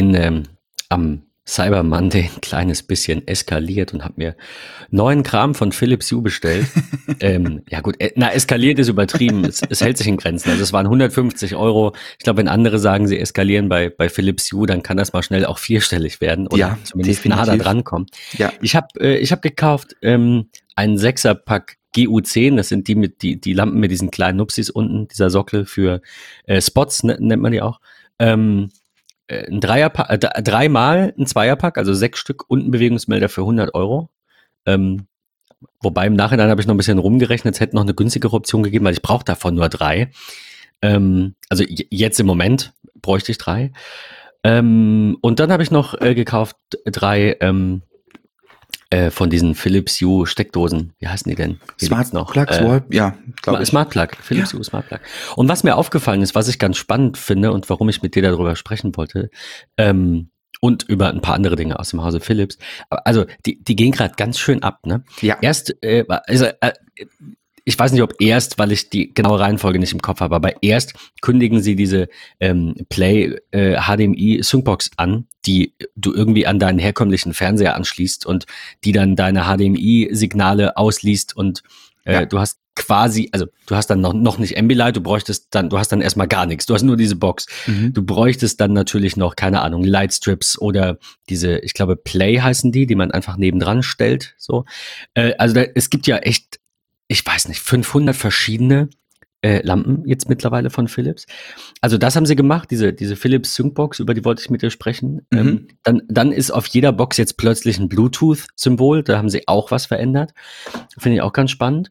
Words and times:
bin 0.00 0.14
ähm, 0.14 0.44
am 0.88 1.24
Cyber 1.46 1.82
Monday 1.82 2.30
ein 2.34 2.40
kleines 2.40 2.82
bisschen 2.82 3.28
eskaliert 3.28 3.92
und 3.92 4.02
habe 4.02 4.14
mir 4.16 4.36
neuen 4.90 5.22
Kram 5.24 5.54
von 5.54 5.72
Philips 5.72 6.10
Hue 6.10 6.22
bestellt. 6.22 6.64
ähm, 7.20 7.62
ja 7.68 7.80
gut, 7.80 7.96
äh, 7.98 8.10
na, 8.16 8.32
eskaliert 8.32 8.78
ist 8.78 8.88
übertrieben. 8.88 9.44
es, 9.44 9.60
es, 9.68 9.82
hält 9.82 9.98
sich 9.98 10.06
in 10.06 10.16
Grenzen. 10.16 10.48
Also 10.48 10.62
es 10.62 10.72
waren 10.72 10.86
150 10.86 11.54
Euro. 11.54 11.92
Ich 12.18 12.24
glaube, 12.24 12.38
wenn 12.38 12.48
andere 12.48 12.78
sagen, 12.78 13.08
sie 13.08 13.18
eskalieren 13.18 13.68
bei, 13.68 13.90
bei 13.90 14.08
Philips 14.08 14.50
Hue, 14.52 14.66
dann 14.66 14.82
kann 14.82 14.96
das 14.96 15.12
mal 15.12 15.22
schnell 15.22 15.44
auch 15.44 15.58
vierstellig 15.58 16.22
werden 16.22 16.46
oder 16.46 16.56
ja, 16.56 16.78
zumindest 16.84 17.18
definitiv. 17.18 17.46
nah 17.46 17.56
da 17.56 17.62
dran 17.62 17.84
kommen. 17.84 18.06
Ja. 18.38 18.54
Ich 18.62 18.74
habe 18.74 18.88
äh, 19.00 19.18
ich 19.18 19.32
hab 19.32 19.42
gekauft 19.42 19.96
ähm, 20.00 20.48
einen 20.76 20.96
Sechserpack 20.96 21.76
GU10, 21.94 22.56
das 22.56 22.70
sind 22.70 22.88
die 22.88 22.94
mit 22.94 23.20
die, 23.20 23.38
die 23.38 23.52
Lampen 23.52 23.80
mit 23.80 23.90
diesen 23.90 24.10
kleinen 24.10 24.38
Nupsis 24.38 24.70
unten, 24.70 25.08
dieser 25.08 25.28
Sockel 25.28 25.66
für 25.66 26.00
äh, 26.46 26.62
Spots, 26.62 27.02
ne, 27.02 27.18
nennt 27.20 27.42
man 27.42 27.52
die 27.52 27.60
auch. 27.60 27.80
Ähm, 28.18 28.70
äh, 28.70 28.79
ein 29.30 29.60
Dreierpack, 29.60 30.10
äh, 30.10 30.42
dreimal 30.42 31.14
ein 31.18 31.26
Zweierpack, 31.26 31.78
also 31.78 31.94
sechs 31.94 32.18
Stück 32.18 32.48
und 32.48 32.66
ein 32.66 32.70
Bewegungsmelder 32.70 33.28
für 33.28 33.42
100 33.42 33.74
Euro. 33.74 34.10
Ähm, 34.66 35.06
wobei 35.80 36.06
im 36.06 36.14
Nachhinein 36.14 36.50
habe 36.50 36.60
ich 36.60 36.66
noch 36.66 36.74
ein 36.74 36.78
bisschen 36.78 36.98
rumgerechnet, 36.98 37.54
es 37.54 37.60
hätte 37.60 37.76
noch 37.76 37.82
eine 37.82 37.94
günstigere 37.94 38.34
Option 38.34 38.62
gegeben, 38.62 38.84
weil 38.84 38.94
ich 38.94 39.02
brauche 39.02 39.24
davon 39.24 39.54
nur 39.54 39.68
drei. 39.68 40.10
Ähm, 40.82 41.34
also 41.48 41.64
jetzt 41.68 42.20
im 42.20 42.26
Moment 42.26 42.72
bräuchte 43.00 43.32
ich 43.32 43.38
drei. 43.38 43.72
Ähm, 44.42 45.18
und 45.20 45.38
dann 45.38 45.52
habe 45.52 45.62
ich 45.62 45.70
noch 45.70 46.00
äh, 46.00 46.14
gekauft 46.14 46.56
drei 46.84 47.36
ähm, 47.40 47.82
äh, 48.90 49.10
von 49.10 49.30
diesen 49.30 49.54
Philips 49.54 50.00
Hue 50.00 50.26
Steckdosen. 50.26 50.92
Wie 50.98 51.08
heißen 51.08 51.28
die 51.28 51.36
denn? 51.36 51.60
Wie 51.78 51.86
Smart 51.86 52.12
noch? 52.12 52.32
Plugs, 52.32 52.58
äh, 52.58 52.80
ja, 52.90 53.16
Smart, 53.44 53.66
Smart 53.66 53.90
Plug, 53.90 54.08
Philips 54.20 54.52
ja. 54.52 54.58
Hue 54.58 54.64
Smart 54.64 54.88
Plug. 54.88 55.00
Und 55.36 55.48
was 55.48 55.64
mir 55.64 55.76
aufgefallen 55.76 56.22
ist, 56.22 56.34
was 56.34 56.48
ich 56.48 56.58
ganz 56.58 56.76
spannend 56.76 57.16
finde 57.16 57.52
und 57.52 57.70
warum 57.70 57.88
ich 57.88 58.02
mit 58.02 58.14
dir 58.14 58.22
darüber 58.22 58.56
sprechen 58.56 58.96
wollte, 58.96 59.30
ähm, 59.76 60.30
und 60.60 60.82
über 60.82 61.08
ein 61.08 61.22
paar 61.22 61.34
andere 61.34 61.56
Dinge 61.56 61.78
aus 61.78 61.90
dem 61.90 62.02
Hause 62.02 62.20
Philips. 62.20 62.58
Also 62.90 63.24
die, 63.46 63.62
die 63.62 63.76
gehen 63.76 63.92
gerade 63.92 64.14
ganz 64.16 64.38
schön 64.38 64.62
ab, 64.62 64.84
ne? 64.84 65.04
Ja. 65.22 65.38
Erst, 65.40 65.82
äh, 65.82 66.04
also 66.08 66.46
äh, 66.60 66.72
ich 67.64 67.78
weiß 67.78 67.92
nicht, 67.92 68.02
ob 68.02 68.14
erst, 68.20 68.58
weil 68.58 68.72
ich 68.72 68.90
die 68.90 69.12
genaue 69.12 69.40
Reihenfolge 69.40 69.78
nicht 69.78 69.92
im 69.92 70.02
Kopf 70.02 70.20
habe, 70.20 70.34
aber 70.34 70.62
erst 70.62 70.94
kündigen 71.20 71.60
sie 71.60 71.76
diese 71.76 72.08
ähm, 72.38 72.74
Play 72.88 73.36
äh, 73.50 73.80
HDMI 73.80 74.40
Syncbox 74.42 74.90
an, 74.96 75.26
die 75.46 75.74
du 75.96 76.12
irgendwie 76.12 76.46
an 76.46 76.58
deinen 76.58 76.78
herkömmlichen 76.78 77.34
Fernseher 77.34 77.74
anschließt 77.76 78.26
und 78.26 78.46
die 78.84 78.92
dann 78.92 79.16
deine 79.16 79.44
HDMI-Signale 79.44 80.76
ausliest 80.76 81.36
und 81.36 81.62
äh, 82.04 82.14
ja. 82.14 82.26
du 82.26 82.38
hast 82.38 82.60
quasi, 82.76 83.28
also 83.32 83.46
du 83.66 83.76
hast 83.76 83.88
dann 83.88 84.00
noch, 84.00 84.14
noch 84.14 84.38
nicht 84.38 84.56
Ambilight, 84.56 84.96
du 84.96 85.02
bräuchtest 85.02 85.48
dann, 85.50 85.68
du 85.68 85.78
hast 85.78 85.88
dann 85.92 86.00
erstmal 86.00 86.28
gar 86.28 86.46
nichts, 86.46 86.66
du 86.66 86.74
hast 86.74 86.82
nur 86.82 86.96
diese 86.96 87.16
Box. 87.16 87.46
Mhm. 87.66 87.92
Du 87.92 88.02
bräuchtest 88.02 88.60
dann 88.60 88.72
natürlich 88.72 89.16
noch, 89.16 89.36
keine 89.36 89.60
Ahnung, 89.60 89.84
Lightstrips 89.84 90.58
oder 90.58 90.98
diese, 91.28 91.58
ich 91.58 91.74
glaube, 91.74 91.96
Play 91.96 92.40
heißen 92.40 92.72
die, 92.72 92.86
die 92.86 92.94
man 92.94 93.10
einfach 93.10 93.36
nebendran 93.36 93.82
stellt. 93.82 94.34
So. 94.38 94.64
Äh, 95.14 95.34
also 95.36 95.54
da, 95.54 95.62
es 95.74 95.90
gibt 95.90 96.06
ja 96.06 96.18
echt 96.18 96.58
ich 97.10 97.26
weiß 97.26 97.48
nicht, 97.48 97.60
500 97.60 98.14
verschiedene 98.14 98.88
äh, 99.42 99.66
Lampen 99.66 100.06
jetzt 100.06 100.28
mittlerweile 100.28 100.70
von 100.70 100.86
Philips. 100.86 101.26
Also 101.80 101.98
das 101.98 102.14
haben 102.14 102.24
sie 102.24 102.36
gemacht, 102.36 102.70
diese, 102.70 102.92
diese 102.92 103.16
Philips 103.16 103.56
Syncbox, 103.56 103.98
über 103.98 104.14
die 104.14 104.24
wollte 104.24 104.42
ich 104.42 104.50
mit 104.50 104.62
dir 104.62 104.70
sprechen. 104.70 105.26
Mhm. 105.32 105.38
Ähm, 105.38 105.68
dann, 105.82 106.02
dann 106.08 106.30
ist 106.30 106.52
auf 106.52 106.68
jeder 106.68 106.92
Box 106.92 107.16
jetzt 107.16 107.36
plötzlich 107.36 107.80
ein 107.80 107.88
Bluetooth-Symbol, 107.88 109.02
da 109.02 109.18
haben 109.18 109.28
sie 109.28 109.48
auch 109.48 109.72
was 109.72 109.86
verändert. 109.86 110.34
Finde 110.98 111.16
ich 111.16 111.22
auch 111.22 111.32
ganz 111.32 111.50
spannend. 111.50 111.90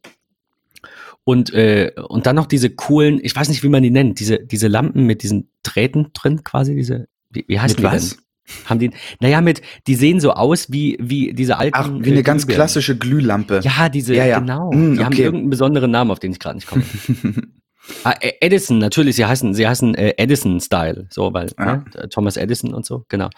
Und, 1.26 1.54
äh, 1.54 1.92
und 2.08 2.26
dann 2.26 2.38
noch 2.38 2.48
diese 2.48 2.70
coolen, 2.70 3.20
ich 3.22 3.36
weiß 3.36 3.50
nicht, 3.50 3.62
wie 3.62 3.70
man 3.70 3.84
die 3.84 3.92
nennt, 3.92 4.22
diese, 4.22 4.40
diese 4.40 4.70
Lampen 4.70 5.06
mit 5.06 5.22
diesen 5.22 5.52
Drähten 5.64 6.12
drin 6.14 6.46
quasi, 6.46 6.76
diese, 6.76 7.10
wie, 7.30 7.44
wie 7.46 7.60
heißt 7.60 7.76
mit 7.76 7.80
die 7.80 7.94
was? 7.94 8.10
denn? 8.12 8.20
Haben 8.66 8.80
die, 8.80 8.92
naja, 9.20 9.42
mit, 9.42 9.62
die 9.88 9.96
sehen 9.96 10.20
so 10.20 10.32
aus 10.32 10.72
wie, 10.72 10.98
wie 11.00 11.34
diese 11.34 11.58
alten. 11.58 11.76
Ach, 11.78 11.90
wie 11.94 12.12
eine 12.12 12.24
ganz 12.24 12.48
klassische 12.48 12.98
Glühlampe. 12.98 13.62
Ja, 13.64 13.90
diese, 13.90 14.16
ja, 14.16 14.26
ja. 14.26 14.40
genau. 14.40 14.72
Mm, 14.72 14.94
die 14.94 15.00
okay. 15.00 15.04
haben 15.04 15.14
irgendeinen 15.14 15.50
besonderen 15.50 15.92
Namen, 15.92 16.12
auf 16.12 16.20
den 16.20 16.32
ich 16.32 16.40
gerade 16.40 16.56
nicht 16.56 16.68
komme. 16.68 16.84
ah, 18.04 18.16
Edison, 18.20 18.78
natürlich, 18.78 19.16
sie 19.16 19.26
heißen, 19.26 19.54
sie 19.54 19.68
heißen 19.68 19.96
äh, 19.96 20.14
Edison-Style, 20.18 21.08
so, 21.10 21.34
weil, 21.34 21.52
ja. 21.58 21.78
ne, 21.78 22.10
Thomas 22.10 22.38
Edison 22.38 22.74
und 22.74 22.86
so, 22.86 23.06
genau. 23.10 23.30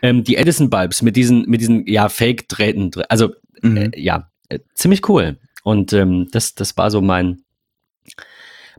Ähm, 0.00 0.24
die 0.24 0.36
Edison-Bulbs 0.36 1.02
mit 1.02 1.16
diesen, 1.16 1.44
mit 1.48 1.60
diesen, 1.60 1.86
ja, 1.86 2.08
Fake-Drähten, 2.08 2.90
also, 3.08 3.30
mhm. 3.62 3.76
äh, 3.76 3.90
ja, 3.96 4.28
äh, 4.48 4.60
ziemlich 4.74 5.08
cool. 5.08 5.38
Und 5.64 5.92
ähm, 5.92 6.28
das, 6.32 6.54
das 6.54 6.76
war 6.76 6.90
so 6.90 7.00
mein, 7.00 7.42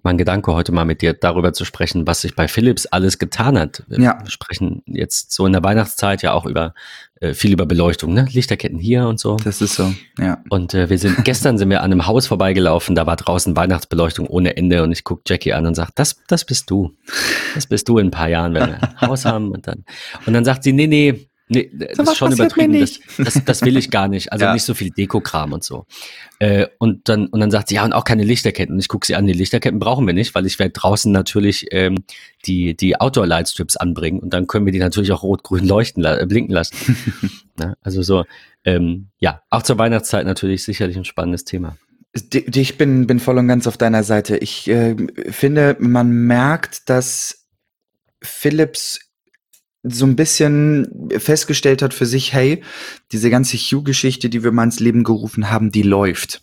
mein 0.04 0.18
Gedanke, 0.18 0.54
heute 0.54 0.74
mal 0.74 0.86
mit 0.86 1.02
dir 1.02 1.14
darüber 1.14 1.54
zu 1.54 1.64
sprechen, 1.64 2.06
was 2.06 2.22
sich 2.22 2.36
bei 2.36 2.48
Philips 2.50 2.86
alles 2.86 3.20
getan 3.20 3.58
hat. 3.58 3.84
Wir 3.88 4.00
ja. 4.00 4.18
sprechen 4.28 4.84
jetzt 4.86 5.32
so 5.32 5.46
in 5.46 5.54
der 5.54 5.64
Weihnachtszeit 5.64 6.22
ja 6.22 6.34
auch 6.34 6.46
über 6.46 6.74
äh, 7.22 7.34
viel 7.34 7.54
über 7.54 7.66
Beleuchtung, 7.66 8.14
ne? 8.14 8.28
Lichterketten 8.30 8.80
hier 8.80 9.08
und 9.08 9.18
so. 9.18 9.38
Das 9.38 9.62
ist 9.62 9.76
so, 9.76 9.94
ja. 10.20 10.44
Und 10.50 10.74
äh, 10.74 10.90
wir 10.90 10.98
sind 10.98 11.16
gestern 11.24 11.58
sind 11.58 11.70
wir 11.70 11.82
an 11.82 11.92
einem 11.92 12.06
Haus 12.06 12.28
vorbeigelaufen, 12.28 12.96
da 12.96 13.08
war 13.08 13.16
draußen 13.16 13.56
Weihnachtsbeleuchtung 13.56 14.28
ohne 14.28 14.58
Ende 14.58 14.84
und 14.84 14.92
ich 14.92 15.06
guck 15.06 15.22
Jackie 15.26 15.54
an 15.54 15.66
und 15.66 15.76
sag, 15.76 15.92
das, 15.96 16.18
das 16.28 16.44
bist 16.44 16.70
du. 16.70 16.96
Das 17.56 17.66
bist 17.66 17.88
du 17.88 17.98
in 17.98 18.08
ein 18.08 18.12
paar 18.12 18.30
Jahren, 18.30 18.54
wenn 18.54 18.68
wir 18.68 18.84
ein 18.84 19.02
Haus 19.02 19.24
haben 19.26 19.52
und 19.52 19.68
dann 19.68 19.86
und 20.26 20.34
dann 20.34 20.44
sagt 20.44 20.64
sie, 20.64 20.74
nee, 20.74 20.88
nee, 20.88 21.30
Nee, 21.50 21.70
das 21.74 21.98
so 21.98 22.04
ist 22.04 22.18
schon 22.18 22.32
übertrieben. 22.32 22.80
Das, 22.80 23.00
das, 23.18 23.46
das, 23.46 23.62
will 23.64 23.76
ich 23.76 23.92
gar 23.92 24.08
nicht. 24.08 24.32
Also 24.32 24.46
ja. 24.46 24.54
nicht 24.54 24.64
so 24.64 24.74
viel 24.74 24.92
Dekokram 24.92 25.52
und 25.52 25.64
so. 25.64 25.86
Äh, 26.40 26.68
und, 26.80 27.10
dann, 27.10 27.28
und 27.28 27.40
dann 27.42 27.52
sagt 27.52 27.70
sie, 27.70 27.76
ja, 27.76 27.84
und 27.84 27.92
auch 27.92 28.06
keine 28.06 28.24
Lichterketten. 28.24 28.76
Und 28.76 28.80
ich 28.80 28.88
gucke 28.88 29.06
sie 29.06 29.16
an, 29.16 29.28
die 29.28 29.34
Lichterketten 29.34 29.78
brauchen 29.78 30.08
wir 30.08 30.14
nicht, 30.14 30.34
weil 30.36 30.46
ich 30.46 30.58
werde 30.58 30.72
draußen 30.72 31.12
natürlich 31.12 31.68
ähm, 31.72 32.06
die, 32.46 32.76
die 32.76 33.00
Outdoor-Lightstrips 33.00 33.76
anbringen 33.76 34.20
und 34.20 34.34
dann 34.34 34.48
können 34.48 34.66
wir 34.66 34.72
die 34.72 34.80
natürlich 34.80 35.12
auch 35.12 35.24
rot-grün 35.24 35.68
leuchten, 35.68 36.04
äh, 36.06 36.26
blinken 36.28 36.54
lassen. 36.54 36.98
ja, 37.60 37.76
also 37.82 38.02
so, 38.02 38.24
ähm, 38.64 39.08
ja, 39.20 39.42
auch 39.50 39.64
zur 39.64 39.78
Weihnachtszeit 39.78 40.26
natürlich 40.26 40.64
sicherlich 40.64 40.96
ein 40.96 41.06
spannendes 41.06 41.44
Thema. 41.44 41.78
Ich 42.32 42.78
bin, 42.78 43.08
bin 43.08 43.20
voll 43.20 43.40
und 43.40 43.48
ganz 43.48 43.68
auf 43.68 43.76
deiner 43.76 44.04
Seite. 44.04 44.38
Ich 44.38 44.70
äh, 44.70 44.96
finde, 45.32 45.76
man 45.80 46.10
merkt, 46.10 46.90
dass 46.90 47.48
Philips 48.22 49.00
so 49.84 50.06
ein 50.06 50.16
bisschen 50.16 51.10
festgestellt 51.18 51.82
hat 51.82 51.94
für 51.94 52.06
sich, 52.06 52.34
hey, 52.34 52.64
diese 53.12 53.30
ganze 53.30 53.58
Hugh-Geschichte, 53.58 54.30
die 54.30 54.42
wir 54.42 54.54
mal 54.54 54.64
ins 54.64 54.80
Leben 54.80 55.04
gerufen 55.04 55.52
haben, 55.52 55.72
die 55.72 55.82
läuft. 55.82 56.42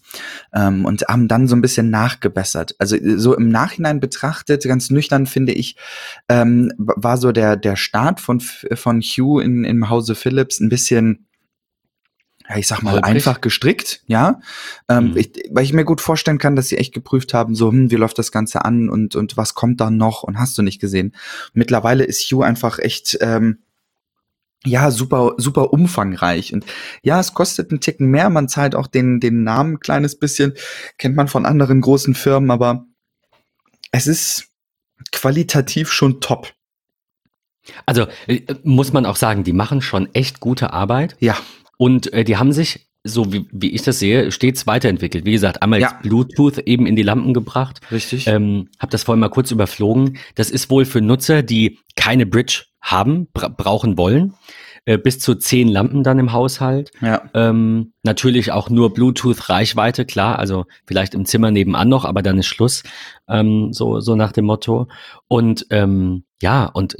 Ähm, 0.54 0.84
und 0.84 1.02
haben 1.08 1.26
dann 1.26 1.48
so 1.48 1.56
ein 1.56 1.62
bisschen 1.62 1.88
nachgebessert. 1.88 2.74
Also 2.78 2.96
so 3.16 3.34
im 3.34 3.48
Nachhinein 3.48 3.98
betrachtet, 3.98 4.64
ganz 4.64 4.90
nüchtern 4.90 5.26
finde 5.26 5.52
ich, 5.52 5.76
ähm, 6.28 6.70
war 6.76 7.16
so 7.16 7.32
der, 7.32 7.56
der 7.56 7.76
Start 7.76 8.20
von, 8.20 8.40
von 8.40 9.00
Hugh 9.00 9.42
in, 9.42 9.64
im 9.64 9.88
Hause 9.88 10.14
Phillips 10.14 10.60
ein 10.60 10.68
bisschen 10.68 11.26
ja, 12.50 12.56
ich 12.56 12.66
sag 12.66 12.82
mal, 12.82 12.94
Wirklich? 12.94 13.14
einfach 13.14 13.40
gestrickt, 13.40 14.02
ja. 14.06 14.40
Ähm, 14.88 15.10
mhm. 15.10 15.16
ich, 15.16 15.30
weil 15.50 15.62
ich 15.62 15.72
mir 15.72 15.84
gut 15.84 16.00
vorstellen 16.00 16.38
kann, 16.38 16.56
dass 16.56 16.66
sie 16.66 16.78
echt 16.78 16.92
geprüft 16.92 17.32
haben, 17.32 17.54
so, 17.54 17.70
hm, 17.70 17.92
wie 17.92 17.96
läuft 17.96 18.18
das 18.18 18.32
Ganze 18.32 18.64
an 18.64 18.88
und, 18.88 19.14
und 19.14 19.36
was 19.36 19.54
kommt 19.54 19.80
da 19.80 19.90
noch 19.90 20.24
und 20.24 20.36
hast 20.36 20.58
du 20.58 20.62
nicht 20.62 20.80
gesehen. 20.80 21.14
Mittlerweile 21.52 22.02
ist 22.02 22.22
Hugh 22.22 22.44
einfach 22.44 22.80
echt, 22.80 23.18
ähm, 23.20 23.60
ja, 24.64 24.90
super, 24.90 25.34
super 25.36 25.72
umfangreich. 25.72 26.52
Und 26.52 26.66
ja, 27.02 27.20
es 27.20 27.34
kostet 27.34 27.70
einen 27.70 27.80
Ticken 27.80 28.08
mehr. 28.08 28.28
Man 28.30 28.48
zahlt 28.48 28.74
auch 28.74 28.88
den, 28.88 29.20
den 29.20 29.44
Namen 29.44 29.74
ein 29.74 29.80
kleines 29.80 30.18
bisschen. 30.18 30.54
Kennt 30.98 31.14
man 31.14 31.28
von 31.28 31.46
anderen 31.46 31.80
großen 31.80 32.14
Firmen, 32.14 32.50
aber 32.50 32.84
es 33.92 34.08
ist 34.08 34.48
qualitativ 35.12 35.92
schon 35.92 36.20
top. 36.20 36.52
Also 37.86 38.08
äh, 38.26 38.40
muss 38.64 38.92
man 38.92 39.06
auch 39.06 39.16
sagen, 39.16 39.44
die 39.44 39.52
machen 39.52 39.82
schon 39.82 40.12
echt 40.14 40.40
gute 40.40 40.72
Arbeit. 40.72 41.16
Ja. 41.20 41.36
Und 41.80 42.12
äh, 42.12 42.24
die 42.24 42.36
haben 42.36 42.52
sich, 42.52 42.90
so 43.04 43.32
wie, 43.32 43.46
wie 43.52 43.70
ich 43.70 43.80
das 43.80 43.98
sehe, 43.98 44.30
stets 44.32 44.66
weiterentwickelt. 44.66 45.24
Wie 45.24 45.32
gesagt, 45.32 45.62
einmal 45.62 45.80
ja. 45.80 45.98
Bluetooth 46.02 46.58
eben 46.58 46.84
in 46.84 46.94
die 46.94 47.02
Lampen 47.02 47.32
gebracht. 47.32 47.80
Richtig. 47.90 48.26
Ähm, 48.26 48.68
hab 48.78 48.90
das 48.90 49.04
vorhin 49.04 49.20
mal 49.20 49.30
kurz 49.30 49.50
überflogen. 49.50 50.18
Das 50.34 50.50
ist 50.50 50.68
wohl 50.68 50.84
für 50.84 51.00
Nutzer, 51.00 51.42
die 51.42 51.78
keine 51.96 52.26
Bridge 52.26 52.64
haben, 52.82 53.28
bra 53.32 53.48
brauchen 53.48 53.96
wollen. 53.96 54.34
Äh, 54.84 54.98
bis 54.98 55.20
zu 55.20 55.34
zehn 55.36 55.68
Lampen 55.68 56.02
dann 56.02 56.18
im 56.18 56.34
Haushalt. 56.34 56.90
Ja. 57.00 57.22
Ähm, 57.32 57.94
natürlich 58.02 58.52
auch 58.52 58.68
nur 58.68 58.92
Bluetooth-Reichweite, 58.92 60.04
klar. 60.04 60.38
Also 60.38 60.66
vielleicht 60.86 61.14
im 61.14 61.24
Zimmer 61.24 61.50
nebenan 61.50 61.88
noch, 61.88 62.04
aber 62.04 62.20
dann 62.20 62.36
ist 62.36 62.46
Schluss. 62.46 62.82
Ähm, 63.26 63.72
so, 63.72 64.00
so 64.00 64.16
nach 64.16 64.32
dem 64.32 64.44
Motto. 64.44 64.88
Und 65.28 65.64
ähm, 65.70 66.24
ja, 66.42 66.66
und 66.66 66.94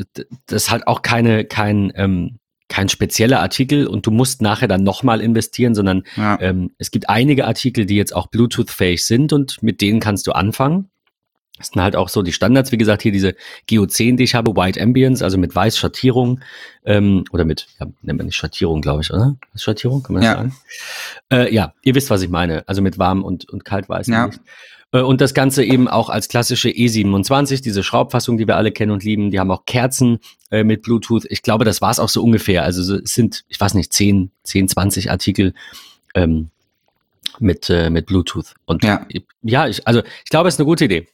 das 0.46 0.62
ist 0.62 0.70
halt 0.70 0.86
auch 0.86 1.02
keine, 1.02 1.44
kein, 1.44 1.92
ähm, 1.96 2.38
kein 2.70 2.88
spezieller 2.88 3.40
Artikel 3.40 3.86
und 3.86 4.06
du 4.06 4.10
musst 4.10 4.40
nachher 4.40 4.68
dann 4.68 4.82
nochmal 4.82 5.20
investieren, 5.20 5.74
sondern 5.74 6.04
ja. 6.16 6.40
ähm, 6.40 6.70
es 6.78 6.90
gibt 6.90 7.10
einige 7.10 7.46
Artikel, 7.46 7.84
die 7.84 7.96
jetzt 7.96 8.14
auch 8.14 8.28
Bluetooth-fähig 8.28 9.04
sind 9.04 9.34
und 9.34 9.62
mit 9.62 9.82
denen 9.82 10.00
kannst 10.00 10.26
du 10.26 10.32
anfangen. 10.32 10.88
Das 11.58 11.68
sind 11.68 11.82
halt 11.82 11.94
auch 11.94 12.08
so 12.08 12.22
die 12.22 12.32
Standards, 12.32 12.72
wie 12.72 12.78
gesagt, 12.78 13.02
hier 13.02 13.12
diese 13.12 13.34
Geo10, 13.68 14.16
die 14.16 14.24
ich 14.24 14.34
habe, 14.34 14.56
White 14.56 14.80
Ambience, 14.80 15.22
also 15.22 15.36
mit 15.36 15.54
weiß 15.54 15.76
Schattierung 15.76 16.40
ähm, 16.86 17.24
oder 17.32 17.44
mit, 17.44 17.66
ja, 17.78 17.86
nennt 18.00 18.16
man 18.16 18.26
nicht 18.26 18.36
Schattierung, 18.36 18.80
glaube 18.80 19.02
ich, 19.02 19.12
oder? 19.12 19.36
Schattierung, 19.56 20.02
kann 20.02 20.14
man 20.14 20.22
das 20.22 20.30
ja. 20.30 20.36
sagen? 20.36 20.56
Äh, 21.30 21.54
ja, 21.54 21.74
ihr 21.82 21.94
wisst, 21.94 22.08
was 22.08 22.22
ich 22.22 22.30
meine, 22.30 22.66
also 22.66 22.80
mit 22.80 22.98
warm 22.98 23.22
und, 23.22 23.46
und 23.50 23.66
kaltweiß. 23.66 24.06
Ja. 24.06 24.26
Äh, 24.26 24.30
und 24.98 25.20
das 25.20 25.34
Ganze 25.34 25.64
eben 25.64 25.86
auch 25.88 26.08
als 26.08 26.28
klassische 26.28 26.68
E27, 26.68 27.62
diese 27.62 27.82
Schraubfassung, 27.82 28.38
die 28.38 28.46
wir 28.46 28.56
alle 28.56 28.72
kennen 28.72 28.90
und 28.90 29.04
lieben. 29.04 29.30
Die 29.30 29.38
haben 29.38 29.50
auch 29.50 29.64
Kerzen 29.64 30.18
äh, 30.50 30.64
mit 30.64 30.82
Bluetooth. 30.82 31.26
Ich 31.30 31.42
glaube, 31.42 31.64
das 31.64 31.80
war 31.80 31.90
es 31.90 32.00
auch 32.00 32.08
so 32.08 32.22
ungefähr. 32.22 32.64
Also 32.64 32.96
es 32.96 33.14
sind, 33.14 33.44
ich 33.48 33.60
weiß 33.60 33.74
nicht, 33.74 33.92
10, 33.92 34.30
10 34.42 34.68
20 34.68 35.10
Artikel. 35.10 35.54
Ähm, 36.14 36.50
mit, 37.38 37.70
äh, 37.70 37.90
mit 37.90 38.06
Bluetooth. 38.06 38.54
Und 38.66 38.84
ja, 38.84 39.06
ja 39.42 39.68
ich, 39.68 39.86
also 39.86 40.02
ich 40.24 40.30
glaube, 40.30 40.48
es 40.48 40.54
ist 40.54 40.60
eine 40.60 40.66
gute 40.66 40.84
Idee. 40.84 41.06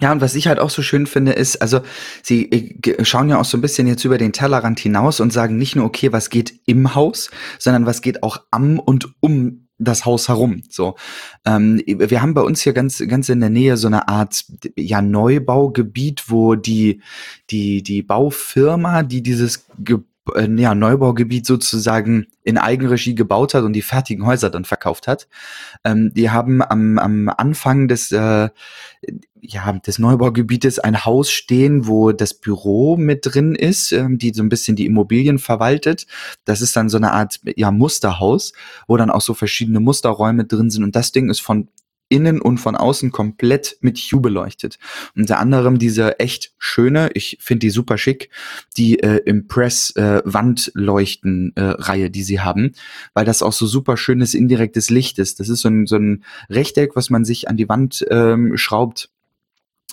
Ja, 0.00 0.12
und 0.12 0.20
was 0.20 0.34
ich 0.34 0.46
halt 0.46 0.58
auch 0.58 0.68
so 0.68 0.82
schön 0.82 1.06
finde, 1.06 1.32
ist, 1.32 1.62
also 1.62 1.80
sie 2.22 2.50
äh, 2.52 3.04
schauen 3.04 3.30
ja 3.30 3.40
auch 3.40 3.46
so 3.46 3.56
ein 3.56 3.62
bisschen 3.62 3.86
jetzt 3.86 4.04
über 4.04 4.18
den 4.18 4.32
Tellerrand 4.32 4.78
hinaus 4.78 5.20
und 5.20 5.32
sagen 5.32 5.56
nicht 5.56 5.74
nur, 5.74 5.86
okay, 5.86 6.12
was 6.12 6.28
geht 6.28 6.54
im 6.66 6.94
Haus, 6.94 7.30
sondern 7.58 7.86
was 7.86 8.02
geht 8.02 8.22
auch 8.22 8.42
am 8.50 8.78
und 8.78 9.08
um 9.20 9.65
das 9.78 10.04
Haus 10.04 10.28
herum. 10.28 10.62
So, 10.68 10.96
ähm, 11.44 11.82
wir 11.86 12.22
haben 12.22 12.34
bei 12.34 12.42
uns 12.42 12.62
hier 12.62 12.72
ganz 12.72 13.02
ganz 13.06 13.28
in 13.28 13.40
der 13.40 13.50
Nähe 13.50 13.76
so 13.76 13.86
eine 13.86 14.08
Art 14.08 14.44
ja 14.76 15.02
Neubaugebiet, 15.02 16.30
wo 16.30 16.54
die 16.54 17.02
die 17.50 17.82
die 17.82 18.02
Baufirma, 18.02 19.02
die 19.02 19.22
dieses 19.22 19.66
Ge 19.78 19.96
äh, 19.96 20.15
ja, 20.34 20.74
Neubaugebiet 20.74 21.46
sozusagen 21.46 22.26
in 22.42 22.58
Eigenregie 22.58 23.14
gebaut 23.14 23.54
hat 23.54 23.64
und 23.64 23.72
die 23.72 23.82
fertigen 23.82 24.26
Häuser 24.26 24.50
dann 24.50 24.64
verkauft 24.64 25.06
hat. 25.06 25.28
Ähm, 25.84 26.12
die 26.14 26.30
haben 26.30 26.62
am, 26.62 26.98
am 26.98 27.28
Anfang 27.28 27.88
des, 27.88 28.12
äh, 28.12 28.48
ja, 29.40 29.72
des 29.72 29.98
Neubaugebietes 29.98 30.78
ein 30.78 31.04
Haus 31.04 31.30
stehen, 31.30 31.86
wo 31.86 32.12
das 32.12 32.34
Büro 32.34 32.96
mit 32.96 33.20
drin 33.22 33.54
ist, 33.54 33.92
ähm, 33.92 34.18
die 34.18 34.32
so 34.32 34.42
ein 34.42 34.48
bisschen 34.48 34.76
die 34.76 34.86
Immobilien 34.86 35.38
verwaltet. 35.38 36.06
Das 36.44 36.60
ist 36.60 36.76
dann 36.76 36.88
so 36.88 36.96
eine 36.96 37.12
Art 37.12 37.40
ja, 37.56 37.70
Musterhaus, 37.70 38.52
wo 38.88 38.96
dann 38.96 39.10
auch 39.10 39.20
so 39.20 39.34
verschiedene 39.34 39.80
Musterräume 39.80 40.44
drin 40.44 40.70
sind. 40.70 40.84
Und 40.84 40.96
das 40.96 41.12
Ding 41.12 41.30
ist 41.30 41.40
von 41.40 41.68
innen 42.08 42.40
und 42.40 42.58
von 42.58 42.76
außen 42.76 43.10
komplett 43.10 43.78
mit 43.80 43.98
Hue 43.98 44.20
beleuchtet. 44.20 44.78
Unter 45.16 45.38
anderem 45.38 45.78
diese 45.78 46.18
echt 46.20 46.52
schöne, 46.58 47.10
ich 47.14 47.38
finde 47.40 47.66
die 47.66 47.70
super 47.70 47.98
schick, 47.98 48.30
die 48.76 49.00
äh, 49.00 49.18
Impress 49.24 49.90
äh, 49.96 50.22
Wandleuchten 50.24 51.52
äh, 51.56 51.62
Reihe, 51.62 52.10
die 52.10 52.22
sie 52.22 52.40
haben, 52.40 52.72
weil 53.14 53.24
das 53.24 53.42
auch 53.42 53.52
so 53.52 53.66
super 53.66 53.96
schönes 53.96 54.34
indirektes 54.34 54.90
Licht 54.90 55.18
ist. 55.18 55.40
Das 55.40 55.48
ist 55.48 55.60
so 55.60 55.68
ein, 55.68 55.86
so 55.86 55.96
ein 55.96 56.24
Rechteck, 56.48 56.94
was 56.94 57.10
man 57.10 57.24
sich 57.24 57.48
an 57.48 57.56
die 57.56 57.68
Wand 57.68 58.04
ähm, 58.10 58.56
schraubt 58.56 59.10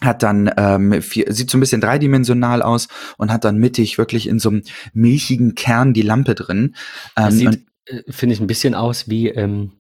hat 0.02 0.24
dann 0.24 0.52
ähm, 0.58 1.02
vier, 1.02 1.32
sieht 1.32 1.50
so 1.50 1.58
ein 1.58 1.62
bisschen 1.62 1.80
dreidimensional 1.80 2.62
aus 2.62 2.88
und 3.18 3.32
hat 3.32 3.46
dann 3.46 3.58
mittig 3.58 3.98
wirklich 3.98 4.28
in 4.28 4.40
so 4.40 4.50
einem 4.50 4.64
milchigen 4.94 5.56
Kern 5.56 5.94
die 5.94 6.02
Lampe 6.02 6.36
drin. 6.36 6.76
Ähm, 7.16 7.32
sieht, 7.32 7.66
äh, 7.86 8.02
finde 8.10 8.34
ich, 8.34 8.42
ein 8.42 8.48
bisschen 8.48 8.76
aus 8.76 9.08
wie 9.08 9.30
ähm, 9.30 9.72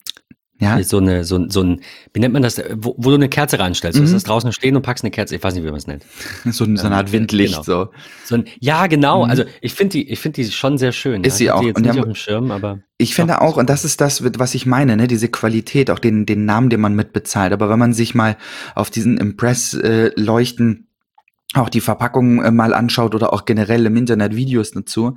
ja. 0.63 0.83
So 0.83 0.97
eine, 0.97 1.23
so, 1.23 1.49
so 1.49 1.61
ein, 1.61 1.81
wie 2.13 2.19
nennt 2.19 2.33
man 2.33 2.41
das, 2.41 2.61
wo, 2.75 2.95
wo 2.97 3.09
du 3.09 3.15
eine 3.15 3.29
Kerze 3.29 3.59
reinstellst. 3.59 3.99
Mhm. 3.99 4.05
Du 4.05 4.13
hast 4.13 4.27
draußen 4.27 4.51
stehen 4.51 4.75
und 4.75 4.81
packst 4.81 5.03
eine 5.03 5.11
Kerze, 5.11 5.35
ich 5.35 5.43
weiß 5.43 5.53
nicht, 5.53 5.63
wie 5.63 5.67
man 5.67 5.77
es 5.77 5.87
nennt. 5.87 6.05
So, 6.45 6.65
so 6.75 6.85
eine 6.85 6.95
Art 6.95 7.11
Windlicht, 7.11 7.53
genau. 7.53 7.63
so. 7.63 7.91
so 8.25 8.35
ein, 8.35 8.45
ja, 8.59 8.87
genau. 8.87 9.23
Mhm. 9.23 9.29
Also 9.29 9.43
ich 9.61 9.73
finde 9.73 9.93
die, 9.93 10.09
ich 10.09 10.19
finde 10.19 10.41
die 10.41 10.51
schon 10.51 10.77
sehr 10.77 10.91
schön. 10.91 11.23
Ist 11.23 11.37
sie 11.37 11.51
auch. 11.51 11.63
jetzt 11.63 11.77
und 11.77 11.85
nicht 11.85 11.97
auf 11.97 12.05
dem 12.05 12.15
Schirm, 12.15 12.51
aber. 12.51 12.79
Ich 12.97 13.15
finde 13.15 13.41
auch, 13.41 13.57
und 13.57 13.69
das 13.69 13.83
ist 13.85 13.99
das, 14.01 14.23
was 14.39 14.55
ich 14.55 14.65
meine, 14.65 14.95
ne, 14.95 15.07
diese 15.07 15.27
Qualität, 15.27 15.89
auch 15.89 15.99
den, 15.99 16.25
den 16.25 16.45
Namen, 16.45 16.69
den 16.69 16.79
man 16.79 16.95
mitbezahlt. 16.95 17.51
Aber 17.51 17.69
wenn 17.69 17.79
man 17.79 17.93
sich 17.93 18.15
mal 18.15 18.37
auf 18.75 18.89
diesen 18.89 19.17
Impress-Leuchten 19.17 20.87
äh, 21.53 21.59
auch 21.59 21.69
die 21.69 21.81
Verpackung 21.81 22.43
äh, 22.43 22.51
mal 22.51 22.73
anschaut 22.73 23.15
oder 23.15 23.33
auch 23.33 23.45
generell 23.45 23.85
im 23.85 23.95
Internet 23.95 24.35
Videos 24.35 24.71
dazu, 24.71 25.15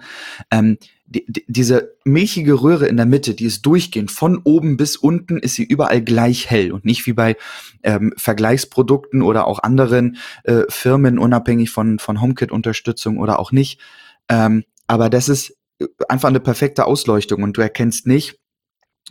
ähm, 0.51 0.79
die, 1.07 1.25
die, 1.29 1.45
diese 1.47 1.95
milchige 2.05 2.61
Röhre 2.63 2.87
in 2.87 2.97
der 2.97 3.07
Mitte, 3.07 3.35
die 3.35 3.45
ist 3.45 3.65
durchgehend, 3.65 4.11
von 4.11 4.39
oben 4.43 4.77
bis 4.77 4.97
unten 4.97 5.39
ist 5.39 5.55
sie 5.55 5.65
überall 5.65 6.03
gleich 6.03 6.51
hell 6.51 6.73
und 6.73 6.85
nicht 6.85 7.07
wie 7.07 7.13
bei 7.13 7.37
ähm, 7.83 8.13
Vergleichsprodukten 8.17 9.23
oder 9.23 9.47
auch 9.47 9.61
anderen 9.61 10.17
äh, 10.45 10.63
Firmen, 10.69 11.19
unabhängig 11.19 11.71
von, 11.71 11.99
von 11.99 12.21
HomeKit-Unterstützung 12.21 13.19
oder 13.19 13.39
auch 13.39 13.53
nicht. 13.53 13.81
Ähm, 14.29 14.65
aber 14.87 15.09
das 15.09 15.29
ist 15.29 15.57
äh, 15.79 15.87
einfach 16.09 16.29
eine 16.29 16.41
perfekte 16.41 16.87
Ausleuchtung 16.87 17.43
und 17.43 17.57
du 17.57 17.61
erkennst 17.61 18.07
nicht, 18.07 18.39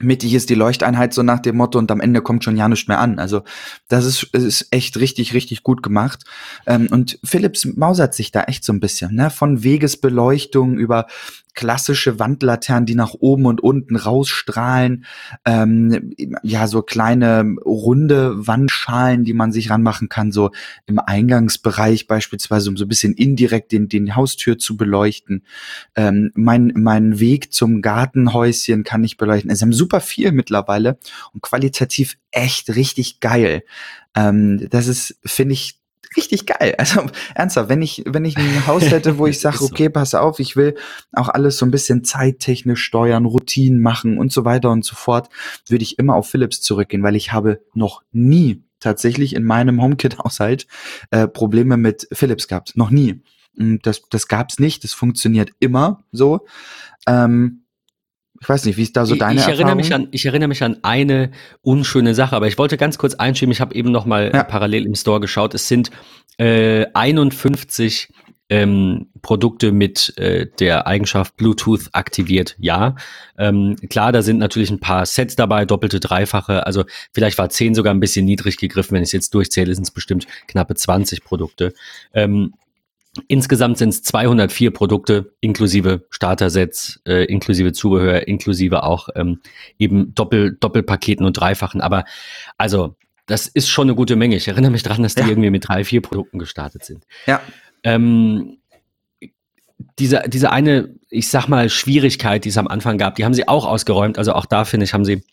mittig 0.01 0.33
ist 0.33 0.49
die 0.49 0.55
Leuchteinheit 0.55 1.13
so 1.13 1.23
nach 1.23 1.39
dem 1.39 1.55
Motto 1.55 1.79
und 1.79 1.89
am 1.89 2.01
Ende 2.01 2.21
kommt 2.21 2.43
schon 2.43 2.57
ja 2.57 2.67
nichts 2.67 2.87
mehr 2.87 2.99
an. 2.99 3.17
Also 3.17 3.43
das 3.87 4.05
ist, 4.05 4.23
ist 4.33 4.67
echt 4.71 4.97
richtig, 4.97 5.33
richtig 5.33 5.63
gut 5.63 5.81
gemacht. 5.83 6.23
Ähm, 6.65 6.87
und 6.91 7.19
Philips 7.23 7.65
mausert 7.65 8.13
sich 8.13 8.31
da 8.31 8.43
echt 8.43 8.65
so 8.65 8.73
ein 8.73 8.81
bisschen, 8.81 9.15
ne? 9.15 9.29
Von 9.29 9.63
Wegesbeleuchtung 9.63 10.77
über 10.77 11.07
klassische 11.55 12.19
Wandlaternen, 12.19 12.85
die 12.85 12.95
nach 12.95 13.13
oben 13.13 13.45
und 13.45 13.61
unten 13.61 13.95
rausstrahlen, 13.95 15.05
ähm, 15.45 16.13
ja, 16.43 16.67
so 16.67 16.81
kleine 16.81 17.55
runde 17.65 18.45
Wandschalen, 18.45 19.23
die 19.23 19.33
man 19.33 19.51
sich 19.51 19.69
ranmachen 19.69 20.09
kann, 20.09 20.31
so 20.31 20.51
im 20.85 20.99
Eingangsbereich 20.99 22.07
beispielsweise, 22.07 22.69
um 22.69 22.77
so 22.77 22.85
ein 22.85 22.89
bisschen 22.89 23.13
indirekt 23.13 23.71
den, 23.71 23.89
den 23.89 24.15
Haustür 24.15 24.57
zu 24.57 24.77
beleuchten. 24.77 25.43
Ähm, 25.95 26.31
mein, 26.35 26.73
mein 26.75 27.19
Weg 27.19 27.53
zum 27.53 27.81
Gartenhäuschen 27.81 28.83
kann 28.83 29.03
ich 29.03 29.17
beleuchten. 29.17 29.49
Es 29.49 29.61
haben 29.61 29.73
super 29.73 30.01
viel 30.01 30.31
mittlerweile 30.31 30.99
und 31.33 31.41
qualitativ 31.41 32.17
echt 32.31 32.75
richtig 32.75 33.21
geil. 33.21 33.63
Ähm, 34.15 34.67
das 34.69 34.87
ist, 34.87 35.17
finde 35.25 35.53
ich, 35.53 35.79
richtig 36.15 36.45
geil. 36.45 36.75
Also 36.85 37.05
ernsthaft, 37.33 37.69
wenn 37.69 37.81
ich, 37.81 38.03
wenn 38.05 38.25
ich 38.25 38.37
ein 38.37 38.67
Haus 38.67 38.83
hätte, 38.83 39.17
wo 39.17 39.27
ich 39.27 39.39
sage, 39.39 39.63
okay, 39.63 39.89
pass 39.89 40.13
auf, 40.13 40.39
ich 40.39 40.55
will 40.55 40.75
auch 41.13 41.29
alles 41.29 41.57
so 41.57 41.65
ein 41.65 41.71
bisschen 41.71 42.03
zeittechnisch 42.03 42.83
steuern, 42.83 43.25
Routinen 43.25 43.81
machen 43.81 44.17
und 44.17 44.31
so 44.31 44.45
weiter 44.45 44.71
und 44.71 44.85
so 44.85 44.95
fort, 44.95 45.29
würde 45.67 45.83
ich 45.83 45.97
immer 45.99 46.15
auf 46.15 46.29
Philips 46.29 46.61
zurückgehen, 46.61 47.03
weil 47.03 47.15
ich 47.15 47.31
habe 47.31 47.61
noch 47.73 48.03
nie 48.11 48.63
tatsächlich 48.79 49.35
in 49.35 49.43
meinem 49.43 49.81
HomeKit-Haushalt 49.81 50.67
äh, 51.11 51.27
Probleme 51.27 51.77
mit 51.77 52.07
Philips 52.11 52.47
gehabt. 52.47 52.77
Noch 52.77 52.91
nie. 52.91 53.21
Das, 53.57 54.03
das 54.09 54.27
gab's 54.27 54.59
nicht. 54.59 54.83
Das 54.83 54.93
funktioniert 54.93 55.51
immer 55.59 56.03
so. 56.11 56.45
Ähm, 57.07 57.64
ich 58.41 58.49
weiß 58.49 58.65
nicht, 58.65 58.77
wie 58.77 58.83
ist 58.83 58.95
da 58.95 59.05
so 59.05 59.15
deine 59.15 59.35
ich, 59.35 59.47
Erfahrung? 59.47 59.59
Erinnere 59.59 59.75
mich 59.75 59.93
an, 59.93 60.07
ich 60.11 60.25
erinnere 60.25 60.49
mich 60.49 60.63
an 60.63 60.77
eine 60.83 61.31
unschöne 61.61 62.13
Sache, 62.13 62.35
aber 62.35 62.47
ich 62.47 62.57
wollte 62.57 62.77
ganz 62.77 62.97
kurz 62.97 63.15
einschieben. 63.15 63.51
Ich 63.51 63.61
habe 63.61 63.73
eben 63.75 63.91
noch 63.91 64.05
mal 64.05 64.31
ja. 64.33 64.43
parallel 64.43 64.85
im 64.85 64.95
Store 64.95 65.19
geschaut. 65.19 65.53
Es 65.53 65.67
sind 65.67 65.91
äh, 66.37 66.85
51 66.93 68.09
ähm, 68.49 69.07
Produkte 69.21 69.71
mit 69.71 70.15
äh, 70.17 70.47
der 70.59 70.85
Eigenschaft 70.85 71.35
Bluetooth 71.35 71.89
aktiviert, 71.93 72.55
ja. 72.59 72.95
Ähm, 73.37 73.75
klar, 73.89 74.11
da 74.11 74.21
sind 74.21 74.37
natürlich 74.37 74.69
ein 74.69 74.79
paar 74.79 75.05
Sets 75.05 75.35
dabei, 75.35 75.65
doppelte, 75.65 75.99
dreifache. 75.99 76.65
Also 76.65 76.83
vielleicht 77.11 77.37
war 77.39 77.49
10 77.49 77.73
sogar 77.73 77.93
ein 77.93 77.99
bisschen 77.99 78.25
niedrig 78.25 78.57
gegriffen. 78.57 78.93
Wenn 78.93 79.01
ich 79.01 79.09
es 79.09 79.13
jetzt 79.13 79.33
durchzähle, 79.33 79.73
sind 79.73 79.85
es 79.85 79.91
bestimmt 79.91 80.27
knappe 80.47 80.75
20 80.75 81.23
Produkte. 81.23 81.73
Ähm, 82.13 82.53
Insgesamt 83.27 83.77
sind 83.77 83.89
es 83.89 84.03
204 84.03 84.71
Produkte 84.71 85.33
inklusive 85.39 86.05
Starter-Sets, 86.09 87.01
äh, 87.05 87.25
inklusive 87.25 87.71
Zubehör, 87.71 88.27
inklusive 88.27 88.83
auch 88.83 89.09
ähm, 89.15 89.39
eben 89.79 90.13
Doppel, 90.13 90.57
Doppelpaketen 90.59 91.25
und 91.25 91.33
Dreifachen. 91.33 91.81
Aber 91.81 92.03
also, 92.57 92.95
das 93.25 93.47
ist 93.47 93.69
schon 93.69 93.87
eine 93.87 93.95
gute 93.95 94.15
Menge. 94.15 94.35
Ich 94.35 94.47
erinnere 94.47 94.71
mich 94.71 94.83
daran, 94.83 95.03
dass 95.03 95.15
die 95.15 95.21
ja. 95.21 95.29
irgendwie 95.29 95.49
mit 95.49 95.67
drei, 95.67 95.83
vier 95.83 96.01
Produkten 96.01 96.39
gestartet 96.39 96.83
sind. 96.83 97.05
Ja. 97.25 97.41
Ähm, 97.83 98.57
diese, 99.97 100.23
diese 100.27 100.51
eine, 100.51 100.89
ich 101.09 101.29
sag 101.29 101.47
mal, 101.47 101.69
Schwierigkeit, 101.69 102.45
die 102.45 102.49
es 102.49 102.57
am 102.57 102.67
Anfang 102.67 102.97
gab, 102.97 103.15
die 103.15 103.25
haben 103.25 103.33
sie 103.33 103.47
auch 103.47 103.65
ausgeräumt. 103.65 104.17
Also 104.17 104.33
auch 104.33 104.45
da, 104.45 104.65
finde 104.65 104.83
ich, 104.83 104.93
haben 104.93 105.05
sie, 105.05 105.23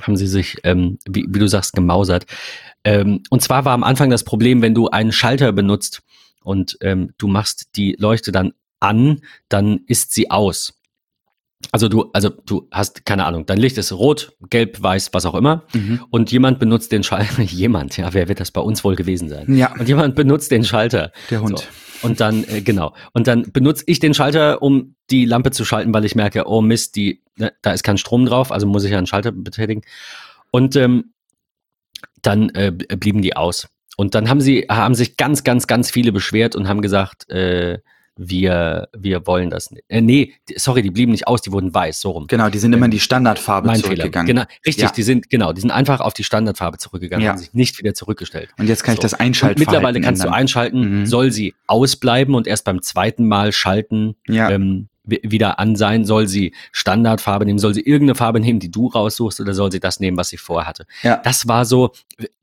haben 0.00 0.16
sie 0.16 0.28
sich, 0.28 0.58
ähm, 0.64 0.98
wie, 1.08 1.26
wie 1.28 1.38
du 1.38 1.48
sagst, 1.48 1.72
gemausert. 1.72 2.26
Ähm, 2.84 3.22
und 3.30 3.42
zwar 3.42 3.64
war 3.64 3.72
am 3.72 3.84
Anfang 3.84 4.10
das 4.10 4.24
Problem, 4.24 4.62
wenn 4.62 4.74
du 4.74 4.88
einen 4.88 5.12
Schalter 5.12 5.52
benutzt, 5.52 6.02
und 6.42 6.78
ähm, 6.80 7.12
du 7.18 7.28
machst 7.28 7.76
die 7.76 7.96
Leuchte 7.98 8.32
dann 8.32 8.52
an, 8.80 9.20
dann 9.48 9.80
ist 9.86 10.12
sie 10.12 10.30
aus. 10.30 10.74
Also 11.72 11.88
du, 11.88 12.10
also 12.14 12.30
du 12.30 12.68
hast 12.70 13.04
keine 13.04 13.26
Ahnung, 13.26 13.44
dein 13.44 13.58
Licht 13.58 13.76
ist 13.76 13.92
rot, 13.92 14.32
gelb, 14.48 14.82
weiß, 14.82 15.10
was 15.12 15.26
auch 15.26 15.34
immer, 15.34 15.64
mhm. 15.74 16.00
und 16.10 16.32
jemand 16.32 16.58
benutzt 16.58 16.90
den 16.90 17.02
Schalter. 17.02 17.42
jemand, 17.42 17.96
ja, 17.96 18.12
wer 18.14 18.28
wird 18.28 18.40
das 18.40 18.50
bei 18.50 18.62
uns 18.62 18.82
wohl 18.82 18.96
gewesen 18.96 19.28
sein? 19.28 19.54
Ja. 19.54 19.74
Und 19.78 19.86
jemand 19.86 20.14
benutzt 20.14 20.50
den 20.50 20.64
Schalter. 20.64 21.12
Der 21.30 21.42
Hund. 21.42 21.58
So. 21.58 21.64
Und 22.02 22.20
dann, 22.20 22.44
äh, 22.44 22.62
genau. 22.62 22.94
Und 23.12 23.26
dann 23.26 23.52
benutze 23.52 23.84
ich 23.86 23.98
den 23.98 24.14
Schalter, 24.14 24.62
um 24.62 24.94
die 25.10 25.26
Lampe 25.26 25.50
zu 25.50 25.66
schalten, 25.66 25.92
weil 25.92 26.06
ich 26.06 26.14
merke, 26.14 26.46
oh 26.46 26.62
Mist, 26.62 26.96
die, 26.96 27.22
ne, 27.36 27.52
da 27.60 27.72
ist 27.72 27.82
kein 27.82 27.98
Strom 27.98 28.24
drauf, 28.24 28.52
also 28.52 28.66
muss 28.66 28.84
ich 28.84 28.90
ja 28.90 28.98
einen 28.98 29.06
Schalter 29.06 29.32
betätigen. 29.32 29.82
Und 30.50 30.76
ähm, 30.76 31.12
dann 32.22 32.48
äh, 32.50 32.72
blieben 32.72 33.20
die 33.20 33.36
aus. 33.36 33.68
Und 34.00 34.14
dann 34.14 34.30
haben 34.30 34.40
sie, 34.40 34.64
haben 34.70 34.94
sich 34.94 35.18
ganz, 35.18 35.44
ganz, 35.44 35.66
ganz 35.66 35.90
viele 35.90 36.10
beschwert 36.10 36.56
und 36.56 36.68
haben 36.68 36.80
gesagt, 36.80 37.28
äh, 37.28 37.80
wir, 38.16 38.88
wir 38.96 39.26
wollen 39.26 39.50
das 39.50 39.70
nicht. 39.72 39.84
Äh, 39.88 40.00
nee, 40.00 40.32
sorry, 40.56 40.80
die 40.80 40.88
blieben 40.88 41.12
nicht 41.12 41.26
aus, 41.26 41.42
die 41.42 41.52
wurden 41.52 41.74
weiß, 41.74 42.00
so 42.00 42.12
rum. 42.12 42.26
Genau, 42.26 42.48
die 42.48 42.56
sind 42.56 42.72
immer 42.72 42.86
in 42.86 42.92
die 42.92 42.98
Standardfarbe 42.98 43.66
mein 43.66 43.78
zurückgegangen. 43.78 44.26
Fehler. 44.26 44.44
Genau, 44.46 44.56
richtig, 44.64 44.84
ja. 44.84 44.90
die 44.90 45.02
sind, 45.02 45.28
genau, 45.28 45.52
die 45.52 45.60
sind 45.60 45.70
einfach 45.70 46.00
auf 46.00 46.14
die 46.14 46.24
Standardfarbe 46.24 46.78
zurückgegangen, 46.78 47.26
ja. 47.26 47.32
haben 47.32 47.38
sich 47.38 47.52
nicht 47.52 47.78
wieder 47.78 47.92
zurückgestellt. 47.92 48.48
Und 48.58 48.68
jetzt 48.70 48.84
kann 48.84 48.94
so. 48.94 49.00
ich 49.00 49.02
das 49.02 49.12
einschalten. 49.12 49.60
Mittlerweile 49.60 50.00
kannst 50.00 50.22
ändern. 50.22 50.32
du 50.32 50.38
einschalten, 50.38 51.00
mhm. 51.00 51.06
soll 51.06 51.30
sie 51.30 51.52
ausbleiben 51.66 52.34
und 52.34 52.46
erst 52.46 52.64
beim 52.64 52.80
zweiten 52.80 53.28
Mal 53.28 53.52
schalten, 53.52 54.16
ja. 54.26 54.48
ähm, 54.48 54.88
wieder 55.10 55.58
an 55.58 55.76
sein, 55.76 56.04
soll 56.04 56.28
sie 56.28 56.54
Standardfarbe 56.72 57.44
nehmen, 57.44 57.58
soll 57.58 57.74
sie 57.74 57.82
irgendeine 57.82 58.14
Farbe 58.14 58.40
nehmen, 58.40 58.60
die 58.60 58.70
du 58.70 58.88
raussuchst, 58.88 59.40
oder 59.40 59.54
soll 59.54 59.72
sie 59.72 59.80
das 59.80 60.00
nehmen, 60.00 60.16
was 60.16 60.28
sie 60.28 60.36
vorher 60.36 60.68
hatte. 60.68 60.86
Ja. 61.02 61.16
Das 61.18 61.48
war 61.48 61.64
so, 61.64 61.92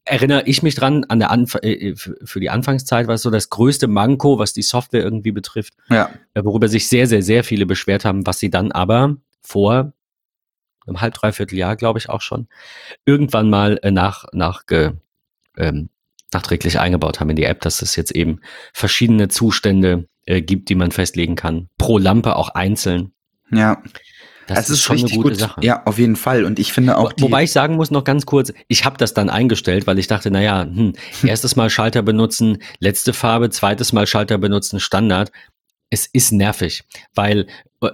erinnere 0.05 0.43
ich 0.45 0.63
mich 0.63 0.75
dran, 0.75 1.05
an 1.05 1.19
der 1.19 1.31
Anf 1.31 1.55
äh, 1.55 1.95
für 1.95 2.39
die 2.39 2.49
Anfangszeit 2.49 3.07
war 3.07 3.15
es 3.15 3.21
so 3.21 3.29
das 3.29 3.49
größte 3.49 3.87
Manko, 3.87 4.39
was 4.39 4.53
die 4.53 4.61
Software 4.61 5.03
irgendwie 5.03 5.31
betrifft, 5.31 5.73
ja. 5.89 6.09
Äh, 6.33 6.43
worüber 6.43 6.67
sich 6.67 6.87
sehr, 6.87 7.07
sehr, 7.07 7.23
sehr 7.23 7.43
viele 7.43 7.65
beschwert 7.65 8.05
haben, 8.05 8.25
was 8.25 8.39
sie 8.39 8.49
dann 8.49 8.71
aber 8.71 9.17
vor 9.41 9.93
einem 10.85 11.01
halb, 11.01 11.13
dreiviertel 11.13 11.57
Jahr, 11.57 11.75
glaube 11.75 11.99
ich 11.99 12.09
auch 12.09 12.21
schon, 12.21 12.47
irgendwann 13.05 13.49
mal 13.49 13.79
äh, 13.83 13.91
nach, 13.91 14.25
nach 14.31 14.65
ge, 14.65 14.91
ähm, 15.57 15.89
nachträglich 16.33 16.79
eingebaut 16.79 17.19
haben 17.19 17.29
in 17.29 17.35
die 17.35 17.45
App, 17.45 17.61
dass 17.61 17.81
es 17.81 17.95
jetzt 17.95 18.11
eben 18.11 18.41
verschiedene 18.73 19.27
Zustände 19.27 20.07
äh, 20.27 20.41
gibt, 20.41 20.69
die 20.69 20.75
man 20.75 20.91
festlegen 20.91 21.35
kann. 21.35 21.69
Pro 21.77 21.97
Lampe 21.97 22.35
auch 22.35 22.49
einzeln. 22.49 23.13
Ja. 23.51 23.81
Das 24.45 24.59
es 24.59 24.69
ist, 24.69 24.75
ist 24.75 24.83
schon 24.83 24.97
eine 24.97 25.09
gute 25.09 25.29
gut. 25.29 25.37
Sache. 25.37 25.61
Ja, 25.63 25.83
auf 25.85 25.97
jeden 25.99 26.15
Fall. 26.15 26.45
Und 26.45 26.59
ich 26.59 26.71
finde 26.71 26.97
auch. 26.97 27.11
Wo, 27.17 27.23
wobei 27.23 27.43
ich 27.43 27.51
sagen 27.51 27.75
muss, 27.75 27.91
noch 27.91 28.03
ganz 28.03 28.25
kurz, 28.25 28.53
ich 28.67 28.85
habe 28.85 28.97
das 28.97 29.13
dann 29.13 29.29
eingestellt, 29.29 29.87
weil 29.87 29.99
ich 29.99 30.07
dachte, 30.07 30.31
naja, 30.31 30.63
hm, 30.63 30.93
erstes 31.23 31.55
Mal 31.55 31.69
Schalter 31.69 32.01
benutzen, 32.01 32.59
letzte 32.79 33.13
Farbe, 33.13 33.49
zweites 33.49 33.91
Mal 33.91 34.07
Schalter 34.07 34.37
benutzen, 34.37 34.79
Standard. 34.79 35.31
Es 35.89 36.05
ist 36.05 36.31
nervig, 36.31 36.83
weil 37.15 37.47
äh, 37.81 37.89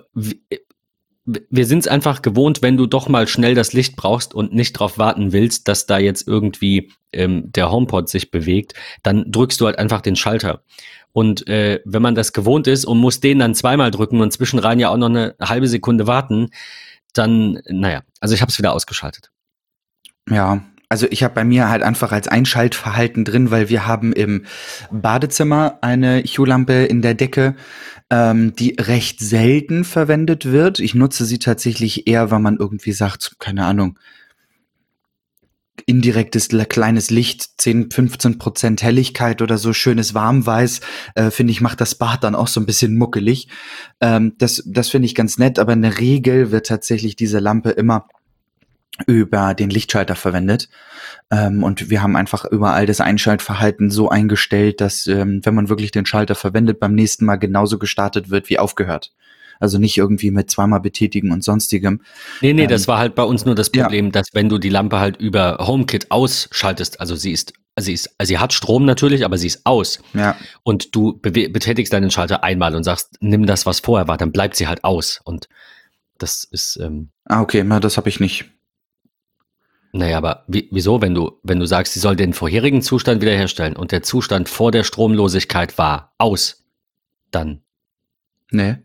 wir 1.26 1.66
sind 1.66 1.80
es 1.80 1.88
einfach 1.88 2.22
gewohnt, 2.22 2.62
wenn 2.62 2.76
du 2.76 2.86
doch 2.86 3.08
mal 3.08 3.28
schnell 3.28 3.56
das 3.56 3.74
Licht 3.74 3.96
brauchst 3.96 4.34
und 4.34 4.54
nicht 4.54 4.76
darauf 4.76 4.98
warten 4.98 5.32
willst, 5.32 5.68
dass 5.68 5.86
da 5.86 5.98
jetzt 5.98 6.28
irgendwie 6.28 6.92
ähm, 7.14 7.52
der 7.52 7.72
HomePod 7.72 8.10
sich 8.10 8.30
bewegt, 8.30 8.74
dann 9.04 9.32
drückst 9.32 9.62
du 9.62 9.66
halt 9.66 9.78
einfach 9.78 10.02
den 10.02 10.16
Schalter. 10.16 10.64
Und 11.14 11.48
äh, 11.48 11.80
wenn 11.86 12.02
man 12.02 12.16
das 12.16 12.34
gewohnt 12.34 12.68
ist 12.68 12.86
und 12.86 12.98
muss 12.98 13.20
den 13.20 13.40
dann 13.40 13.56
zweimal 13.56 13.92
drücken 13.92 14.20
und 14.20 14.34
zwischenrein 14.34 14.80
ja 14.80 14.90
auch 14.90 14.98
noch 14.98 15.10
eine 15.10 15.36
halbe 15.40 15.68
Sekunde 15.68 16.08
warten, 16.08 16.50
dann, 17.14 17.62
naja, 17.68 18.02
also 18.20 18.34
ich 18.36 18.42
habe 18.42 18.52
es 18.52 18.58
wieder 18.58 18.74
ausgeschaltet. 18.74 19.32
Ja, 20.30 20.64
also 20.94 21.08
ich 21.10 21.24
habe 21.24 21.34
bei 21.34 21.44
mir 21.44 21.70
halt 21.70 21.82
einfach 21.82 22.12
als 22.12 22.28
Einschaltverhalten 22.28 23.26
drin, 23.26 23.50
weil 23.50 23.68
wir 23.68 23.88
haben 23.88 24.14
im 24.14 24.46
Badezimmer 24.92 25.80
eine 25.82 26.22
Hue-Lampe 26.22 26.86
in 26.86 27.02
der 27.02 27.16
Decke, 27.16 27.56
ähm, 28.12 28.56
die 28.56 28.76
recht 28.80 29.20
selten 29.20 29.86
verwendet 29.86 30.46
wird. 30.46 30.80
Ich 30.80 30.94
nutze 30.94 31.26
sie 31.26 31.40
tatsächlich 31.40 32.06
eher, 32.06 32.30
wenn 32.30 32.44
man 32.44 32.58
irgendwie 32.58 32.92
sagt, 32.92 33.38
keine 33.40 33.66
Ahnung, 33.66 33.98
indirektes 35.88 36.50
kleines 36.70 37.10
Licht, 37.10 37.60
10, 37.60 37.90
15 37.90 38.38
Prozent 38.38 38.84
Helligkeit 38.84 39.42
oder 39.42 39.58
so 39.58 39.74
schönes 39.74 40.14
Warmweiß, 40.14 40.82
äh, 41.16 41.32
finde 41.32 41.54
ich, 41.54 41.62
macht 41.62 41.82
das 41.82 41.96
Bad 41.96 42.24
dann 42.24 42.36
auch 42.36 42.48
so 42.48 42.60
ein 42.60 42.68
bisschen 42.68 42.96
muckelig. 43.00 43.48
Ähm, 44.00 44.34
das 44.38 44.62
das 44.68 44.90
finde 44.90 45.08
ich 45.08 45.16
ganz 45.16 45.40
nett, 45.40 45.58
aber 45.58 45.74
in 45.74 45.82
der 45.82 45.98
Regel 45.98 46.52
wird 46.52 46.68
tatsächlich 46.68 47.16
diese 47.16 47.40
Lampe 47.40 47.72
immer 47.72 48.06
über 49.08 49.54
den 49.54 49.70
Lichtschalter 49.70 50.16
verwendet. 50.16 50.70
Ähm, 51.32 51.64
und 51.64 51.90
wir 51.90 52.02
haben 52.04 52.16
einfach 52.16 52.46
überall 52.46 52.86
das 52.86 53.02
Einschaltverhalten 53.02 53.90
so 53.90 54.10
eingestellt, 54.10 54.82
dass, 54.82 55.08
ähm, 55.08 55.42
wenn 55.44 55.56
man 55.56 55.70
wirklich 55.70 55.92
den 55.92 56.06
Schalter 56.06 56.36
verwendet, 56.36 56.80
beim 56.80 56.94
nächsten 56.94 57.26
Mal 57.26 57.38
genauso 57.38 57.80
gestartet 57.80 58.30
wird 58.30 58.50
wie 58.50 58.60
aufgehört. 58.60 59.12
Also 59.60 59.78
nicht 59.78 59.98
irgendwie 59.98 60.32
mit 60.32 60.52
zweimal 60.52 60.80
betätigen 60.80 61.32
und 61.32 61.44
sonstigem. 61.44 62.02
Nee, 62.42 62.54
nee, 62.54 62.64
ähm, 62.64 62.70
das 62.70 62.88
war 62.88 63.00
halt 63.00 63.16
bei 63.16 63.24
uns 63.24 63.46
nur 63.46 63.56
das 63.56 63.70
Problem, 63.70 64.06
ja. 64.06 64.12
dass 64.12 64.28
wenn 64.34 64.50
du 64.50 64.58
die 64.58 64.70
Lampe 64.70 65.00
halt 65.00 65.18
über 65.18 65.58
HomeKit 65.60 66.12
ausschaltest, 66.12 67.00
also 67.00 67.16
sie 67.16 67.32
ist, 67.32 67.54
also 67.76 67.88
sie 67.88 67.94
ist, 67.94 68.14
also 68.20 68.28
sie 68.28 68.38
hat 68.38 68.54
Strom 68.54 68.86
natürlich, 68.86 69.26
aber 69.26 69.38
sie 69.38 69.48
ist 69.48 69.66
aus. 69.66 70.00
Ja. 70.14 70.36
Und 70.64 70.96
du 70.96 71.20
betätigst 71.20 71.94
deinen 71.94 72.12
Schalter 72.12 72.44
einmal 72.44 72.76
und 72.76 72.84
sagst, 72.84 73.16
nimm 73.22 73.46
das, 73.48 73.66
was 73.66 73.80
vorher 73.80 74.08
war, 74.08 74.18
dann 74.18 74.32
bleibt 74.32 74.56
sie 74.56 74.68
halt 74.68 74.84
aus. 74.84 75.22
Und 75.24 75.48
das 76.20 76.44
ist. 76.44 76.78
Ähm, 76.82 77.10
ah, 77.26 77.42
okay, 77.42 77.64
na, 77.66 77.80
das 77.80 77.98
habe 77.98 78.10
ich 78.10 78.20
nicht. 78.20 78.46
Naja, 79.96 80.18
aber 80.18 80.44
wie, 80.48 80.68
wieso, 80.72 81.02
wenn 81.02 81.14
du, 81.14 81.40
wenn 81.44 81.60
du 81.60 81.68
sagst, 81.68 81.94
sie 81.94 82.00
soll 82.00 82.16
den 82.16 82.34
vorherigen 82.34 82.82
Zustand 82.82 83.22
wiederherstellen 83.22 83.76
und 83.76 83.92
der 83.92 84.02
Zustand 84.02 84.50
vor 84.50 84.72
der 84.72 84.84
Stromlosigkeit 84.84 85.78
war 85.78 86.14
aus, 86.18 86.66
dann. 87.30 87.62
Nee. 88.50 88.78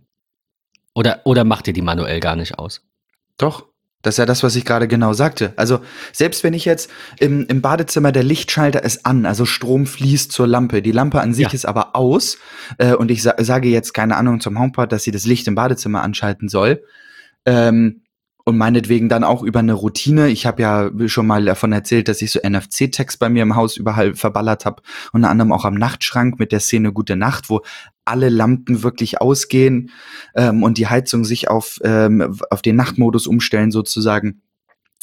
Oder, 0.94 1.22
oder 1.24 1.44
macht 1.44 1.66
ihr 1.66 1.72
die 1.72 1.82
manuell 1.82 2.20
gar 2.20 2.36
nicht 2.36 2.58
aus? 2.58 2.82
Doch. 3.38 3.64
Das 4.02 4.14
ist 4.14 4.18
ja 4.18 4.26
das, 4.26 4.44
was 4.44 4.54
ich 4.54 4.64
gerade 4.64 4.86
genau 4.86 5.12
sagte. 5.12 5.54
Also 5.56 5.80
selbst 6.12 6.44
wenn 6.44 6.54
ich 6.54 6.64
jetzt 6.64 6.88
im, 7.18 7.46
im 7.46 7.62
Badezimmer 7.62 8.12
der 8.12 8.22
Lichtschalter 8.22 8.84
ist 8.84 9.04
an, 9.04 9.26
also 9.26 9.44
Strom 9.44 9.86
fließt 9.86 10.30
zur 10.30 10.46
Lampe, 10.46 10.82
die 10.82 10.92
Lampe 10.92 11.20
an 11.20 11.34
sich 11.34 11.48
ja. 11.48 11.52
ist 11.52 11.66
aber 11.66 11.96
aus 11.96 12.38
äh, 12.76 12.94
und 12.94 13.10
ich 13.10 13.22
sa 13.24 13.34
sage 13.38 13.68
jetzt 13.68 13.94
keine 13.94 14.16
Ahnung 14.16 14.40
zum 14.40 14.56
HomePod, 14.58 14.92
dass 14.92 15.02
sie 15.02 15.10
das 15.10 15.26
Licht 15.26 15.48
im 15.48 15.56
Badezimmer 15.56 16.02
anschalten 16.02 16.48
soll, 16.48 16.84
ähm, 17.44 18.02
und 18.48 18.56
meinetwegen 18.56 19.10
dann 19.10 19.24
auch 19.24 19.42
über 19.42 19.58
eine 19.58 19.74
Routine. 19.74 20.28
Ich 20.28 20.46
habe 20.46 20.62
ja 20.62 20.90
schon 21.06 21.26
mal 21.26 21.44
davon 21.44 21.70
erzählt, 21.70 22.08
dass 22.08 22.22
ich 22.22 22.30
so 22.30 22.40
NFC-Text 22.42 23.18
bei 23.18 23.28
mir 23.28 23.42
im 23.42 23.56
Haus 23.56 23.76
überall 23.76 24.14
verballert 24.14 24.64
habe, 24.64 24.82
unter 25.12 25.28
anderem 25.28 25.52
auch 25.52 25.66
am 25.66 25.74
Nachtschrank 25.74 26.38
mit 26.38 26.50
der 26.50 26.60
Szene 26.60 26.94
Gute 26.94 27.14
Nacht, 27.14 27.50
wo 27.50 27.60
alle 28.06 28.30
Lampen 28.30 28.82
wirklich 28.82 29.20
ausgehen 29.20 29.90
ähm, 30.34 30.62
und 30.62 30.78
die 30.78 30.86
Heizung 30.86 31.26
sich 31.26 31.50
auf, 31.50 31.78
ähm, 31.84 32.38
auf 32.48 32.62
den 32.62 32.76
Nachtmodus 32.76 33.26
umstellen 33.26 33.70
sozusagen. 33.70 34.40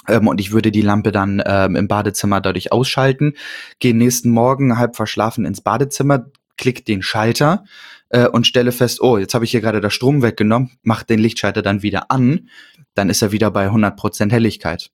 Ähm, 0.07 0.27
und 0.27 0.41
ich 0.41 0.51
würde 0.51 0.71
die 0.71 0.81
Lampe 0.81 1.11
dann 1.11 1.39
ähm, 1.45 1.75
im 1.75 1.87
Badezimmer 1.87 2.41
dadurch 2.41 2.71
ausschalten, 2.71 3.33
gehe 3.77 3.95
nächsten 3.95 4.31
Morgen 4.31 4.79
halb 4.79 4.95
verschlafen 4.95 5.45
ins 5.45 5.61
Badezimmer, 5.61 6.25
klick 6.57 6.83
den 6.83 7.03
Schalter 7.03 7.63
äh, 8.09 8.27
und 8.27 8.47
stelle 8.47 8.71
fest, 8.71 9.01
oh, 9.01 9.19
jetzt 9.19 9.35
habe 9.35 9.45
ich 9.45 9.51
hier 9.51 9.61
gerade 9.61 9.81
das 9.81 9.93
Strom 9.93 10.23
weggenommen, 10.23 10.71
mach 10.81 11.03
den 11.03 11.19
Lichtschalter 11.19 11.61
dann 11.61 11.83
wieder 11.83 12.09
an 12.09 12.49
dann 12.95 13.09
ist 13.09 13.21
er 13.21 13.31
wieder 13.31 13.51
bei 13.51 13.67
100% 13.67 14.31
Helligkeit. 14.31 14.89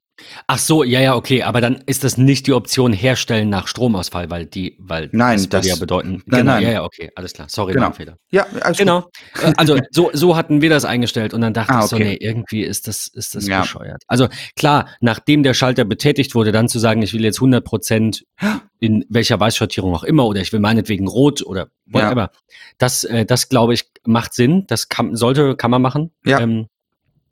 Ach 0.48 0.58
so, 0.58 0.84
ja, 0.84 1.00
ja, 1.00 1.16
okay, 1.16 1.44
aber 1.44 1.62
dann 1.62 1.82
ist 1.86 2.04
das 2.04 2.18
nicht 2.18 2.48
die 2.48 2.54
Option 2.54 2.94
herstellen 2.94 3.50
nach 3.50 3.68
Stromausfall, 3.68 4.30
weil 4.30 4.46
die, 4.46 4.78
weil 4.80 5.10
nein, 5.12 5.38
das 5.50 5.64
würde 5.64 5.68
ja 5.68 5.76
bedeuten. 5.76 6.22
Nein, 6.26 6.42
genau, 6.42 6.52
nein. 6.54 6.64
ja, 6.64 6.72
ja, 6.72 6.84
okay, 6.84 7.10
alles 7.16 7.34
klar. 7.34 7.48
Sorry, 7.50 7.74
genau. 7.74 7.92
Fehler. 7.92 8.18
Ja, 8.32 8.46
alles 8.62 8.78
genau. 8.78 9.10
Äh, 9.42 9.54
also 9.58 9.80
so, 9.92 10.12
so 10.14 10.36
hatten 10.36 10.62
wir 10.62 10.70
das 10.70 10.86
eingestellt 10.86 11.34
und 11.34 11.42
dann 11.42 11.54
dachte 11.54 11.74
ah, 11.74 11.80
ich 11.84 11.86
so, 11.90 11.98
nee, 11.98 12.18
irgendwie 12.20 12.62
ist 12.62 12.88
das, 12.88 13.08
ist 13.08 13.36
das 13.36 13.48
ja. 13.48 13.62
bescheuert. 13.62 14.04
Also 14.08 14.28
klar, 14.56 14.90
nachdem 15.00 15.44
der 15.44 15.54
Schalter 15.54 15.86
betätigt 15.86 16.36
wurde, 16.36 16.52
dann 16.52 16.68
zu 16.68 16.80
sagen, 16.80 17.02
ich 17.02 17.14
will 17.14 17.24
jetzt 17.24 17.38
100 17.38 17.64
Prozent 17.64 18.24
in 18.80 19.06
welcher 19.10 19.40
Weißschattierung 19.40 19.94
auch 19.94 20.04
immer 20.04 20.26
oder 20.26 20.42
ich 20.42 20.54
will 20.54 20.60
meinetwegen 20.60 21.08
rot 21.08 21.42
oder 21.44 21.70
whatever. 21.86 22.22
Ja. 22.22 22.32
Das, 22.78 23.04
äh, 23.04 23.26
das 23.26 23.50
glaube 23.50 23.74
ich 23.74 23.86
macht 24.06 24.34
Sinn. 24.34 24.66
Das 24.68 24.90
kann, 24.90 25.16
sollte, 25.16 25.56
kann 25.56 25.72
man 25.72 25.82
machen. 25.82 26.12
Ja. 26.26 26.40
Ähm, 26.40 26.68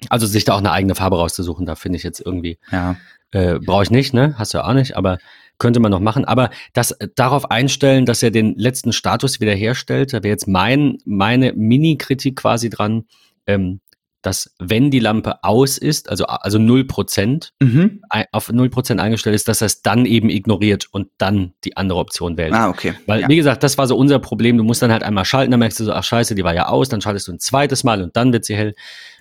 also 0.08 0.26
sich 0.26 0.46
da 0.46 0.54
auch 0.54 0.60
eine 0.60 0.72
eigene 0.72 0.96
Farbe 0.96 1.18
rauszusuchen, 1.18 1.66
da 1.66 1.76
finde 1.76 1.98
ich 1.98 2.04
jetzt 2.04 2.22
irgendwie, 2.26 2.58
ja. 2.72 2.96
äh, 3.32 3.60
brauche 3.60 3.84
ich 3.84 3.92
nicht, 3.92 4.14
ne? 4.14 4.36
Hast 4.38 4.54
du 4.54 4.60
ja 4.60 4.66
auch 4.66 4.74
nicht, 4.74 4.96
aber 4.96 5.18
könnte 5.58 5.80
man 5.80 5.92
noch 5.92 6.00
machen. 6.00 6.26
Aber 6.26 6.50
das 6.74 6.92
äh, 6.92 7.10
darauf 7.16 7.52
einstellen, 7.52 8.06
dass 8.06 8.24
er 8.24 8.32
den 8.32 8.56
letzten 8.56 8.94
Status 8.94 9.40
wiederherstellt, 9.40 10.14
da 10.14 10.24
wäre 10.24 10.32
jetzt 10.32 10.48
mein, 10.48 10.98
meine 11.06 11.54
Mini-Kritik 11.54 12.38
quasi 12.38 12.70
dran. 12.70 13.06
Ähm, 13.46 13.82
dass 14.22 14.54
wenn 14.60 14.92
die 14.92 15.00
Lampe 15.00 15.44
aus 15.44 15.78
ist, 15.78 16.10
also, 16.10 16.26
also 16.26 16.58
0%, 16.58 17.52
mhm. 17.60 18.02
auf 18.32 18.50
0% 18.50 18.98
eingestellt 19.00 19.36
ist, 19.36 19.48
dass 19.48 19.62
er 19.62 19.68
es 19.68 19.82
dann 19.82 20.06
eben 20.06 20.30
ignoriert 20.30 20.88
und 20.92 21.08
dann 21.18 21.54
die 21.64 21.78
andere 21.78 22.00
Option 22.00 22.38
wählt. 22.38 22.54
Ah, 22.54 22.70
okay. 22.70 22.94
Weil, 23.06 23.22
ja. 23.22 23.30
wie 23.30 23.38
gesagt, 23.38 23.64
das 23.64 23.78
war 23.78 23.88
so 23.88 23.96
unser 23.96 24.20
Problem. 24.20 24.58
Du 24.58 24.64
musst 24.64 24.82
dann 24.82 24.92
halt 24.92 25.04
einmal 25.04 25.26
schalten, 25.26 25.52
dann 25.52 25.60
merkst 25.60 25.80
du 25.80 25.86
so, 25.86 25.94
ach 25.94 26.04
scheiße, 26.04 26.36
die 26.36 26.44
war 26.44 26.54
ja 26.54 26.68
aus, 26.68 26.90
dann 26.90 27.02
schaltest 27.02 27.28
du 27.28 27.34
ein 27.34 27.40
zweites 27.40 27.84
Mal 27.84 28.04
und 28.04 28.18
dann 28.18 28.34
wird 28.34 28.46
sie 28.46 28.56
hell. 28.56 28.76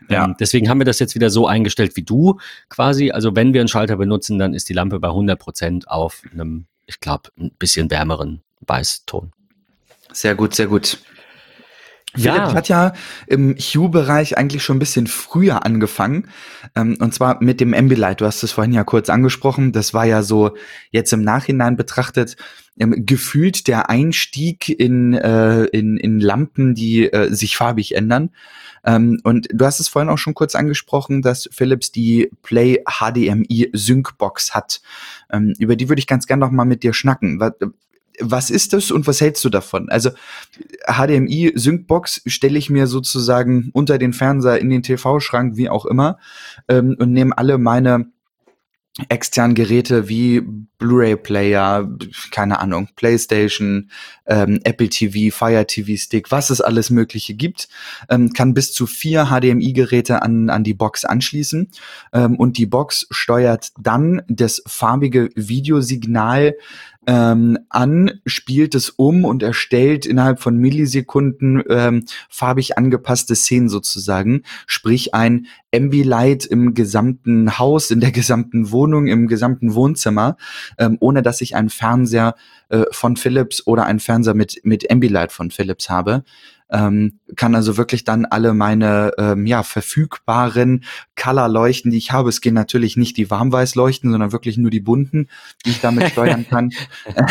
Ja. 0.08 0.24
Ähm, 0.24 0.34
deswegen 0.40 0.68
haben 0.68 0.78
wir 0.78 0.84
das 0.84 0.98
jetzt 0.98 1.14
wieder 1.14 1.30
so 1.30 1.46
eingestellt 1.46 1.96
wie 1.96 2.02
du 2.02 2.38
quasi. 2.68 3.10
Also 3.10 3.36
wenn 3.36 3.54
wir 3.54 3.60
einen 3.60 3.68
Schalter 3.68 3.96
benutzen, 3.96 4.38
dann 4.38 4.54
ist 4.54 4.68
die 4.68 4.74
Lampe 4.74 4.98
bei 4.98 5.08
100% 5.08 5.86
auf 5.86 6.22
einem, 6.32 6.66
ich 6.86 7.00
glaube, 7.00 7.30
ein 7.38 7.52
bisschen 7.58 7.90
wärmeren 7.90 8.42
Weißton. 8.60 9.32
Sehr 10.12 10.34
gut, 10.34 10.54
sehr 10.54 10.66
gut. 10.66 10.98
Ja. 12.18 12.34
Philips 12.34 12.54
hat 12.54 12.68
ja 12.68 12.92
im 13.26 13.54
Hue-Bereich 13.56 14.36
eigentlich 14.36 14.62
schon 14.62 14.76
ein 14.76 14.80
bisschen 14.80 15.06
früher 15.06 15.64
angefangen. 15.64 16.28
Ähm, 16.74 16.96
und 17.00 17.14
zwar 17.14 17.42
mit 17.42 17.60
dem 17.60 17.74
Ambilight. 17.74 18.20
Du 18.20 18.26
hast 18.26 18.42
es 18.42 18.52
vorhin 18.52 18.72
ja 18.72 18.84
kurz 18.84 19.08
angesprochen. 19.08 19.72
Das 19.72 19.94
war 19.94 20.04
ja 20.04 20.22
so 20.22 20.56
jetzt 20.90 21.12
im 21.12 21.22
Nachhinein 21.22 21.76
betrachtet 21.76 22.36
ähm, 22.78 23.04
gefühlt 23.04 23.66
der 23.66 23.90
Einstieg 23.90 24.68
in, 24.68 25.14
äh, 25.14 25.64
in, 25.64 25.96
in 25.96 26.20
Lampen, 26.20 26.74
die 26.74 27.12
äh, 27.12 27.32
sich 27.32 27.56
farbig 27.56 27.94
ändern. 27.94 28.30
Ähm, 28.84 29.20
und 29.24 29.48
du 29.52 29.64
hast 29.64 29.80
es 29.80 29.88
vorhin 29.88 30.08
auch 30.08 30.18
schon 30.18 30.34
kurz 30.34 30.54
angesprochen, 30.54 31.22
dass 31.22 31.48
Philips 31.52 31.90
die 31.92 32.30
Play 32.42 32.82
HDMI 32.86 33.70
Sync 33.72 34.16
Box 34.18 34.54
hat. 34.54 34.80
Ähm, 35.30 35.54
über 35.58 35.76
die 35.76 35.88
würde 35.88 36.00
ich 36.00 36.06
ganz 36.06 36.26
gerne 36.26 36.40
noch 36.40 36.52
mal 36.52 36.64
mit 36.64 36.82
dir 36.82 36.94
schnacken. 36.94 37.40
Was 38.20 38.50
ist 38.50 38.72
das 38.72 38.90
und 38.90 39.06
was 39.06 39.20
hältst 39.20 39.44
du 39.44 39.48
davon? 39.48 39.88
Also 39.88 40.10
HDMI 40.86 41.52
Syncbox 41.54 42.22
stelle 42.26 42.58
ich 42.58 42.70
mir 42.70 42.86
sozusagen 42.86 43.70
unter 43.72 43.98
den 43.98 44.12
Fernseher 44.12 44.58
in 44.58 44.70
den 44.70 44.82
TV-Schrank, 44.82 45.56
wie 45.56 45.68
auch 45.68 45.86
immer, 45.86 46.18
ähm, 46.68 46.96
und 46.98 47.12
nehme 47.12 47.36
alle 47.36 47.58
meine 47.58 48.06
externen 49.08 49.54
Geräte 49.54 50.08
wie 50.08 50.42
Blu-ray-Player, 50.78 51.88
keine 52.30 52.58
Ahnung, 52.58 52.88
PlayStation, 52.96 53.90
ähm, 54.26 54.60
Apple 54.64 54.88
TV, 54.88 55.34
Fire 55.36 55.66
TV 55.66 55.96
Stick, 55.96 56.30
was 56.30 56.50
es 56.50 56.60
alles 56.60 56.90
Mögliche 56.90 57.34
gibt, 57.34 57.68
ähm, 58.08 58.32
kann 58.32 58.54
bis 58.54 58.72
zu 58.72 58.86
vier 58.86 59.26
HDMI-Geräte 59.26 60.22
an, 60.22 60.50
an 60.50 60.64
die 60.64 60.74
Box 60.74 61.04
anschließen 61.04 61.68
ähm, 62.12 62.36
und 62.36 62.58
die 62.58 62.66
Box 62.66 63.06
steuert 63.10 63.72
dann 63.78 64.22
das 64.28 64.62
farbige 64.66 65.30
Videosignal 65.34 66.54
ähm, 67.08 67.58
an, 67.70 68.20
spielt 68.26 68.74
es 68.74 68.90
um 68.90 69.24
und 69.24 69.42
erstellt 69.42 70.04
innerhalb 70.04 70.40
von 70.40 70.58
Millisekunden 70.58 71.62
ähm, 71.70 72.04
farbig 72.28 72.76
angepasste 72.76 73.34
Szenen 73.34 73.70
sozusagen. 73.70 74.42
Sprich 74.66 75.14
ein 75.14 75.46
Ambilight 75.74 76.44
im 76.44 76.74
gesamten 76.74 77.58
Haus, 77.58 77.90
in 77.90 78.00
der 78.00 78.12
gesamten 78.12 78.70
Wohnung, 78.72 79.06
im 79.06 79.26
gesamten 79.26 79.74
Wohnzimmer, 79.74 80.36
ähm, 80.76 80.98
ohne 81.00 81.22
dass 81.22 81.40
ich 81.40 81.56
einen 81.56 81.70
Fernseher 81.70 82.34
äh, 82.68 82.84
von 82.90 83.16
Philips 83.16 83.66
oder 83.66 83.86
einen 83.86 84.00
Fernseher 84.00 84.34
mit, 84.34 84.60
mit 84.64 84.90
Ambilight 84.90 85.32
von 85.32 85.50
Philips 85.50 85.88
habe. 85.88 86.24
Ähm, 86.70 87.20
kann 87.36 87.54
also 87.54 87.76
wirklich 87.76 88.04
dann 88.04 88.24
alle 88.26 88.52
meine 88.54 89.12
ähm, 89.18 89.46
ja, 89.46 89.62
verfügbaren 89.62 90.84
Color-Leuchten, 91.16 91.90
die 91.90 91.98
ich 91.98 92.12
habe, 92.12 92.28
es 92.28 92.40
gehen 92.40 92.54
natürlich 92.54 92.96
nicht 92.96 93.16
die 93.16 93.30
Warmweiß-Leuchten, 93.30 94.10
sondern 94.10 94.32
wirklich 94.32 94.58
nur 94.58 94.70
die 94.70 94.80
bunten, 94.80 95.28
die 95.64 95.70
ich 95.70 95.80
damit 95.80 96.10
steuern 96.10 96.46
kann. 96.48 96.72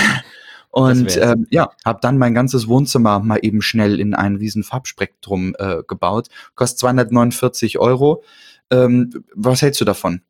Und 0.70 1.18
ähm, 1.18 1.48
ja, 1.50 1.72
habe 1.86 2.00
dann 2.02 2.18
mein 2.18 2.36
ganzes 2.36 2.68
Wohnzimmer 2.68 3.20
mal 3.20 3.40
eben 3.42 3.62
schnell 3.62 4.00
in 4.00 4.14
ein 4.14 4.36
riesen 4.36 4.64
Farbspektrum 4.64 5.56
äh, 5.58 5.78
gebaut. 5.88 6.28
Kostet 6.56 6.80
249 6.80 7.80
Euro. 7.80 8.24
Ähm, 8.70 9.24
was 9.34 9.62
hältst 9.62 9.82
du 9.82 9.86
davon? 9.86 10.22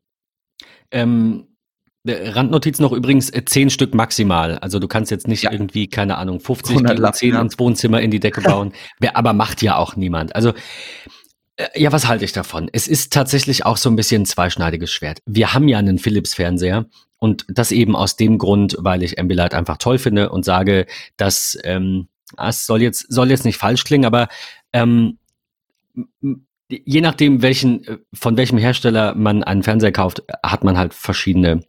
Ähm, 0.92 1.48
Randnotiz 2.08 2.80
noch 2.80 2.92
übrigens, 2.92 3.30
äh, 3.30 3.44
zehn 3.46 3.70
Stück 3.70 3.94
maximal. 3.94 4.58
Also 4.60 4.80
du 4.80 4.88
kannst 4.88 5.12
jetzt 5.12 5.28
nicht 5.28 5.44
ja. 5.44 5.52
irgendwie, 5.52 5.88
keine 5.88 6.18
Ahnung, 6.18 6.40
50 6.40 6.78
Kilo 6.78 7.12
10 7.12 7.34
ja. 7.34 7.42
ins 7.42 7.60
Wohnzimmer 7.60 8.02
in 8.02 8.12
die 8.12 8.20
Decke 8.20 8.42
bauen. 8.44 8.74
aber 9.14 9.34
macht 9.34 9.62
ja 9.62 9.78
auch 9.78 9.96
niemand. 9.96 10.36
Also 10.36 10.54
äh, 11.58 11.68
ja, 11.76 11.92
was 11.92 12.08
halte 12.08 12.26
ich 12.26 12.32
davon? 12.32 12.70
Es 12.72 12.88
ist 12.88 13.14
tatsächlich 13.14 13.66
auch 13.66 13.78
so 13.78 13.90
ein 13.90 13.96
bisschen 13.96 14.24
ein 14.24 14.26
zweischneidiges 14.26 14.92
Schwert. 14.92 15.20
Wir 15.26 15.54
haben 15.54 15.68
ja 15.68 15.78
einen 15.78 16.00
Philips-Fernseher 16.00 16.86
und 17.18 17.46
das 17.50 17.72
eben 17.72 17.96
aus 17.96 18.16
dem 18.16 18.38
Grund, 18.38 18.78
weil 18.80 19.04
ich 19.04 19.20
Ambilight 19.20 19.54
einfach 19.54 19.78
toll 19.78 19.98
finde 19.98 20.30
und 20.30 20.46
sage, 20.46 20.86
dass 21.18 21.58
ähm, 21.64 22.08
ah, 22.36 22.50
es 22.50 22.66
soll 22.66 22.82
jetzt 22.82 23.12
soll 23.12 23.32
jetzt 23.32 23.46
nicht 23.46 23.58
falsch 23.58 23.84
klingen, 23.84 24.06
aber 24.06 24.28
ähm, 24.74 25.18
je 26.70 27.02
nachdem, 27.02 27.42
welchen, 27.42 27.84
äh, 27.86 27.98
von 28.14 28.38
welchem 28.38 28.58
Hersteller 28.58 29.16
man 29.16 29.44
einen 29.44 29.64
Fernseher 29.64 29.92
kauft, 29.92 30.24
hat 30.44 30.64
man 30.64 30.78
halt 30.78 30.94
verschiedene 30.94 31.62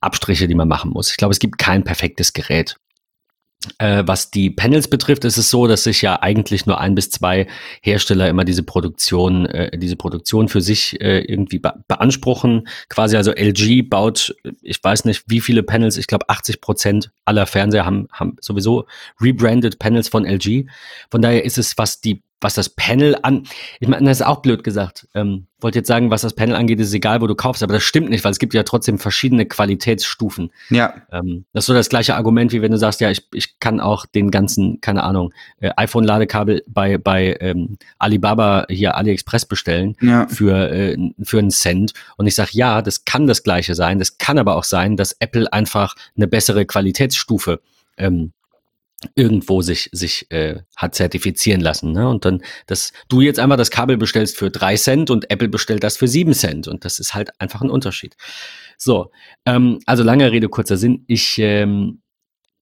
Abstriche, 0.00 0.48
die 0.48 0.54
man 0.54 0.68
machen 0.68 0.90
muss. 0.90 1.10
Ich 1.10 1.16
glaube, 1.16 1.32
es 1.32 1.38
gibt 1.38 1.58
kein 1.58 1.84
perfektes 1.84 2.32
Gerät. 2.32 2.76
Äh, 3.78 4.04
was 4.06 4.30
die 4.30 4.50
Panels 4.50 4.88
betrifft, 4.88 5.24
ist 5.24 5.38
es 5.38 5.50
so, 5.50 5.66
dass 5.66 5.84
sich 5.84 6.02
ja 6.02 6.22
eigentlich 6.22 6.66
nur 6.66 6.78
ein 6.78 6.94
bis 6.94 7.10
zwei 7.10 7.48
Hersteller 7.82 8.28
immer 8.28 8.44
diese 8.44 8.62
Produktion, 8.62 9.46
äh, 9.46 9.76
diese 9.76 9.96
Produktion 9.96 10.48
für 10.48 10.60
sich 10.60 11.00
äh, 11.00 11.20
irgendwie 11.20 11.58
be 11.58 11.72
beanspruchen. 11.88 12.68
Quasi 12.88 13.16
also 13.16 13.32
LG 13.32 13.88
baut, 13.88 14.36
ich 14.62 14.82
weiß 14.82 15.04
nicht, 15.06 15.24
wie 15.26 15.40
viele 15.40 15.62
Panels, 15.62 15.96
ich 15.96 16.06
glaube 16.06 16.28
80 16.28 16.60
Prozent 16.60 17.10
aller 17.24 17.46
Fernseher 17.46 17.86
haben, 17.86 18.08
haben 18.12 18.36
sowieso 18.40 18.86
rebranded 19.20 19.78
Panels 19.78 20.08
von 20.08 20.24
LG. 20.24 20.66
Von 21.10 21.22
daher 21.22 21.44
ist 21.44 21.58
es, 21.58 21.76
was 21.78 22.00
die 22.00 22.22
was 22.40 22.54
das 22.54 22.68
Panel 22.68 23.16
an, 23.22 23.44
ich 23.80 23.88
meine, 23.88 24.06
das 24.06 24.20
ist 24.20 24.26
auch 24.26 24.42
blöd 24.42 24.62
gesagt. 24.62 25.08
Ähm, 25.14 25.46
wollte 25.60 25.78
jetzt 25.78 25.88
sagen, 25.88 26.10
was 26.10 26.20
das 26.20 26.34
Panel 26.34 26.54
angeht, 26.54 26.78
ist 26.80 26.92
egal, 26.92 27.22
wo 27.22 27.26
du 27.26 27.34
kaufst, 27.34 27.62
aber 27.62 27.72
das 27.72 27.82
stimmt 27.82 28.10
nicht, 28.10 28.24
weil 28.24 28.32
es 28.32 28.38
gibt 28.38 28.52
ja 28.52 28.62
trotzdem 28.62 28.98
verschiedene 28.98 29.46
Qualitätsstufen. 29.46 30.50
Ja. 30.68 30.94
Ähm, 31.10 31.46
das 31.54 31.64
ist 31.64 31.66
so 31.66 31.72
das 31.72 31.88
gleiche 31.88 32.14
Argument, 32.14 32.52
wie 32.52 32.60
wenn 32.60 32.72
du 32.72 32.78
sagst, 32.78 33.00
ja, 33.00 33.10
ich, 33.10 33.26
ich 33.32 33.58
kann 33.58 33.80
auch 33.80 34.04
den 34.04 34.30
ganzen, 34.30 34.80
keine 34.82 35.02
Ahnung, 35.02 35.32
äh, 35.60 35.70
iPhone-Ladekabel 35.76 36.62
bei, 36.68 36.98
bei 36.98 37.36
ähm, 37.40 37.78
Alibaba 37.98 38.66
hier 38.68 38.96
AliExpress 38.96 39.46
bestellen 39.46 39.96
ja. 40.02 40.26
für, 40.28 40.70
äh, 40.70 40.96
für 41.22 41.38
einen 41.38 41.50
Cent. 41.50 41.94
Und 42.18 42.26
ich 42.26 42.34
sage, 42.34 42.50
ja, 42.52 42.82
das 42.82 43.06
kann 43.06 43.26
das 43.26 43.42
gleiche 43.42 43.74
sein. 43.74 43.98
Das 43.98 44.18
kann 44.18 44.38
aber 44.38 44.56
auch 44.56 44.64
sein, 44.64 44.96
dass 44.96 45.12
Apple 45.20 45.50
einfach 45.52 45.94
eine 46.16 46.26
bessere 46.26 46.66
Qualitätsstufe 46.66 47.60
ähm, 47.96 48.32
irgendwo 49.14 49.62
sich, 49.62 49.88
sich 49.92 50.30
äh, 50.30 50.60
hat 50.76 50.94
zertifizieren 50.94 51.60
lassen. 51.60 51.92
Ne? 51.92 52.08
Und 52.08 52.24
dann, 52.24 52.42
dass 52.66 52.92
du 53.08 53.20
jetzt 53.20 53.38
einmal 53.38 53.58
das 53.58 53.70
Kabel 53.70 53.96
bestellst 53.96 54.36
für 54.36 54.50
drei 54.50 54.76
Cent 54.76 55.10
und 55.10 55.30
Apple 55.30 55.48
bestellt 55.48 55.82
das 55.82 55.96
für 55.96 56.08
sieben 56.08 56.34
Cent. 56.34 56.68
Und 56.68 56.84
das 56.84 56.98
ist 56.98 57.14
halt 57.14 57.30
einfach 57.40 57.62
ein 57.62 57.70
Unterschied. 57.70 58.16
So, 58.78 59.10
ähm, 59.44 59.80
also 59.86 60.02
lange 60.02 60.30
Rede, 60.30 60.48
kurzer 60.48 60.76
Sinn. 60.76 61.04
Ich, 61.06 61.38
ähm, 61.38 62.02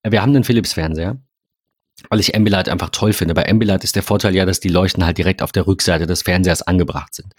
wir 0.03 0.23
haben 0.23 0.35
einen 0.35 0.45
Philips-Fernseher 0.45 1.19
weil 2.11 2.21
ich 2.21 2.35
Ambilight 2.35 2.69
einfach 2.69 2.91
toll 2.91 3.13
finde. 3.13 3.35
Bei 3.35 3.49
Ambilight 3.49 3.85
ist 3.85 3.97
der 3.97 4.03
Vorteil 4.03 4.35
ja, 4.35 4.45
dass 4.45 4.61
die 4.61 4.69
Leuchten 4.69 5.05
halt 5.05 5.19
direkt 5.19 5.43
auf 5.43 5.53
der 5.53 5.67
Rückseite 5.67 6.07
des 6.07 6.23
Fernsehers 6.23 6.63
angebracht 6.63 7.15
sind. 7.15 7.35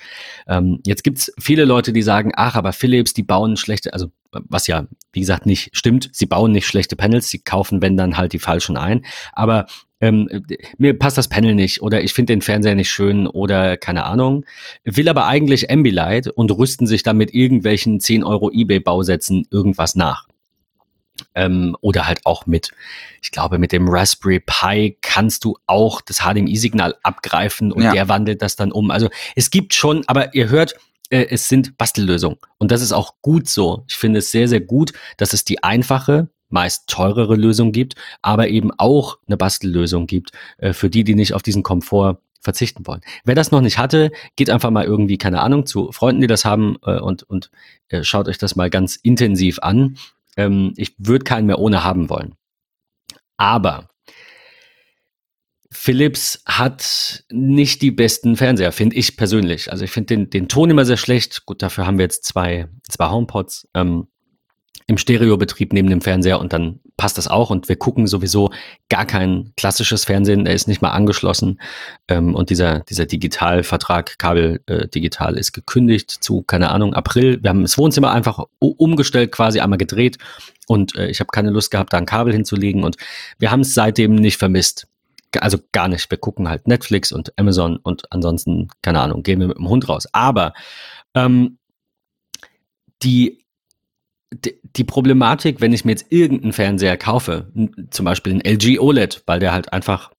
Ähm, 0.47 0.79
jetzt 0.85 1.03
gibt's 1.03 1.31
viele 1.39 1.65
Leute, 1.65 1.93
die 1.93 2.01
sagen, 2.01 2.31
ach, 2.35 2.55
aber 2.55 2.73
Philips, 2.73 3.13
die 3.13 3.23
bauen 3.23 3.57
schlechte, 3.57 3.93
also 3.93 4.11
was 4.47 4.67
ja, 4.67 4.87
wie 5.11 5.19
gesagt, 5.19 5.45
nicht 5.45 5.69
stimmt, 5.73 6.09
sie 6.13 6.25
bauen 6.25 6.51
nicht 6.51 6.67
schlechte 6.67 6.95
Panels, 6.95 7.29
sie 7.29 7.39
kaufen, 7.39 7.81
wenn 7.81 7.97
dann 7.97 8.17
halt 8.17 8.33
die 8.33 8.39
falschen 8.39 8.77
ein. 8.77 9.05
Aber 9.33 9.65
ähm, 10.01 10.29
mir 10.77 10.97
passt 10.97 11.17
das 11.17 11.27
Panel 11.27 11.55
nicht 11.55 11.81
oder 11.81 12.03
ich 12.03 12.13
finde 12.13 12.33
den 12.33 12.41
Fernseher 12.41 12.75
nicht 12.75 12.91
schön 12.91 13.27
oder 13.27 13.77
keine 13.77 14.05
Ahnung, 14.05 14.45
will 14.83 15.07
aber 15.07 15.25
eigentlich 15.27 15.71
Ambilight 15.71 16.27
und 16.27 16.51
rüsten 16.51 16.85
sich 16.85 17.03
dann 17.03 17.17
mit 17.17 17.33
irgendwelchen 17.33 17.99
10 17.99 18.23
Euro 18.23 18.51
Ebay-Bausätzen 18.51 19.47
irgendwas 19.51 19.95
nach 19.95 20.27
ähm, 21.33 21.75
oder 21.81 22.07
halt 22.07 22.25
auch 22.25 22.45
mit, 22.45 22.71
ich 23.21 23.31
glaube, 23.31 23.57
mit 23.57 23.71
dem 23.71 23.87
Raspberry 23.87 24.39
Pi 24.39 24.97
kannst 25.01 25.43
du 25.43 25.57
auch 25.65 26.01
das 26.01 26.19
HDMI-Signal 26.19 26.95
abgreifen 27.03 27.71
und 27.71 27.83
ja. 27.83 27.93
der 27.93 28.09
wandelt 28.09 28.41
das 28.41 28.55
dann 28.55 28.71
um. 28.71 28.91
Also 28.91 29.09
es 29.35 29.49
gibt 29.49 29.73
schon, 29.73 30.03
aber 30.07 30.33
ihr 30.35 30.49
hört, 30.49 30.75
äh, 31.09 31.27
es 31.29 31.47
sind 31.47 31.77
Bastellösungen 31.77 32.37
und 32.57 32.71
das 32.71 32.81
ist 32.81 32.91
auch 32.91 33.15
gut 33.21 33.47
so. 33.47 33.83
Ich 33.87 33.95
finde 33.95 34.19
es 34.19 34.31
sehr, 34.31 34.47
sehr 34.47 34.61
gut, 34.61 34.93
dass 35.17 35.33
es 35.33 35.43
die 35.43 35.63
einfache, 35.63 36.29
meist 36.49 36.87
teurere 36.87 37.35
Lösung 37.35 37.71
gibt, 37.71 37.95
aber 38.21 38.47
eben 38.47 38.71
auch 38.77 39.17
eine 39.27 39.37
Bastellösung 39.37 40.07
gibt 40.07 40.31
äh, 40.57 40.73
für 40.73 40.89
die, 40.89 41.03
die 41.03 41.15
nicht 41.15 41.33
auf 41.33 41.41
diesen 41.41 41.63
Komfort 41.63 42.19
verzichten 42.41 42.87
wollen. 42.87 43.01
Wer 43.25 43.35
das 43.35 43.51
noch 43.51 43.61
nicht 43.61 43.77
hatte, 43.77 44.11
geht 44.35 44.49
einfach 44.49 44.69
mal 44.69 44.85
irgendwie, 44.85 45.17
keine 45.17 45.41
Ahnung, 45.41 45.65
zu 45.65 45.91
Freunden, 45.91 46.21
die 46.21 46.27
das 46.27 46.45
haben 46.45 46.77
äh, 46.85 46.99
und, 46.99 47.23
und 47.23 47.51
äh, 47.89 48.03
schaut 48.03 48.27
euch 48.29 48.37
das 48.37 48.55
mal 48.55 48.69
ganz 48.69 48.95
intensiv 48.95 49.59
an. 49.59 49.97
Ähm, 50.37 50.73
ich 50.77 50.93
würde 50.97 51.23
keinen 51.25 51.47
mehr 51.47 51.59
ohne 51.59 51.83
haben 51.83 52.09
wollen. 52.09 52.35
Aber 53.37 53.89
Philips 55.75 56.41
hat 56.45 57.25
nicht 57.29 57.81
die 57.81 57.91
besten 57.91 58.37
Fernseher, 58.37 58.71
finde 58.71 58.95
ich 58.95 59.17
persönlich. 59.17 59.71
Also 59.71 59.83
ich 59.83 59.91
finde 59.91 60.15
den, 60.15 60.29
den 60.29 60.47
Ton 60.47 60.69
immer 60.69 60.85
sehr 60.85 60.97
schlecht. 60.97 61.45
Gut, 61.45 61.61
dafür 61.61 61.85
haben 61.85 61.97
wir 61.97 62.03
jetzt 62.03 62.23
zwei, 62.23 62.67
zwei 62.89 63.09
HomePods. 63.09 63.67
Ähm, 63.73 64.07
im 64.87 64.97
Stereobetrieb 64.97 65.73
neben 65.73 65.89
dem 65.89 66.01
Fernseher 66.01 66.39
und 66.39 66.53
dann 66.53 66.79
passt 66.95 67.17
das 67.17 67.27
auch 67.27 67.49
und 67.49 67.69
wir 67.69 67.75
gucken 67.75 68.05
sowieso 68.05 68.51
gar 68.87 69.05
kein 69.05 69.51
klassisches 69.57 70.05
Fernsehen, 70.05 70.45
der 70.45 70.53
ist 70.53 70.67
nicht 70.67 70.81
mal 70.81 70.91
angeschlossen 70.91 71.59
ähm, 72.07 72.35
und 72.35 72.51
dieser, 72.51 72.81
dieser 72.81 73.07
Digitalvertrag, 73.07 74.19
Kabel 74.19 74.61
äh, 74.67 74.87
digital 74.87 75.37
ist 75.37 75.53
gekündigt 75.53 76.11
zu, 76.11 76.43
keine 76.43 76.69
Ahnung, 76.69 76.93
April. 76.93 77.41
Wir 77.41 77.49
haben 77.49 77.63
das 77.63 77.77
Wohnzimmer 77.79 78.11
einfach 78.11 78.39
umgestellt, 78.59 79.31
quasi 79.31 79.59
einmal 79.59 79.79
gedreht 79.79 80.19
und 80.67 80.95
äh, 80.95 81.07
ich 81.07 81.19
habe 81.19 81.29
keine 81.33 81.49
Lust 81.49 81.71
gehabt, 81.71 81.91
da 81.91 81.97
ein 81.97 82.05
Kabel 82.05 82.33
hinzulegen 82.33 82.83
und 82.83 82.97
wir 83.39 83.49
haben 83.49 83.61
es 83.61 83.73
seitdem 83.73 84.13
nicht 84.13 84.37
vermisst. 84.37 84.87
Also 85.41 85.57
gar 85.71 85.87
nicht. 85.87 86.09
Wir 86.09 86.17
gucken 86.17 86.49
halt 86.49 86.67
Netflix 86.67 87.11
und 87.11 87.37
Amazon 87.37 87.77
und 87.77 88.11
ansonsten, 88.11 88.69
keine 88.81 89.01
Ahnung, 89.01 89.23
gehen 89.23 89.39
wir 89.39 89.47
mit 89.47 89.57
dem 89.57 89.69
Hund 89.69 89.87
raus. 89.89 90.07
Aber 90.11 90.53
ähm, 91.13 91.57
die 93.03 93.45
die 94.75 94.83
Problematik, 94.83 95.61
wenn 95.61 95.71
ich 95.71 95.85
mir 95.85 95.91
jetzt 95.91 96.07
irgendeinen 96.09 96.53
Fernseher 96.53 96.97
kaufe, 96.97 97.51
zum 97.89 98.05
Beispiel 98.05 98.33
einen 98.33 98.41
LG 98.41 98.79
OLED, 98.79 99.23
weil 99.25 99.39
der 99.39 99.53
halt 99.53 99.71
einfach 99.71 100.11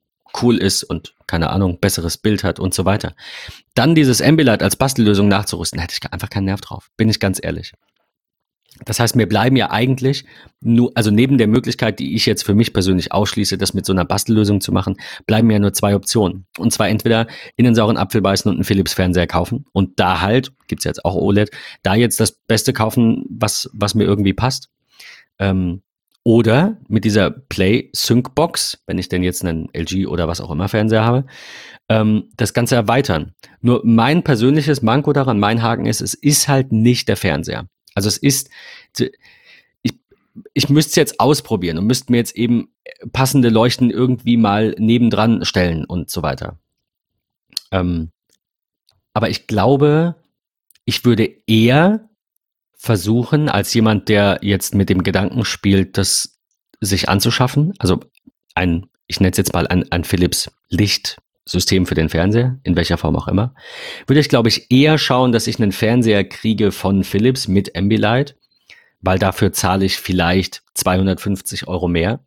cool 0.42 0.57
ist 0.59 0.85
und 0.85 1.14
keine 1.26 1.50
Ahnung, 1.50 1.81
besseres 1.81 2.18
Bild 2.18 2.44
hat 2.44 2.61
und 2.61 2.72
so 2.72 2.85
weiter, 2.85 3.14
dann 3.74 3.94
dieses 3.94 4.22
Ambilight 4.22 4.62
als 4.62 4.76
Bastellösung 4.76 5.29
nachzurüsten, 5.29 5.81
hätte 5.81 5.94
ich 6.00 6.12
einfach 6.12 6.31
keinen 6.31 6.44
Nerv 6.44 6.61
drauf, 6.61 6.90
bin 6.96 7.09
ich 7.09 7.20
ganz 7.20 7.40
ehrlich. 7.42 7.72
Das 8.84 9.00
heißt, 9.00 9.16
mir 9.16 9.26
bleiben 9.26 9.56
ja 9.56 9.70
eigentlich 9.70 10.24
nur, 10.60 10.92
also 10.94 11.10
neben 11.10 11.38
der 11.38 11.48
Möglichkeit, 11.48 11.98
die 11.98 12.14
ich 12.14 12.26
jetzt 12.26 12.44
für 12.44 12.54
mich 12.54 12.72
persönlich 12.72 13.12
ausschließe, 13.12 13.58
das 13.58 13.74
mit 13.74 13.86
so 13.86 13.92
einer 13.92 14.04
Bastellösung 14.04 14.60
zu 14.60 14.72
machen, 14.72 14.96
bleiben 15.26 15.50
ja 15.50 15.58
nur 15.58 15.72
zwei 15.72 15.94
Optionen. 15.94 16.46
Und 16.58 16.72
zwar 16.72 16.88
entweder 16.88 17.26
in 17.56 17.64
den 17.64 17.74
sauren 17.74 17.96
Apfel 17.96 18.20
beißen 18.20 18.48
und 18.48 18.56
einen 18.56 18.64
Philips-Fernseher 18.64 19.26
kaufen 19.26 19.64
und 19.72 19.98
da 19.98 20.20
halt, 20.20 20.52
gibt's 20.68 20.84
jetzt 20.84 21.04
auch 21.04 21.14
OLED, 21.14 21.50
da 21.82 21.94
jetzt 21.94 22.20
das 22.20 22.32
Beste 22.32 22.72
kaufen, 22.72 23.24
was, 23.30 23.70
was 23.72 23.94
mir 23.94 24.04
irgendwie 24.04 24.34
passt. 24.34 24.68
Ähm, 25.38 25.82
oder 26.26 26.78
mit 26.88 27.04
dieser 27.04 27.30
Play 27.30 27.88
Sync 27.94 28.34
Box, 28.34 28.82
wenn 28.88 28.98
ich 28.98 29.08
denn 29.08 29.22
jetzt 29.22 29.44
einen 29.44 29.68
LG 29.72 30.08
oder 30.08 30.26
was 30.26 30.40
auch 30.40 30.50
immer 30.50 30.68
Fernseher 30.68 31.04
habe, 31.04 31.24
ähm, 31.88 32.30
das 32.36 32.52
Ganze 32.52 32.74
erweitern. 32.74 33.32
Nur 33.60 33.82
mein 33.84 34.24
persönliches 34.24 34.82
Manko 34.82 35.12
daran, 35.12 35.38
mein 35.38 35.62
Haken 35.62 35.86
ist, 35.86 36.00
es 36.00 36.14
ist 36.14 36.48
halt 36.48 36.72
nicht 36.72 37.08
der 37.08 37.16
Fernseher. 37.16 37.68
Also 37.96 38.09
es 38.09 38.18
ist, 38.18 38.50
ich, 39.82 39.94
ich 40.52 40.68
müsste 40.68 40.90
es 40.90 40.96
jetzt 40.96 41.18
ausprobieren 41.18 41.78
und 41.78 41.87
müsste 41.87 42.12
mir 42.12 42.18
jetzt 42.18 42.37
eben 42.37 42.68
passende 43.12 43.48
Leuchten 43.48 43.90
irgendwie 43.90 44.37
mal 44.37 44.76
nebendran 44.78 45.44
stellen 45.44 45.87
und 45.87 46.11
so 46.11 46.22
weiter. 46.22 46.59
Ähm, 47.72 48.11
aber 49.14 49.30
ich 49.30 49.46
glaube, 49.46 50.14
ich 50.85 51.04
würde 51.06 51.35
eher 51.46 52.11
versuchen, 52.76 53.48
als 53.48 53.72
jemand, 53.72 54.11
der 54.11 54.40
jetzt 54.42 54.74
mit 54.74 54.90
dem 54.90 55.02
Gedanken 55.02 55.46
spielt, 55.46 55.96
das 55.96 56.38
sich 56.82 57.09
anzuschaffen, 57.09 57.72
also 57.78 58.00
ein, 58.54 58.90
ich 59.06 59.20
nenne 59.20 59.30
es 59.30 59.38
jetzt 59.38 59.54
mal 59.54 59.66
ein, 59.66 59.90
ein 59.90 60.04
Philips 60.04 60.50
Lichtsystem 61.46 61.87
für 61.87 61.94
den 61.94 62.09
Fernseher, 62.09 62.59
in 62.64 62.74
welcher 62.74 62.98
Form 62.98 63.14
auch 63.16 63.28
immer, 63.28 63.54
würde 64.06 64.18
ich, 64.20 64.28
glaube 64.28 64.48
ich, 64.48 64.70
eher 64.70 64.98
schauen, 64.98 65.30
dass 65.30 65.46
ich 65.46 65.61
einen 65.61 65.72
Fernseher 65.72 66.24
kriege 66.24 66.72
von 66.72 67.04
Philips 67.04 67.46
mit 67.46 67.76
Ambilight, 67.76 68.37
weil 69.00 69.18
dafür 69.18 69.52
zahle 69.52 69.85
ich 69.85 69.96
vielleicht 69.96 70.62
250 70.74 71.68
Euro 71.68 71.87
mehr, 71.87 72.20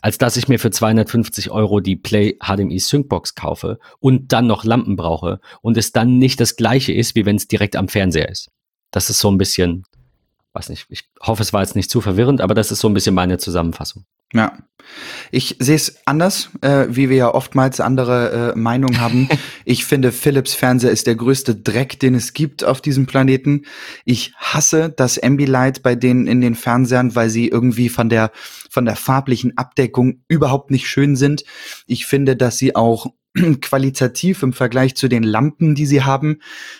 als 0.00 0.16
dass 0.16 0.38
ich 0.38 0.48
mir 0.48 0.58
für 0.58 0.70
250 0.70 1.50
Euro 1.50 1.80
die 1.80 1.96
Play 1.96 2.38
HDMI 2.42 2.78
Syncbox 2.78 3.34
kaufe 3.34 3.78
und 4.00 4.32
dann 4.32 4.46
noch 4.46 4.64
Lampen 4.64 4.96
brauche 4.96 5.40
und 5.60 5.76
es 5.76 5.92
dann 5.92 6.16
nicht 6.16 6.40
das 6.40 6.56
gleiche 6.56 6.94
ist, 6.94 7.14
wie 7.14 7.26
wenn 7.26 7.36
es 7.36 7.48
direkt 7.48 7.76
am 7.76 7.88
Fernseher 7.88 8.30
ist. 8.30 8.50
Das 8.90 9.10
ist 9.10 9.18
so 9.18 9.30
ein 9.30 9.38
bisschen 9.38 9.84
weiß 10.54 10.68
nicht, 10.68 10.86
ich 10.90 11.08
hoffe, 11.22 11.42
es 11.42 11.52
war 11.52 11.62
jetzt 11.62 11.76
nicht 11.76 11.90
zu 11.90 12.00
verwirrend, 12.00 12.40
aber 12.40 12.54
das 12.54 12.70
ist 12.70 12.80
so 12.80 12.88
ein 12.88 12.94
bisschen 12.94 13.14
meine 13.14 13.38
Zusammenfassung. 13.38 14.04
Ja. 14.32 14.58
Ich 15.30 15.56
sehe 15.60 15.76
es 15.76 16.06
anders, 16.06 16.50
äh, 16.60 16.86
wie 16.90 17.08
wir 17.08 17.16
ja 17.16 17.34
oftmals 17.34 17.80
andere 17.80 18.52
äh, 18.54 18.58
Meinungen 18.58 19.00
haben. 19.00 19.28
ich 19.64 19.84
finde, 19.84 20.12
Philips 20.12 20.54
Fernseher 20.54 20.90
ist 20.90 21.06
der 21.06 21.14
größte 21.14 21.54
Dreck, 21.54 22.00
den 22.00 22.14
es 22.14 22.32
gibt 22.32 22.64
auf 22.64 22.80
diesem 22.80 23.06
Planeten. 23.06 23.64
Ich 24.04 24.32
hasse 24.36 24.92
das 24.94 25.22
Ambilight 25.22 25.82
bei 25.82 25.94
denen 25.94 26.26
in 26.26 26.40
den 26.40 26.54
Fernsehern, 26.54 27.14
weil 27.14 27.30
sie 27.30 27.48
irgendwie 27.48 27.88
von 27.88 28.08
der, 28.08 28.32
von 28.70 28.84
der 28.84 28.96
farblichen 28.96 29.56
Abdeckung 29.56 30.22
überhaupt 30.28 30.70
nicht 30.70 30.88
schön 30.88 31.16
sind. 31.16 31.44
Ich 31.86 32.06
finde, 32.06 32.36
dass 32.36 32.58
sie 32.58 32.74
auch 32.74 33.06
qualitativ 33.60 34.42
im 34.42 34.52
Vergleich 34.52 34.94
zu 34.94 35.08
den 35.08 35.22
Lampen, 35.22 35.74
die 35.74 35.86
sie 35.86 36.02
haben, 36.02 36.38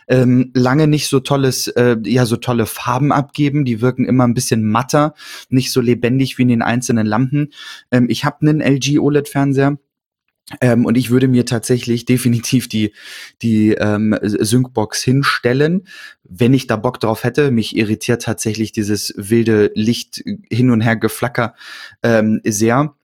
ähm, 0.08 0.50
lange 0.54 0.86
nicht 0.86 1.08
so 1.08 1.20
tolles, 1.20 1.68
äh, 1.68 1.96
ja, 2.04 2.26
so 2.26 2.36
tolle 2.36 2.66
Farben 2.66 3.12
abgeben. 3.12 3.64
Die 3.64 3.80
wirken 3.80 4.04
immer 4.04 4.26
ein 4.26 4.34
bisschen 4.34 4.62
matter, 4.62 5.14
nicht 5.48 5.72
so 5.72 5.80
lebendig 5.80 6.38
wie 6.38 6.42
in 6.42 6.48
den 6.48 6.62
einzelnen 6.62 7.06
Lampen. 7.06 7.52
Ähm, 7.90 8.06
ich 8.08 8.24
habe 8.24 8.46
einen 8.46 8.60
LG 8.60 8.98
OLED-Fernseher. 8.98 9.78
Ähm, 10.60 10.84
und 10.84 10.98
ich 10.98 11.10
würde 11.10 11.28
mir 11.28 11.46
tatsächlich 11.46 12.04
definitiv 12.06 12.68
die, 12.68 12.92
die 13.40 13.72
ähm, 13.72 14.16
Syncbox 14.22 15.02
hinstellen, 15.02 15.86
wenn 16.24 16.52
ich 16.52 16.66
da 16.66 16.76
Bock 16.76 17.00
drauf 17.00 17.24
hätte. 17.24 17.50
Mich 17.50 17.76
irritiert 17.76 18.22
tatsächlich 18.22 18.72
dieses 18.72 19.14
wilde 19.16 19.70
Licht 19.74 20.22
hin 20.50 20.70
und 20.70 20.80
her 20.80 20.96
geflacker 20.96 21.54
ähm, 22.02 22.40
sehr 22.44 22.94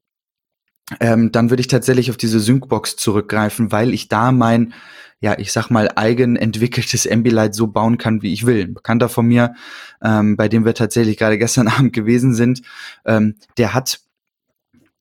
ähm, 1.01 1.33
dann 1.33 1.51
würde 1.51 1.61
ich 1.61 1.69
tatsächlich 1.69 2.11
auf 2.11 2.17
diese 2.17 2.41
Syncbox 2.41 2.97
zurückgreifen, 2.97 3.73
weil 3.73 3.93
ich 3.93 4.09
da 4.09 4.33
mein, 4.33 4.75
ja, 5.21 5.39
ich 5.39 5.53
sag 5.53 5.71
mal, 5.71 5.91
eigen 5.97 6.37
entwickeltes 6.37 7.11
Ambilight 7.11 7.55
so 7.55 7.67
bauen 7.67 7.99
kann, 7.99 8.23
wie 8.23 8.33
ich 8.33 8.47
will. 8.47 8.63
Ein 8.63 8.75
Bekannter 8.75 9.09
von 9.09 9.27
mir, 9.27 9.55
ähm, 10.03 10.37
bei 10.37 10.49
dem 10.49 10.65
wir 10.65 10.75
tatsächlich 10.75 11.17
gerade 11.17 11.39
gestern 11.39 11.69
Abend 11.69 11.93
gewesen 11.93 12.35
sind, 12.35 12.63
ähm, 13.05 13.37
der 13.57 13.75
hat 13.75 14.01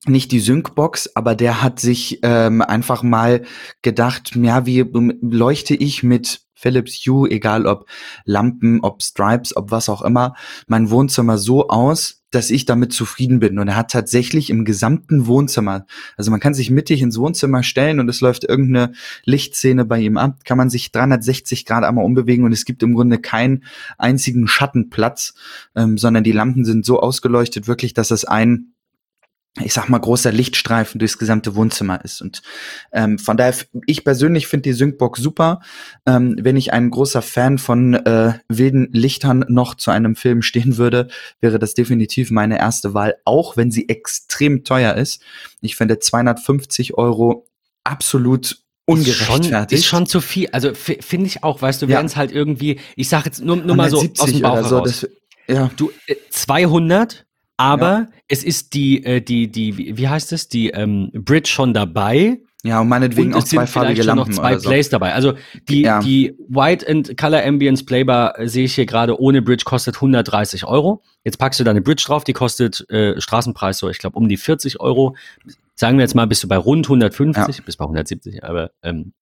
nicht 0.06 0.30
die 0.32 0.40
Syncbox, 0.40 1.10
aber 1.16 1.34
der 1.34 1.62
hat 1.62 1.80
sich 1.80 2.20
ähm, 2.22 2.62
einfach 2.62 3.02
mal 3.02 3.42
gedacht, 3.82 4.36
ja, 4.36 4.64
wie 4.64 4.84
leuchte 5.20 5.74
ich 5.74 6.02
mit 6.02 6.42
Philips 6.54 6.94
Hue, 7.06 7.30
egal 7.30 7.66
ob 7.66 7.86
Lampen, 8.24 8.80
ob 8.80 9.02
Stripes, 9.02 9.56
ob 9.56 9.70
was 9.70 9.88
auch 9.88 10.02
immer, 10.02 10.34
mein 10.66 10.90
Wohnzimmer 10.90 11.38
so 11.38 11.68
aus, 11.68 12.17
dass 12.30 12.50
ich 12.50 12.64
damit 12.64 12.92
zufrieden 12.92 13.40
bin. 13.40 13.58
Und 13.58 13.68
er 13.68 13.76
hat 13.76 13.90
tatsächlich 13.90 14.50
im 14.50 14.64
gesamten 14.64 15.26
Wohnzimmer, 15.26 15.86
also 16.16 16.30
man 16.30 16.40
kann 16.40 16.54
sich 16.54 16.70
mittig 16.70 17.02
ins 17.02 17.18
Wohnzimmer 17.18 17.62
stellen 17.62 18.00
und 18.00 18.08
es 18.08 18.20
läuft 18.20 18.44
irgendeine 18.44 18.92
Lichtszene 19.24 19.84
bei 19.84 20.00
ihm 20.00 20.16
ab, 20.18 20.44
kann 20.44 20.58
man 20.58 20.70
sich 20.70 20.92
360 20.92 21.64
Grad 21.64 21.84
einmal 21.84 22.04
umbewegen 22.04 22.44
und 22.44 22.52
es 22.52 22.64
gibt 22.64 22.82
im 22.82 22.94
Grunde 22.94 23.18
keinen 23.18 23.64
einzigen 23.96 24.46
Schattenplatz, 24.46 25.34
ähm, 25.74 25.98
sondern 25.98 26.24
die 26.24 26.32
Lampen 26.32 26.64
sind 26.64 26.84
so 26.84 27.00
ausgeleuchtet 27.00 27.66
wirklich, 27.66 27.94
dass 27.94 28.10
es 28.10 28.24
ein 28.24 28.72
ich 29.62 29.72
sag 29.72 29.88
mal, 29.88 29.98
großer 29.98 30.32
Lichtstreifen 30.32 30.98
durchs 30.98 31.18
gesamte 31.18 31.54
Wohnzimmer 31.54 32.04
ist. 32.04 32.20
Und 32.20 32.42
ähm, 32.92 33.18
von 33.18 33.36
daher, 33.36 33.54
ich 33.86 34.04
persönlich 34.04 34.46
finde 34.46 34.70
die 34.70 34.72
Syncbox 34.72 35.20
super. 35.20 35.60
Ähm, 36.06 36.36
wenn 36.40 36.56
ich 36.56 36.72
ein 36.72 36.90
großer 36.90 37.22
Fan 37.22 37.58
von 37.58 37.94
äh, 37.94 38.34
wilden 38.48 38.88
Lichtern 38.92 39.44
noch 39.48 39.74
zu 39.74 39.90
einem 39.90 40.16
Film 40.16 40.42
stehen 40.42 40.76
würde, 40.76 41.08
wäre 41.40 41.58
das 41.58 41.74
definitiv 41.74 42.30
meine 42.30 42.58
erste 42.58 42.94
Wahl, 42.94 43.16
auch 43.24 43.56
wenn 43.56 43.70
sie 43.70 43.88
extrem 43.88 44.64
teuer 44.64 44.94
ist. 44.94 45.22
Ich 45.60 45.76
finde 45.76 45.98
250 45.98 46.94
Euro 46.94 47.46
absolut 47.84 48.58
ungerechtfertigt. 48.84 49.72
Ist 49.72 49.86
schon, 49.86 50.02
ist 50.02 50.06
schon 50.06 50.06
zu 50.06 50.20
viel. 50.20 50.48
Also 50.52 50.74
finde 50.74 51.26
ich 51.26 51.44
auch, 51.44 51.60
weißt 51.60 51.82
du, 51.82 51.86
ja. 51.86 51.96
wären 51.96 52.06
es 52.06 52.16
halt 52.16 52.32
irgendwie, 52.32 52.80
ich 52.96 53.08
sag 53.08 53.26
jetzt 53.26 53.44
nur, 53.44 53.56
nur 53.56 53.76
mal 53.76 53.90
so 53.90 53.98
aus 53.98 54.30
dem 54.30 54.40
Bauch 54.40 54.56
heraus. 54.56 54.68
So, 54.70 54.80
das, 54.80 55.08
ja. 55.46 55.70
Du, 55.76 55.90
äh, 56.06 56.16
200 56.30 57.26
aber 57.58 57.90
ja. 57.90 58.08
es 58.28 58.44
ist 58.44 58.72
die, 58.72 59.04
äh, 59.04 59.20
die, 59.20 59.50
die, 59.50 59.98
wie 59.98 60.08
heißt 60.08 60.32
es, 60.32 60.48
die 60.48 60.70
ähm, 60.70 61.10
Bridge 61.12 61.50
schon 61.50 61.74
dabei. 61.74 62.38
Ja, 62.64 62.80
und 62.80 62.88
meinetwegen 62.88 63.34
und 63.34 63.40
auch 63.40 63.44
zweifarbige 63.44 64.02
Lampen. 64.02 64.30
noch 64.30 64.36
zwei 64.36 64.52
oder 64.52 64.60
so. 64.60 64.68
Plays 64.68 64.88
dabei. 64.88 65.12
Also 65.12 65.34
die, 65.68 65.82
ja. 65.82 66.00
die 66.00 66.36
White 66.48 66.88
and 66.88 67.16
Color 67.16 67.44
Ambience 67.44 67.84
Playbar 67.84 68.38
äh, 68.38 68.48
sehe 68.48 68.64
ich 68.64 68.74
hier 68.74 68.86
gerade 68.86 69.20
ohne 69.20 69.42
Bridge 69.42 69.64
kostet 69.64 69.96
130 69.96 70.64
Euro. 70.66 71.02
Jetzt 71.24 71.38
packst 71.38 71.58
du 71.58 71.64
da 71.64 71.72
eine 71.72 71.82
Bridge 71.82 72.04
drauf, 72.06 72.24
die 72.24 72.32
kostet 72.32 72.88
äh, 72.90 73.20
Straßenpreis 73.20 73.78
so, 73.78 73.90
ich 73.90 73.98
glaube, 73.98 74.16
um 74.16 74.28
die 74.28 74.36
40 74.36 74.80
Euro. 74.80 75.16
Sagen 75.74 75.98
wir 75.98 76.02
jetzt 76.02 76.14
mal, 76.14 76.26
bist 76.26 76.42
du 76.42 76.48
bei 76.48 76.56
rund 76.56 76.86
150, 76.86 77.58
ja. 77.58 77.62
bis 77.64 77.76
bei 77.76 77.84
170, 77.84 78.42
aber 78.44 78.70
ähm, 78.82 79.12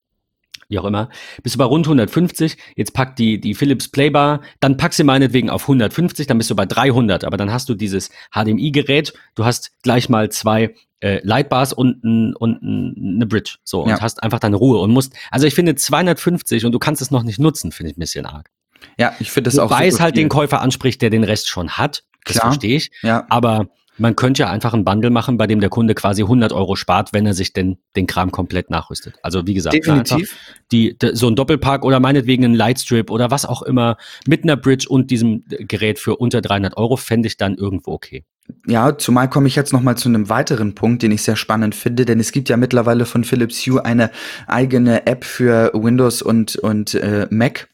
wie 0.69 0.79
auch 0.79 0.85
immer, 0.85 1.09
bist 1.43 1.55
du 1.55 1.59
bei 1.59 1.65
rund 1.65 1.87
150, 1.87 2.57
jetzt 2.77 2.93
pack 2.93 3.17
die, 3.17 3.41
die 3.41 3.55
Philips 3.55 3.89
Playbar, 3.89 4.43
dann 4.61 4.77
pack 4.77 4.93
sie 4.93 5.05
meinetwegen 5.05 5.51
auf 5.51 5.63
150, 5.63 6.27
dann 6.27 6.39
bist 6.39 6.51
du 6.51 6.57
bei 6.57 6.67
300, 6.67 7.25
aber 7.25 7.37
dann 7.37 7.53
hast 7.53 7.69
du 7.69 7.75
dieses 7.75 8.11
HDMI-Gerät, 8.33 9.13
du 9.35 9.45
hast 9.45 9.73
gleich 9.83 10.09
mal 10.09 10.31
zwei 10.31 10.75
äh, 11.01 11.21
Lightbars 11.23 11.73
und, 11.73 12.03
ein, 12.05 12.35
und 12.35 12.63
eine 12.63 13.27
Bridge, 13.27 13.57
so, 13.65 13.83
und 13.83 13.91
ja. 13.91 14.01
hast 14.01 14.23
einfach 14.23 14.41
deine 14.41 14.57
Ruhe 14.57 14.79
und 14.79 14.91
musst, 14.91 15.15
also 15.31 15.47
ich 15.47 15.55
finde 15.55 15.75
250 15.75 16.65
und 16.65 16.73
du 16.73 16.79
kannst 16.79 17.03
es 17.03 17.11
noch 17.11 17.23
nicht 17.23 17.39
nutzen, 17.39 17.73
finde 17.73 17.91
ich 17.91 17.97
ein 17.97 18.01
bisschen 18.01 18.27
arg. 18.27 18.51
Ja, 18.99 19.15
ich 19.21 19.31
finde 19.31 19.49
das 19.49 19.57
Wobei 19.57 19.65
auch 19.65 19.71
Wobei 19.71 19.87
es 19.87 20.01
halt 20.01 20.15
viel. 20.15 20.25
den 20.25 20.29
Käufer 20.29 20.61
anspricht, 20.61 21.03
der 21.03 21.11
den 21.11 21.25
Rest 21.25 21.49
schon 21.49 21.71
hat, 21.71 22.05
das 22.25 22.39
verstehe 22.39 22.77
ich, 22.77 22.91
ja. 23.03 23.25
aber 23.29 23.69
man 23.99 24.17
könnte 24.17 24.43
ja 24.43 24.51
einfach 24.51 24.75
ein 24.75 24.85
Bundle 24.85 25.11
machen, 25.11 25.37
bei 25.39 25.47
dem 25.47 25.61
der 25.61 25.71
Kunde 25.71 25.95
quasi 25.95 26.23
100 26.23 26.53
Euro 26.53 26.77
spart, 26.77 27.13
wenn 27.13 27.27
er 27.27 27.35
sich 27.35 27.53
denn 27.53 27.79
den 27.97 28.07
Kram 28.07 28.31
komplett 28.31 28.71
nachrüstet. 28.71 29.15
Also 29.23 29.47
wie 29.47 29.55
gesagt, 29.55 29.75
Definitiv. 29.75 30.37
Die, 30.73 30.97
die, 30.99 31.11
so 31.15 31.29
ein 31.29 31.37
Doppelpark 31.37 31.85
oder 31.85 32.01
meinetwegen 32.01 32.45
ein 32.45 32.55
Lightstrip 32.55 33.11
oder 33.11 33.31
was 33.31 33.45
auch 33.45 33.63
immer 33.63 33.97
mit 34.27 34.45
einer 34.45 34.57
Bridge 34.57 34.87
und 34.89 35.11
diesem 35.11 35.45
Gerät 35.47 35.99
für 35.99 36.17
unter 36.17 36.41
300 36.41 36.77
Euro 36.77 36.97
fände 36.97 37.27
ich 37.29 37.37
dann 37.37 37.55
irgendwo 37.55 37.93
okay. 37.93 38.25
Ja, 38.67 38.97
zumal 38.97 39.29
komme 39.29 39.49
ich 39.49 39.57
jetzt 39.57 39.73
noch 39.73 39.81
mal 39.81 39.97
zu 39.97 40.09
einem 40.09 40.29
weiteren 40.29 40.75
Punkt, 40.75 41.03
den 41.03 41.11
ich 41.11 41.23
sehr 41.23 41.37
spannend 41.37 41.75
finde, 41.75 42.05
denn 42.05 42.21
es 42.21 42.33
gibt 42.33 42.49
ja 42.49 42.57
mittlerweile 42.57 43.05
von 43.05 43.25
Philips 43.25 43.67
Hue 43.67 43.85
eine 43.85 44.11
eigene 44.47 45.07
App 45.07 45.25
für 45.25 45.73
Windows 45.75 46.23
und, 46.23 46.57
und 46.57 46.95
äh, 46.95 47.27
Mac 47.31 47.69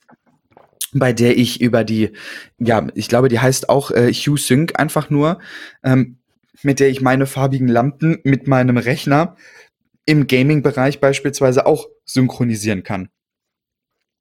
bei 0.93 1.13
der 1.13 1.37
ich 1.39 1.61
über 1.61 1.85
die, 1.85 2.11
ja, 2.59 2.87
ich 2.95 3.09
glaube, 3.09 3.29
die 3.29 3.41
heißt 3.41 3.69
auch 3.69 3.91
äh, 3.91 4.13
Hue 4.13 4.39
Sync 4.39 4.79
einfach 4.79 5.11
nur, 5.11 5.39
ähm, 5.83 6.19
mit 6.63 6.81
der 6.81 6.89
ich 6.89 7.01
meine 7.01 7.27
farbigen 7.27 7.69
Lampen 7.69 8.19
mit 8.25 8.47
meinem 8.47 8.77
Rechner 8.77 9.37
im 10.05 10.27
Gaming-Bereich 10.27 11.01
beispielsweise 11.01 11.67
auch 11.67 11.89
synchronisieren 12.05 12.83
kann. 12.83 13.09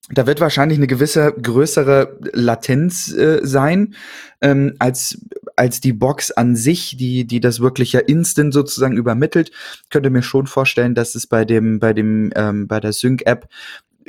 Da 0.10 0.26
wird 0.26 0.42
wahrscheinlich 0.42 0.80
eine 0.80 0.88
gewisse 0.88 1.32
größere 1.32 2.18
Latenz 2.34 3.14
äh, 3.14 3.40
sein 3.44 3.94
ähm, 4.42 4.74
als 4.80 5.20
als 5.56 5.80
die 5.80 5.94
Box 5.94 6.32
an 6.32 6.56
sich, 6.56 6.98
die 6.98 7.26
die 7.26 7.40
das 7.40 7.60
wirklich 7.60 7.94
ja 7.94 8.00
instant 8.00 8.54
sozusagen 8.54 8.98
übermittelt. 8.98 9.52
Könnte 9.90 10.10
mir 10.10 10.24
schon 10.24 10.48
vorstellen, 10.48 10.96
dass 10.96 11.14
es 11.14 11.28
bei 11.28 11.46
dem 11.46 11.80
bei 11.80 11.94
dem 11.94 12.32
ähm, 12.36 12.68
bei 12.68 12.80
der 12.80 12.94
Sync 12.94 13.22
App 13.26 13.48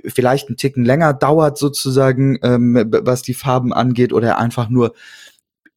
vielleicht 0.06 0.48
einen 0.48 0.56
Ticken 0.56 0.84
länger 0.84 1.14
dauert 1.14 1.58
sozusagen, 1.58 2.38
ähm, 2.42 2.74
was 2.90 3.22
die 3.22 3.34
Farben 3.34 3.72
angeht, 3.72 4.12
oder 4.12 4.38
einfach 4.38 4.68
nur 4.68 4.94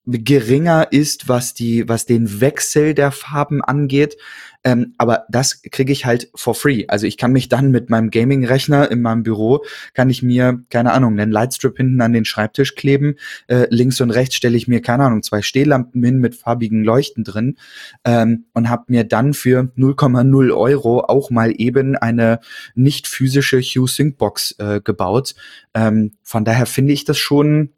geringer 0.05 0.87
ist, 0.91 1.27
was 1.27 1.53
die, 1.53 1.87
was 1.87 2.05
den 2.05 2.41
Wechsel 2.41 2.93
der 2.93 3.11
Farben 3.11 3.63
angeht. 3.63 4.17
Ähm, 4.65 4.95
aber 4.97 5.25
das 5.29 5.61
kriege 5.61 5.93
ich 5.93 6.05
halt 6.05 6.29
for 6.33 6.55
free. 6.55 6.85
Also 6.87 7.05
ich 7.05 7.17
kann 7.17 7.31
mich 7.31 7.49
dann 7.49 7.69
mit 7.69 7.91
meinem 7.91 8.09
Gaming-Rechner 8.09 8.89
in 8.89 8.99
meinem 9.03 9.21
Büro, 9.21 9.63
kann 9.93 10.09
ich 10.09 10.23
mir, 10.23 10.59
keine 10.71 10.91
Ahnung, 10.91 11.19
einen 11.19 11.31
Lightstrip 11.31 11.77
hinten 11.77 12.01
an 12.01 12.13
den 12.13 12.25
Schreibtisch 12.25 12.73
kleben. 12.73 13.15
Äh, 13.45 13.67
links 13.69 14.01
und 14.01 14.09
rechts 14.09 14.33
stelle 14.33 14.57
ich 14.57 14.67
mir, 14.67 14.81
keine 14.81 15.03
Ahnung, 15.03 15.21
zwei 15.21 15.43
Stehlampen 15.43 16.03
hin 16.03 16.17
mit 16.17 16.33
farbigen 16.33 16.83
Leuchten 16.83 17.23
drin 17.23 17.57
ähm, 18.05 18.45
und 18.53 18.67
habe 18.67 18.85
mir 18.87 19.03
dann 19.03 19.35
für 19.35 19.71
0,0 19.77 20.57
Euro 20.57 21.01
auch 21.01 21.29
mal 21.29 21.53
eben 21.55 21.95
eine 21.95 22.39
nicht 22.73 23.07
physische 23.07 23.61
Hue 23.61 23.87
Sync 23.87 24.17
Box 24.17 24.55
äh, 24.57 24.81
gebaut. 24.83 25.35
Ähm, 25.75 26.13
von 26.23 26.43
daher 26.43 26.65
finde 26.65 26.93
ich 26.93 27.05
das 27.05 27.19
schon 27.19 27.69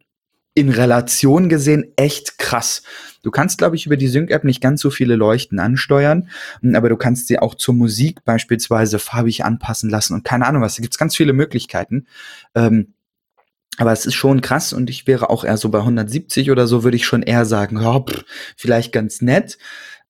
in 0.58 0.70
Relation 0.70 1.50
gesehen 1.50 1.93
echt 1.98 2.39
krass. 2.39 2.82
Du 3.22 3.30
kannst, 3.30 3.60
glaube 3.60 3.76
ich, 3.76 3.86
über 3.86 3.96
die 3.96 4.08
Sync-App 4.08 4.43
nicht 4.43 4.60
ganz 4.60 4.82
so 4.82 4.89
viele 4.89 5.15
Leuchten 5.15 5.60
ansteuern, 5.60 6.30
aber 6.74 6.89
du 6.89 6.98
kannst 6.98 7.28
sie 7.28 7.38
auch 7.38 7.54
zur 7.54 7.76
Musik 7.76 8.26
beispielsweise 8.26 8.98
farbig 8.98 9.46
anpassen 9.46 9.91
lassen 9.91 10.15
und 10.15 10.24
keine 10.24 10.48
Ahnung 10.48 10.63
was. 10.63 10.76
Da 10.76 10.82
gibt's 10.82 10.98
ganz 10.98 11.15
viele 11.15 11.34
Möglichkeiten. 11.34 12.08
Ähm, 12.56 12.96
aber 13.78 13.91
es 13.91 14.08
ist 14.08 14.15
schon 14.15 14.41
krass 14.41 14.74
und 14.74 14.89
ich 14.89 15.06
wäre 15.06 15.30
auch 15.30 15.43
eher 15.43 15.58
so 15.58 15.70
bei 15.70 15.78
170 15.78 16.50
oder 16.50 16.65
so, 16.65 16.84
würde 16.84 16.98
ich 16.98 17.06
schon 17.06 17.22
eher 17.22 17.46
sagen, 17.46 17.80
ja, 17.80 18.00
pff, 18.00 18.26
vielleicht 18.56 18.91
ganz 18.91 19.22
nett 19.22 19.60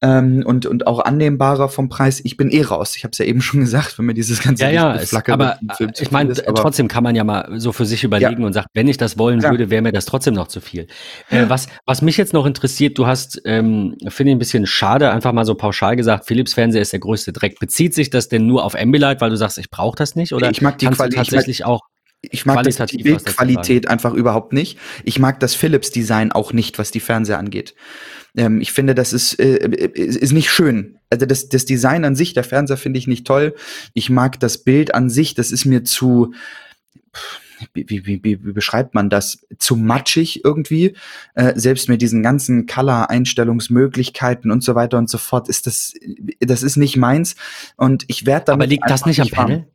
ähm, 0.02 0.44
und, 0.46 0.66
und 0.66 0.86
auch 0.86 1.00
annehmbarer 1.00 1.70
vom 1.70 1.90
Preis. 1.90 2.22
Ich 2.24 2.38
bin 2.38 2.50
eh 2.50 2.62
raus. 2.62 2.96
Ich 2.96 3.04
habe 3.04 3.12
es 3.12 3.18
ja 3.18 3.26
eben 3.26 3.42
schon 3.42 3.60
gesagt, 3.62 3.98
wenn 3.98 4.06
mir 4.06 4.14
dieses 4.14 4.44
ganze 4.44 4.66
ja, 4.66 4.70
ja, 4.70 4.96
es, 4.96 5.14
aber 5.14 5.58
Film 5.76 5.92
ich 6.00 6.12
meine, 6.12 6.34
trotzdem 6.34 6.88
kann 6.88 7.04
man 7.04 7.16
ja 7.16 7.24
mal 7.24 7.60
so 7.60 7.72
für 7.72 7.86
sich 7.86 8.04
überlegen 8.04 8.42
ja. 8.42 8.48
und 8.48 8.54
sagt, 8.54 8.68
wenn 8.74 8.88
ich 8.88 8.98
das 8.98 9.18
wollen 9.18 9.42
ja. 9.42 9.50
würde, 9.50 9.70
wäre 9.70 9.82
mir 9.82 9.92
das 9.92 10.06
trotzdem 10.06 10.36
noch 10.36 10.48
zu 10.48 10.62
viel. 10.62 10.88
Äh, 11.30 11.46
was, 11.48 11.68
was 11.86 12.02
mich 12.02 12.18
jetzt 12.18 12.34
noch 12.34 12.46
interessiert, 12.46 12.98
du 12.98 13.08
hast, 13.08 13.42
ähm, 13.46 13.96
finde 14.08 14.32
ich 14.32 14.36
ein 14.36 14.40
bisschen 14.40 14.66
schade, 14.68 15.12
einfach 15.12 15.34
mal 15.34 15.46
so 15.46 15.56
pauschal 15.56 15.96
gesagt, 15.96 16.26
Philips 16.26 16.54
Fernseher 16.54 16.82
ist 16.82 16.94
der 16.94 17.00
größte 17.00 17.34
Dreck. 17.34 17.60
Bezieht 17.60 17.94
sich 17.94 18.10
das 18.10 18.30
denn 18.30 18.46
nur 18.46 18.64
auf 18.64 18.76
Ambilight, 18.76 19.22
weil 19.22 19.30
du 19.30 19.38
sagst, 19.38 19.58
ich 19.58 19.70
brauche 19.70 19.96
das 19.96 20.16
nicht? 20.16 20.34
Oder 20.34 20.52
ich 20.52 20.62
mag 20.62 20.78
die 20.78 20.88
Qualität 20.88 21.18
tatsächlich 21.18 21.66
auch 21.66 21.82
ich 22.22 22.46
mag 22.46 22.64
das, 22.64 22.78
die 22.88 23.04
Bildqualität 23.04 23.88
einfach 23.88 24.14
überhaupt 24.14 24.52
nicht. 24.52 24.80
Ich 25.04 25.20
mag 25.20 25.40
das 25.40 25.56
Philips-Design 25.56 26.32
auch 26.32 26.52
nicht, 26.52 26.80
was 26.80 26.92
die 26.92 27.00
Fernseher 27.00 27.38
angeht. 27.38 27.76
Ähm, 28.38 28.62
ich 28.62 28.72
finde, 28.72 28.96
das 28.96 29.12
ist, 29.12 29.40
äh, 29.40 29.68
ist 29.96 30.32
nicht 30.32 30.50
schön. 30.50 31.00
Also 31.10 31.26
das, 31.26 31.50
das 31.50 31.66
Design 31.66 32.06
an 32.06 32.16
sich, 32.16 32.34
der 32.34 32.44
Fernseher 32.44 32.78
finde 32.78 33.00
ich 33.00 33.08
nicht 33.08 33.28
toll. 33.28 33.56
Ich 33.94 34.10
mag 34.10 34.40
das 34.40 34.60
Bild 34.60 34.94
an 34.94 35.10
sich, 35.10 35.34
das 35.34 35.52
ist 35.52 35.66
mir 35.66 35.84
zu, 35.84 36.34
wie, 37.74 37.86
wie, 37.90 38.06
wie, 38.06 38.24
wie 38.24 38.54
beschreibt 38.54 38.94
man 38.94 39.10
das? 39.10 39.46
Zu 39.58 39.76
matschig 39.76 40.46
irgendwie. 40.46 40.96
Äh, 41.34 41.54
selbst 41.60 41.90
mit 41.90 42.02
diesen 42.02 42.22
ganzen 42.22 42.68
Color-Einstellungsmöglichkeiten 42.68 44.52
und 44.52 44.64
so 44.64 44.76
weiter 44.76 44.98
und 44.98 45.10
so 45.10 45.18
fort 45.18 45.50
ist 45.50 45.66
das, 45.66 45.94
das 46.40 46.64
ist 46.64 46.78
nicht 46.78 46.98
meins. 46.98 47.36
Und 47.76 48.06
ich 48.08 48.26
werde 48.26 48.46
damit. 48.46 48.64
Aber 48.64 48.68
liegt 48.68 48.90
das 48.90 49.06
nicht 49.06 49.22
am 49.22 49.30
Panel? 49.30 49.58
Warm. 49.58 49.66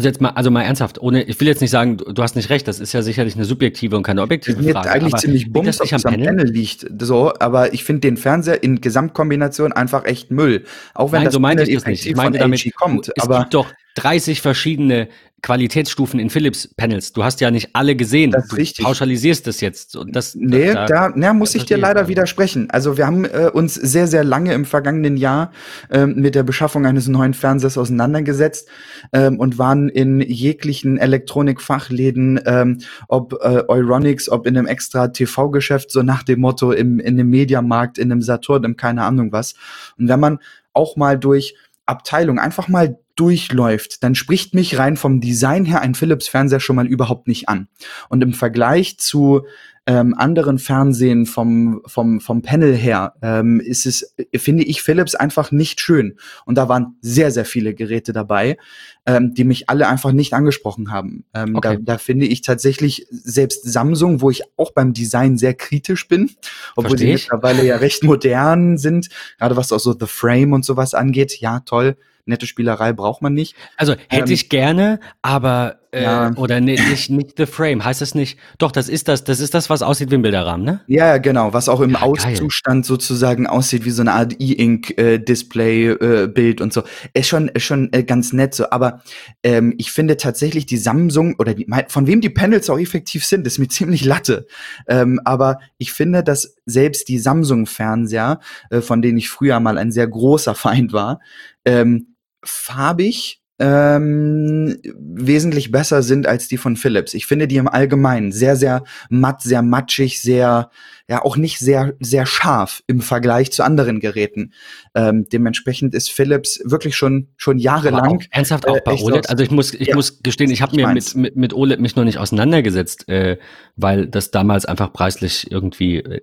Also 0.00 0.08
jetzt 0.08 0.22
mal, 0.22 0.30
also 0.30 0.50
mal 0.50 0.62
ernsthaft, 0.62 0.98
ohne, 1.02 1.24
ich 1.24 1.38
will 1.40 1.46
jetzt 1.46 1.60
nicht 1.60 1.70
sagen, 1.70 1.98
du, 1.98 2.10
du 2.10 2.22
hast 2.22 2.34
nicht 2.34 2.48
recht, 2.48 2.66
das 2.66 2.80
ist 2.80 2.94
ja 2.94 3.02
sicherlich 3.02 3.34
eine 3.34 3.44
subjektive 3.44 3.98
und 3.98 4.02
keine 4.02 4.22
objektive 4.22 4.62
Mir 4.62 4.72
Frage. 4.72 4.90
eigentlich 4.90 5.14
ziemlich 5.16 5.52
bums, 5.52 5.76
das 5.76 5.80
nicht 5.80 5.92
am 5.92 6.00
Panel? 6.00 6.24
Panel 6.24 6.46
liegt, 6.46 6.86
so, 7.02 7.34
aber 7.38 7.74
ich 7.74 7.84
finde 7.84 8.00
den 8.00 8.16
Fernseher 8.16 8.62
in 8.62 8.80
Gesamtkombination 8.80 9.74
einfach 9.74 10.06
echt 10.06 10.30
Müll. 10.30 10.64
Auch 10.94 11.12
wenn 11.12 11.18
Nein, 11.18 11.24
das 11.26 11.34
so 11.34 11.40
meinte 11.40 11.64
ich 11.64 11.74
das 11.74 11.84
nicht. 11.84 12.06
Ich 12.06 12.16
meinte 12.16 12.38
damit, 12.38 12.66
kommt, 12.76 13.12
es 13.14 13.28
gibt 13.28 13.52
doch 13.52 13.70
30 13.96 14.40
verschiedene 14.40 15.08
Qualitätsstufen 15.42 16.20
in 16.20 16.30
Philips 16.30 16.68
Panels. 16.68 17.12
Du 17.12 17.24
hast 17.24 17.40
ja 17.40 17.50
nicht 17.50 17.70
alle 17.74 17.96
gesehen. 17.96 18.30
Das 18.30 18.44
ist 18.44 18.52
du 18.52 18.56
richtig. 18.56 18.84
pauschalisierst 18.84 19.46
das 19.46 19.60
jetzt. 19.60 19.96
Und 19.96 20.14
das, 20.14 20.34
nee, 20.34 20.72
da, 20.72 20.86
da 20.86 21.12
na, 21.14 21.32
muss 21.32 21.54
ich 21.54 21.64
dir 21.64 21.78
leider 21.78 22.08
widersprechen. 22.08 22.70
Also 22.70 22.96
wir 22.96 23.06
haben 23.06 23.24
äh, 23.24 23.50
uns 23.52 23.74
sehr, 23.74 24.06
sehr 24.06 24.24
lange 24.24 24.52
im 24.52 24.64
vergangenen 24.64 25.16
Jahr 25.16 25.52
ähm, 25.90 26.14
mit 26.16 26.34
der 26.34 26.42
Beschaffung 26.42 26.86
eines 26.86 27.08
neuen 27.08 27.34
Fernsehers 27.34 27.78
auseinandergesetzt 27.78 28.68
ähm, 29.12 29.38
und 29.38 29.58
waren 29.58 29.88
in 29.88 30.20
jeglichen 30.20 30.98
Elektronikfachläden, 30.98 32.40
ähm, 32.44 32.78
ob 33.08 33.34
äh, 33.42 33.62
Euronics, 33.68 34.28
ob 34.28 34.46
in 34.46 34.56
einem 34.56 34.66
extra 34.66 35.08
TV-Geschäft, 35.08 35.90
so 35.90 36.02
nach 36.02 36.22
dem 36.22 36.40
Motto 36.40 36.72
im, 36.72 37.00
in 37.00 37.18
einem 37.18 37.30
Mediamarkt, 37.30 37.98
in 37.98 38.12
einem 38.12 38.22
Saturn, 38.22 38.64
in 38.64 38.76
keine 38.76 39.04
Ahnung 39.04 39.32
was. 39.32 39.54
Und 39.98 40.08
wenn 40.08 40.20
man 40.20 40.38
auch 40.72 40.96
mal 40.96 41.18
durch 41.18 41.54
Abteilung 41.86 42.38
einfach 42.38 42.68
mal 42.68 42.98
durchläuft, 43.20 44.02
dann 44.02 44.14
spricht 44.14 44.54
mich 44.54 44.78
rein 44.78 44.96
vom 44.96 45.20
Design 45.20 45.66
her 45.66 45.82
ein 45.82 45.94
Philips 45.94 46.26
Fernseher 46.26 46.58
schon 46.58 46.76
mal 46.76 46.86
überhaupt 46.86 47.28
nicht 47.28 47.50
an. 47.50 47.68
Und 48.08 48.22
im 48.22 48.32
Vergleich 48.32 48.98
zu 48.98 49.42
ähm, 49.86 50.14
anderen 50.16 50.58
Fernsehen 50.58 51.26
vom, 51.26 51.82
vom, 51.84 52.20
vom 52.20 52.40
Panel 52.40 52.74
her 52.74 53.14
ähm, 53.20 53.60
ist 53.60 53.84
es, 53.84 54.14
finde 54.36 54.62
ich, 54.62 54.80
Philips 54.82 55.14
einfach 55.14 55.52
nicht 55.52 55.80
schön. 55.80 56.16
Und 56.46 56.56
da 56.56 56.68
waren 56.68 56.96
sehr, 57.02 57.30
sehr 57.30 57.44
viele 57.44 57.74
Geräte 57.74 58.14
dabei, 58.14 58.56
ähm, 59.04 59.34
die 59.34 59.44
mich 59.44 59.68
alle 59.68 59.88
einfach 59.88 60.12
nicht 60.12 60.32
angesprochen 60.32 60.90
haben. 60.90 61.24
Ähm, 61.34 61.56
okay. 61.56 61.76
da, 61.76 61.92
da 61.94 61.98
finde 61.98 62.26
ich 62.26 62.40
tatsächlich 62.40 63.06
selbst 63.10 63.70
Samsung, 63.70 64.22
wo 64.22 64.30
ich 64.30 64.42
auch 64.56 64.72
beim 64.72 64.94
Design 64.94 65.36
sehr 65.36 65.54
kritisch 65.54 66.08
bin, 66.08 66.30
obwohl 66.74 66.96
sie 66.96 67.12
mittlerweile 67.12 67.64
ja 67.64 67.76
recht 67.76 68.02
modern 68.02 68.78
sind, 68.78 69.08
gerade 69.38 69.56
was 69.56 69.72
auch 69.72 69.80
so 69.80 69.92
The 69.92 70.06
Frame 70.06 70.54
und 70.54 70.64
sowas 70.64 70.94
angeht, 70.94 71.38
ja, 71.40 71.60
toll 71.60 71.96
nette 72.24 72.46
Spielerei 72.46 72.92
braucht 72.92 73.22
man 73.22 73.34
nicht. 73.34 73.56
Also 73.76 73.94
hätte 74.08 74.28
ähm, 74.28 74.34
ich 74.34 74.48
gerne, 74.48 75.00
aber 75.22 75.80
äh, 75.92 76.04
ja. 76.04 76.30
oder 76.36 76.60
ne, 76.60 76.74
nicht, 76.74 77.10
nicht 77.10 77.32
The 77.36 77.46
Frame, 77.46 77.84
heißt 77.84 78.00
das 78.00 78.14
nicht? 78.14 78.38
Doch, 78.58 78.70
das 78.70 78.88
ist 78.88 79.08
das, 79.08 79.24
das 79.24 79.40
ist 79.40 79.54
das, 79.54 79.68
was 79.70 79.82
aussieht 79.82 80.10
wie 80.10 80.14
ein 80.14 80.22
Bilderrahmen, 80.22 80.64
ne? 80.64 80.82
Ja, 80.86 81.18
genau, 81.18 81.52
was 81.52 81.68
auch 81.68 81.80
im 81.80 81.90
ja, 81.92 82.02
Auszustand 82.02 82.86
sozusagen 82.86 83.48
aussieht 83.48 83.84
wie 83.84 83.90
so 83.90 84.02
eine 84.02 84.12
Art 84.12 84.36
E-Ink-Display-Bild 84.38 86.60
äh, 86.60 86.62
und 86.62 86.72
so. 86.72 86.84
Ist 87.12 87.26
schon, 87.28 87.48
ist 87.48 87.64
schon 87.64 87.92
äh, 87.92 88.04
ganz 88.04 88.32
nett 88.32 88.54
so, 88.54 88.70
aber 88.70 89.02
ähm, 89.42 89.74
ich 89.78 89.90
finde 89.90 90.16
tatsächlich 90.16 90.64
die 90.66 90.76
Samsung 90.76 91.34
oder 91.38 91.54
die, 91.54 91.66
von 91.88 92.06
wem 92.06 92.20
die 92.20 92.30
Panels 92.30 92.70
auch 92.70 92.78
effektiv 92.78 93.24
sind, 93.24 93.44
ist 93.46 93.58
mir 93.58 93.68
ziemlich 93.68 94.04
Latte. 94.04 94.46
Ähm, 94.86 95.20
aber 95.24 95.58
ich 95.78 95.92
finde, 95.92 96.22
dass 96.22 96.54
selbst 96.66 97.08
die 97.08 97.18
Samsung-Fernseher, 97.18 98.38
äh, 98.70 98.80
von 98.80 99.02
denen 99.02 99.18
ich 99.18 99.28
früher 99.28 99.58
mal 99.58 99.76
ein 99.76 99.90
sehr 99.90 100.06
großer 100.06 100.54
Feind 100.54 100.92
war, 100.92 101.18
ähm, 101.64 102.14
farbig 102.44 103.39
ähm, 103.60 104.78
wesentlich 104.96 105.70
besser 105.70 106.02
sind 106.02 106.26
als 106.26 106.48
die 106.48 106.56
von 106.56 106.76
Philips. 106.76 107.12
Ich 107.12 107.26
finde 107.26 107.46
die 107.46 107.56
im 107.56 107.68
Allgemeinen 107.68 108.32
sehr, 108.32 108.56
sehr 108.56 108.84
matt, 109.10 109.42
sehr 109.42 109.60
matschig, 109.60 110.20
sehr, 110.22 110.70
ja, 111.10 111.24
auch 111.24 111.36
nicht 111.36 111.58
sehr, 111.58 111.94
sehr 111.98 112.24
scharf 112.24 112.84
im 112.86 113.00
Vergleich 113.00 113.50
zu 113.50 113.64
anderen 113.64 113.98
Geräten. 113.98 114.52
Ähm, 114.94 115.26
dementsprechend 115.28 115.92
ist 115.92 116.12
Philips 116.12 116.60
wirklich 116.64 116.94
schon, 116.94 117.26
schon 117.36 117.58
jahrelang. 117.58 118.18
Auch, 118.18 118.22
ernsthaft 118.30 118.68
auch 118.68 118.76
äh, 118.76 118.80
bei 118.84 118.94
OLED? 118.94 119.28
Also 119.28 119.42
ich 119.42 119.50
muss, 119.50 119.74
ich 119.74 119.88
ja, 119.88 119.96
muss 119.96 120.22
gestehen, 120.22 120.52
ich 120.52 120.62
habe 120.62 120.76
mir 120.76 120.86
mit, 120.86 121.16
mit, 121.16 121.34
mit 121.34 121.52
OLED 121.52 121.80
mich 121.80 121.96
noch 121.96 122.04
nicht 122.04 122.18
auseinandergesetzt, 122.18 123.08
äh, 123.08 123.38
weil 123.74 124.06
das 124.06 124.30
damals 124.30 124.66
einfach 124.66 124.92
preislich 124.92 125.50
irgendwie, 125.50 125.96
äh, 125.96 126.20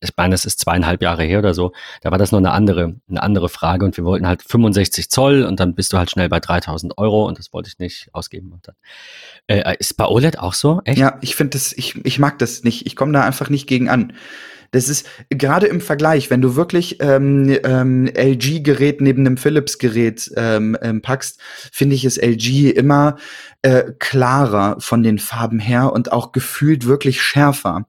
ich 0.00 0.10
meine, 0.14 0.32
das 0.32 0.44
ist 0.44 0.58
zweieinhalb 0.58 1.00
Jahre 1.00 1.22
her 1.22 1.38
oder 1.38 1.54
so, 1.54 1.72
da 2.02 2.10
war 2.10 2.18
das 2.18 2.30
noch 2.30 2.38
eine 2.38 2.50
andere, 2.50 2.96
eine 3.08 3.22
andere 3.22 3.48
Frage 3.48 3.86
und 3.86 3.96
wir 3.96 4.04
wollten 4.04 4.26
halt 4.26 4.42
65 4.42 5.08
Zoll 5.08 5.44
und 5.44 5.58
dann 5.58 5.74
bist 5.74 5.94
du 5.94 5.96
halt 5.96 6.10
schnell 6.10 6.28
bei 6.28 6.38
3000 6.38 6.98
Euro 6.98 7.26
und 7.26 7.38
das 7.38 7.54
wollte 7.54 7.70
ich 7.70 7.78
nicht 7.78 8.10
ausgeben. 8.12 8.52
Und 8.52 8.68
dann, 8.68 8.74
äh, 9.46 9.74
ist 9.78 9.96
bei 9.96 10.04
OLED 10.04 10.38
auch 10.38 10.52
so? 10.52 10.82
Echt? 10.84 10.98
Ja, 10.98 11.16
ich 11.22 11.34
finde 11.34 11.52
das, 11.52 11.72
ich, 11.72 12.04
ich 12.04 12.18
mag 12.18 12.38
das 12.38 12.62
nicht. 12.62 12.84
Ich 12.84 12.94
komme 12.94 13.12
da 13.12 13.24
einfach 13.24 13.48
nicht 13.48 13.66
gegen 13.66 13.88
an. 13.88 14.12
Das 14.70 14.88
ist 14.90 15.06
gerade 15.30 15.66
im 15.66 15.80
Vergleich, 15.80 16.30
wenn 16.30 16.42
du 16.42 16.54
wirklich 16.54 16.98
ähm, 17.00 17.56
ähm, 17.64 18.06
LG-Gerät 18.06 19.00
neben 19.00 19.26
einem 19.26 19.38
Philips-Gerät 19.38 20.30
ähm, 20.36 20.76
ähm, 20.82 21.00
packst, 21.00 21.40
finde 21.72 21.94
ich 21.94 22.04
es 22.04 22.18
LG 22.18 22.70
immer 22.70 23.16
äh, 23.62 23.92
klarer 23.98 24.76
von 24.80 25.02
den 25.02 25.18
Farben 25.18 25.58
her 25.58 25.92
und 25.92 26.12
auch 26.12 26.32
gefühlt 26.32 26.86
wirklich 26.86 27.22
schärfer. 27.22 27.86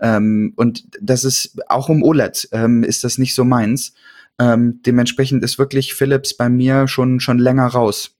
Ähm, 0.00 0.54
und 0.56 0.84
das 1.00 1.24
ist 1.24 1.58
auch 1.68 1.90
um 1.90 2.02
OLED 2.02 2.48
ähm, 2.52 2.82
ist 2.82 3.04
das 3.04 3.18
nicht 3.18 3.34
so 3.34 3.44
meins. 3.44 3.92
Ähm, 4.38 4.80
dementsprechend 4.86 5.44
ist 5.44 5.58
wirklich 5.58 5.92
Philips 5.92 6.34
bei 6.34 6.48
mir 6.48 6.88
schon 6.88 7.20
schon 7.20 7.38
länger 7.38 7.66
raus 7.66 8.16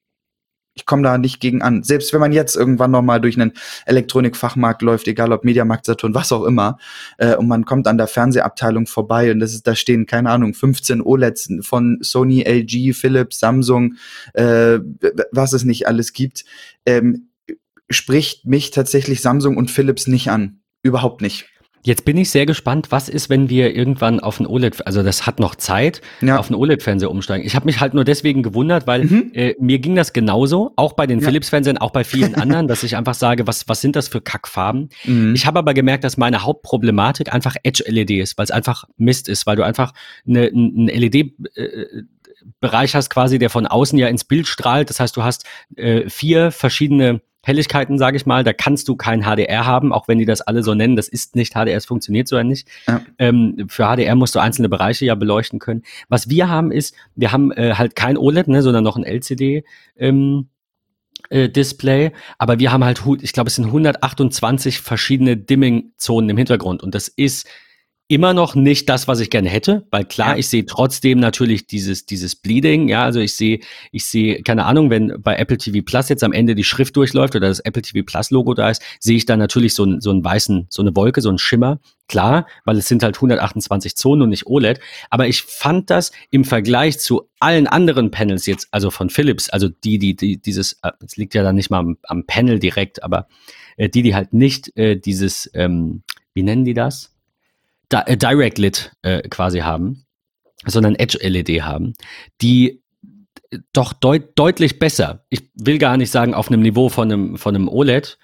ich 0.75 0.87
komme 0.87 1.03
da 1.03 1.19
nicht 1.19 1.41
gegen 1.41 1.63
an. 1.63 1.83
Selbst 1.83 2.13
wenn 2.13 2.21
man 2.21 2.33
jetzt 2.33 2.57
irgendwann 2.57 2.91
noch 2.91 3.03
mal 3.03 3.21
durch 3.21 3.39
einen 3.39 3.53
Elektronikfachmarkt 3.87 4.83
läuft, 4.83 5.07
egal 5.07 5.33
ob 5.33 5.45
Mediamarkt, 5.45 5.85
Saturn, 5.85 6.15
was 6.15 6.33
auch 6.33 6.45
immer, 6.45 6.79
äh, 7.19 7.37
und 7.37 7.49
man 7.49 7.65
kommt 7.65 7.87
an 7.87 7.99
der 7.99 8.07
Fernsehabteilung 8.07 8.87
vorbei 8.87 9.31
und 9.33 9.41
das 9.41 9.53
ist, 9.55 9.67
da 9.67 9.75
stehen, 9.75 10.07
keine 10.07 10.31
Ahnung, 10.31 10.55
15 10.55 11.03
OLEDs 11.03 11.51
von 11.61 11.99
Sony, 12.01 12.43
LG, 12.43 12.95
Philips, 12.95 13.39
Samsung, 13.39 13.97
äh, 14.35 14.79
was 15.31 15.53
es 15.53 15.65
nicht 15.65 15.87
alles 15.87 16.13
gibt, 16.13 16.45
ähm, 16.87 17.29
spricht 17.91 18.47
mich 18.47 18.71
tatsächlich 18.71 19.21
Samsung 19.21 19.57
und 19.57 19.71
Philips 19.71 20.07
nicht 20.07 20.31
an. 20.31 20.61
Überhaupt 20.83 21.21
nicht. 21.21 21.52
Jetzt 21.85 22.05
bin 22.05 22.17
ich 22.17 22.31
sehr 22.31 22.47
gespannt, 22.47 22.89
was 22.91 23.09
ist, 23.09 23.29
wenn 23.29 23.49
wir 23.49 23.75
irgendwann 23.75 24.21
auf 24.21 24.39
ein 24.39 24.47
OLED, 24.47 24.87
also 24.87 25.03
das 25.03 25.27
hat 25.27 25.41
noch 25.41 25.57
Zeit, 25.57 26.01
ja. 26.21 26.39
auf 26.39 26.49
einen 26.49 26.55
OLED-Fernseher 26.55 27.11
umsteigen. 27.11 27.45
Ich 27.45 27.57
habe 27.57 27.67
mich 27.67 27.81
halt 27.81 27.93
nur 27.93 28.05
deswegen 28.05 28.45
gewundert, 28.45 28.87
weil 28.87 29.05
mhm. 29.05 29.31
äh, 29.35 29.55
mir 29.59 29.81
ging 29.81 29.97
das 29.97 30.13
genauso, 30.13 30.73
auch 30.77 30.93
bei 30.93 31.09
den 31.09 31.19
ja. 31.19 31.27
Philips-Fernsehern, 31.27 31.79
auch 31.79 31.91
bei 31.91 32.05
vielen 32.05 32.35
anderen, 32.37 32.69
dass 32.69 32.85
ich 32.85 32.97
einfach 32.97 33.15
sage, 33.15 33.49
was, 33.49 33.69
was 33.69 33.81
sind 33.81 33.97
das 33.97 34.07
für 34.07 34.21
Kackfarben? 34.21 34.91
Mhm. 35.05 35.35
Ich 35.35 35.45
habe 35.47 35.59
aber 35.59 35.75
gemerkt, 35.75 36.05
dass 36.05 36.17
meine 36.17 36.45
Hauptproblematik 36.45 37.33
einfach 37.35 37.57
Edge-LED 37.63 38.11
ist, 38.13 38.39
weil 38.39 38.45
es 38.45 38.53
einfach 38.53 38.85
Mist 38.97 39.29
ist, 39.29 39.47
weil 39.47 39.57
du 39.57 39.65
einfach 39.65 39.93
eine, 40.27 40.45
ein 40.47 40.89
LED- 40.89 41.35
äh, 41.57 41.87
Bereich 42.61 42.95
hast 42.95 43.11
quasi, 43.11 43.39
der 43.39 43.51
von 43.51 43.67
außen 43.67 43.99
ja 43.99 44.09
ins 44.09 44.25
Bild 44.25 44.47
strahlt. 44.47 44.91
Das 44.91 45.01
heißt, 45.01 45.17
du 45.17 45.23
hast 45.23 45.47
äh, 45.77 46.09
vier 46.09 46.51
verschiedene 46.51 47.21
Helligkeiten, 47.45 47.99
sage 47.99 48.17
ich 48.17 48.27
mal. 48.27 48.45
Da 48.45 48.53
kannst 48.53 48.89
du 48.89 48.97
kein 48.97 49.23
HDR 49.23 49.67
haben, 49.67 49.93
auch 49.93 50.09
wenn 50.09 50.19
die 50.19 50.25
das 50.25 50.41
alle 50.41 50.63
so 50.63 50.75
nennen. 50.75 50.97
Das 50.97 51.09
ist 51.09 51.35
nicht 51.35 51.55
HDR, 51.55 51.77
es 51.77 51.87
funktioniert 51.87 52.29
so 52.29 52.37
ja 52.37 52.45
nicht. 52.45 52.69
Ja. 52.87 53.03
Ähm, 53.19 53.67
für 53.69 53.85
HDR 53.85 54.15
musst 54.15 54.35
du 54.35 54.39
einzelne 54.39 54.69
Bereiche 54.69 55.05
ja 55.05 55.15
beleuchten 55.15 55.59
können. 55.59 55.83
Was 56.09 56.31
wir 56.31 56.49
haben 56.49 56.71
ist, 56.71 56.95
wir 57.17 57.33
haben 57.33 57.53
äh, 57.53 57.75
halt 57.75 57.97
kein 57.97 58.17
OLED, 58.17 58.49
ne, 58.49 58.63
sondern 58.63 58.85
noch 58.85 58.97
ein 58.97 59.05
LCD. 59.05 59.65
Ähm, 59.97 60.49
äh, 61.31 61.49
Display, 61.49 62.13
aber 62.39 62.59
wir 62.59 62.73
haben 62.73 62.85
halt, 62.85 63.03
ich 63.23 63.33
glaube, 63.33 63.49
es 63.49 63.55
sind 63.55 63.67
128 63.67 64.81
verschiedene 64.81 65.37
Dimming-Zonen 65.37 66.31
im 66.31 66.37
Hintergrund 66.37 66.83
und 66.83 66.95
das 66.95 67.09
ist 67.09 67.49
immer 68.09 68.35
noch 68.35 68.55
nicht 68.55 68.89
das, 68.89 69.09
was 69.09 69.21
ich 69.21 69.31
gerne 69.31 69.49
hätte, 69.49 69.87
weil 69.91 70.05
klar, 70.05 70.33
ja. 70.33 70.37
ich 70.37 70.49
sehe 70.49 70.67
trotzdem 70.67 71.19
natürlich 71.19 71.67
dieses, 71.67 72.05
dieses 72.05 72.37
Bleeding, 72.37 72.89
ja, 72.89 73.05
also 73.05 73.21
ich 73.21 73.35
sehe, 73.35 73.61
ich 73.91 74.05
sehe, 74.05 74.43
keine 74.43 74.67
Ahnung, 74.67 74.91
wenn 74.91 75.15
bei 75.23 75.37
Apple 75.37 75.57
TV 75.57 75.83
Plus 75.85 76.09
jetzt 76.09 76.23
am 76.23 76.33
Ende 76.33 76.55
die 76.55 76.65
Schrift 76.65 76.97
durchläuft 76.97 77.35
oder 77.37 77.49
das 77.49 77.61
Apple 77.61 77.83
TV 77.83 78.05
Plus 78.05 78.31
Logo 78.31 78.55
da 78.55 78.71
ist, 78.71 78.83
sehe 79.01 79.17
ich 79.17 79.25
da 79.25 79.37
natürlich 79.37 79.75
so, 79.75 79.99
so 80.01 80.11
einen 80.11 80.25
weißen, 80.25 80.67
so 80.69 80.83
eine 80.83 80.95
Wolke, 80.95 81.23
so 81.23 81.31
einen 81.31 81.39
Schimmer, 81.39 81.81
klar, 82.07 82.47
weil 82.65 82.77
es 82.77 82.87
sind 82.87 83.03
halt 83.03 83.17
128 83.17 83.97
Zonen 83.97 84.23
und 84.23 84.29
nicht 84.29 84.47
OLED, 84.47 84.81
aber 85.09 85.27
ich 85.27 85.43
fand 85.43 85.89
das 85.89 86.13
im 86.31 86.45
Vergleich 86.45 86.99
zu 86.99 87.31
allen 87.41 87.67
anderen 87.67 88.11
Panels 88.11 88.45
jetzt, 88.47 88.69
also 88.73 88.91
von 88.91 89.09
Philips, 89.09 89.49
also 89.49 89.69
die, 89.69 89.99
die, 89.99 90.15
die 90.15 90.37
dieses, 90.37 90.75
äh, 90.83 90.93
es 91.05 91.17
liegt 91.17 91.35
ja 91.35 91.43
dann 91.43 91.57
nicht 91.57 91.71
mal 91.71 91.79
am, 91.79 91.97
am 92.03 92.27
Panel 92.27 92.59
direkt, 92.59 93.03
aber 93.03 93.27
äh, 93.77 93.89
die, 93.89 94.03
die 94.03 94.15
halt 94.15 94.35
nicht 94.35 94.77
äh, 94.77 94.97
dieses, 94.97 95.51
ähm, 95.55 96.03
wie 96.35 96.43
nennen 96.43 96.65
die 96.65 96.75
das? 96.75 97.12
Äh, 97.93 98.17
Direct 98.17 98.59
Lit 98.59 98.93
äh, 99.03 99.23
quasi 99.29 99.61
haben, 99.61 100.05
sondern 100.67 100.95
Edge 100.95 101.19
LED 101.21 101.63
haben, 101.63 101.95
die 102.41 102.83
doch 103.73 103.93
deut 103.93 104.31
deutlich 104.37 104.79
besser. 104.79 105.25
Ich 105.29 105.51
will 105.55 105.79
gar 105.79 105.97
nicht 105.97 106.11
sagen 106.11 106.35
auf 106.35 106.49
einem 106.49 106.63
Niveau 106.63 106.89
von 106.89 107.13
einem, 107.13 107.37
von 107.37 107.55
einem 107.55 107.69
OLED. 107.69 108.19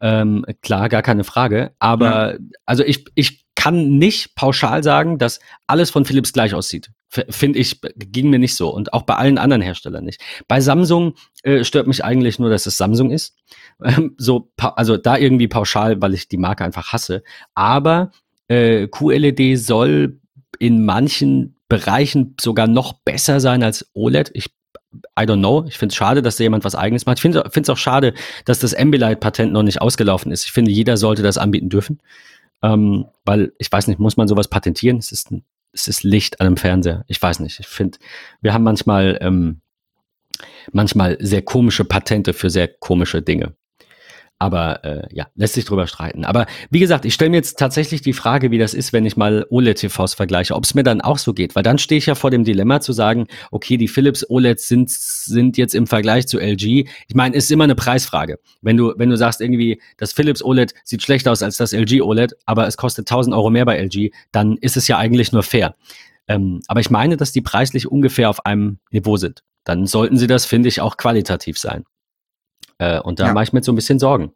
Ähm, 0.00 0.44
klar, 0.62 0.88
gar 0.88 1.02
keine 1.02 1.24
Frage. 1.24 1.72
Aber 1.78 2.34
ja. 2.34 2.38
also 2.64 2.84
ich, 2.84 3.06
ich 3.14 3.44
kann 3.56 3.98
nicht 3.98 4.36
pauschal 4.36 4.84
sagen, 4.84 5.18
dass 5.18 5.40
alles 5.66 5.90
von 5.90 6.04
Philips 6.04 6.32
gleich 6.32 6.54
aussieht. 6.54 6.90
Finde 7.10 7.58
ich, 7.58 7.80
ging 7.96 8.30
mir 8.30 8.38
nicht 8.38 8.54
so. 8.54 8.68
Und 8.72 8.92
auch 8.92 9.02
bei 9.02 9.16
allen 9.16 9.38
anderen 9.38 9.62
Herstellern 9.62 10.04
nicht. 10.04 10.20
Bei 10.46 10.60
Samsung 10.60 11.14
äh, 11.42 11.64
stört 11.64 11.86
mich 11.86 12.04
eigentlich 12.04 12.38
nur, 12.38 12.50
dass 12.50 12.66
es 12.66 12.76
Samsung 12.76 13.10
ist. 13.10 13.34
Ähm, 13.82 14.14
so, 14.18 14.52
also 14.58 14.96
da 14.96 15.16
irgendwie 15.16 15.48
pauschal, 15.48 16.00
weil 16.00 16.14
ich 16.14 16.28
die 16.28 16.36
Marke 16.36 16.64
einfach 16.64 16.92
hasse. 16.92 17.24
Aber 17.54 18.12
äh, 18.48 18.88
QLED 18.88 19.58
soll 19.58 20.20
in 20.58 20.84
manchen 20.84 21.56
Bereichen 21.68 22.34
sogar 22.40 22.66
noch 22.66 22.94
besser 22.94 23.40
sein 23.40 23.62
als 23.62 23.90
OLED. 23.94 24.30
Ich 24.34 24.50
I 25.20 25.24
don't 25.24 25.40
know. 25.40 25.64
Ich 25.68 25.76
finde 25.76 25.92
es 25.92 25.96
schade, 25.96 26.22
dass 26.22 26.36
da 26.36 26.44
jemand 26.44 26.64
was 26.64 26.74
eigenes 26.74 27.04
macht. 27.04 27.18
Ich 27.18 27.22
finde 27.22 27.42
es 27.54 27.68
auch 27.68 27.76
schade, 27.76 28.14
dass 28.46 28.58
das 28.58 28.74
Ambilight-Patent 28.74 29.52
noch 29.52 29.62
nicht 29.62 29.82
ausgelaufen 29.82 30.32
ist. 30.32 30.46
Ich 30.46 30.52
finde, 30.52 30.70
jeder 30.70 30.96
sollte 30.96 31.22
das 31.22 31.36
anbieten 31.36 31.68
dürfen. 31.68 32.00
Ähm, 32.62 33.06
weil, 33.24 33.52
ich 33.58 33.70
weiß 33.70 33.86
nicht, 33.86 34.00
muss 34.00 34.16
man 34.16 34.28
sowas 34.28 34.48
patentieren? 34.48 34.96
Es 34.96 35.12
ist, 35.12 35.28
es 35.72 35.88
ist 35.88 36.04
Licht 36.04 36.40
an 36.40 36.46
einem 36.46 36.56
Fernseher. 36.56 37.04
Ich 37.06 37.20
weiß 37.20 37.40
nicht. 37.40 37.60
Ich 37.60 37.66
finde, 37.66 37.98
wir 38.40 38.54
haben 38.54 38.64
manchmal, 38.64 39.18
ähm, 39.20 39.60
manchmal 40.72 41.18
sehr 41.20 41.42
komische 41.42 41.84
Patente 41.84 42.32
für 42.32 42.48
sehr 42.48 42.68
komische 42.68 43.20
Dinge. 43.20 43.54
Aber 44.40 44.84
äh, 44.84 45.02
ja, 45.10 45.26
lässt 45.34 45.54
sich 45.54 45.64
drüber 45.64 45.88
streiten. 45.88 46.24
Aber 46.24 46.46
wie 46.70 46.78
gesagt, 46.78 47.04
ich 47.04 47.14
stelle 47.14 47.30
mir 47.30 47.38
jetzt 47.38 47.58
tatsächlich 47.58 48.02
die 48.02 48.12
Frage, 48.12 48.52
wie 48.52 48.58
das 48.58 48.72
ist, 48.72 48.92
wenn 48.92 49.04
ich 49.04 49.16
mal 49.16 49.44
OLED-TVs 49.50 50.14
vergleiche, 50.14 50.54
ob 50.54 50.64
es 50.64 50.74
mir 50.74 50.84
dann 50.84 51.00
auch 51.00 51.18
so 51.18 51.34
geht. 51.34 51.56
Weil 51.56 51.64
dann 51.64 51.78
stehe 51.78 51.98
ich 51.98 52.06
ja 52.06 52.14
vor 52.14 52.30
dem 52.30 52.44
Dilemma 52.44 52.80
zu 52.80 52.92
sagen, 52.92 53.26
okay, 53.50 53.76
die 53.76 53.88
Philips 53.88 54.28
OLEDs 54.28 54.68
sind, 54.68 54.90
sind 54.90 55.56
jetzt 55.56 55.74
im 55.74 55.88
Vergleich 55.88 56.28
zu 56.28 56.38
LG. 56.38 56.88
Ich 57.08 57.14
meine, 57.14 57.34
ist 57.34 57.50
immer 57.50 57.64
eine 57.64 57.74
Preisfrage. 57.74 58.38
Wenn 58.62 58.76
du, 58.76 58.94
wenn 58.96 59.10
du 59.10 59.16
sagst 59.16 59.40
irgendwie, 59.40 59.80
das 59.96 60.12
Philips 60.12 60.42
OLED 60.42 60.72
sieht 60.84 61.02
schlechter 61.02 61.32
aus 61.32 61.42
als 61.42 61.56
das 61.56 61.72
LG 61.72 62.02
OLED, 62.02 62.34
aber 62.46 62.68
es 62.68 62.76
kostet 62.76 63.10
1000 63.10 63.34
Euro 63.34 63.50
mehr 63.50 63.64
bei 63.64 63.76
LG, 63.76 64.10
dann 64.30 64.56
ist 64.58 64.76
es 64.76 64.86
ja 64.86 64.98
eigentlich 64.98 65.32
nur 65.32 65.42
fair. 65.42 65.74
Ähm, 66.28 66.60
aber 66.68 66.78
ich 66.78 66.90
meine, 66.90 67.16
dass 67.16 67.32
die 67.32 67.40
preislich 67.40 67.90
ungefähr 67.90 68.30
auf 68.30 68.46
einem 68.46 68.78
Niveau 68.90 69.16
sind. 69.16 69.42
Dann 69.64 69.86
sollten 69.86 70.16
sie 70.16 70.26
das, 70.26 70.46
finde 70.46 70.68
ich, 70.68 70.80
auch 70.80 70.96
qualitativ 70.96 71.58
sein. 71.58 71.84
Äh, 72.78 73.00
und 73.00 73.20
da 73.20 73.26
ja. 73.26 73.32
mache 73.32 73.44
ich 73.44 73.52
mir 73.52 73.62
so 73.62 73.72
ein 73.72 73.76
bisschen 73.76 73.98
Sorgen. 73.98 74.32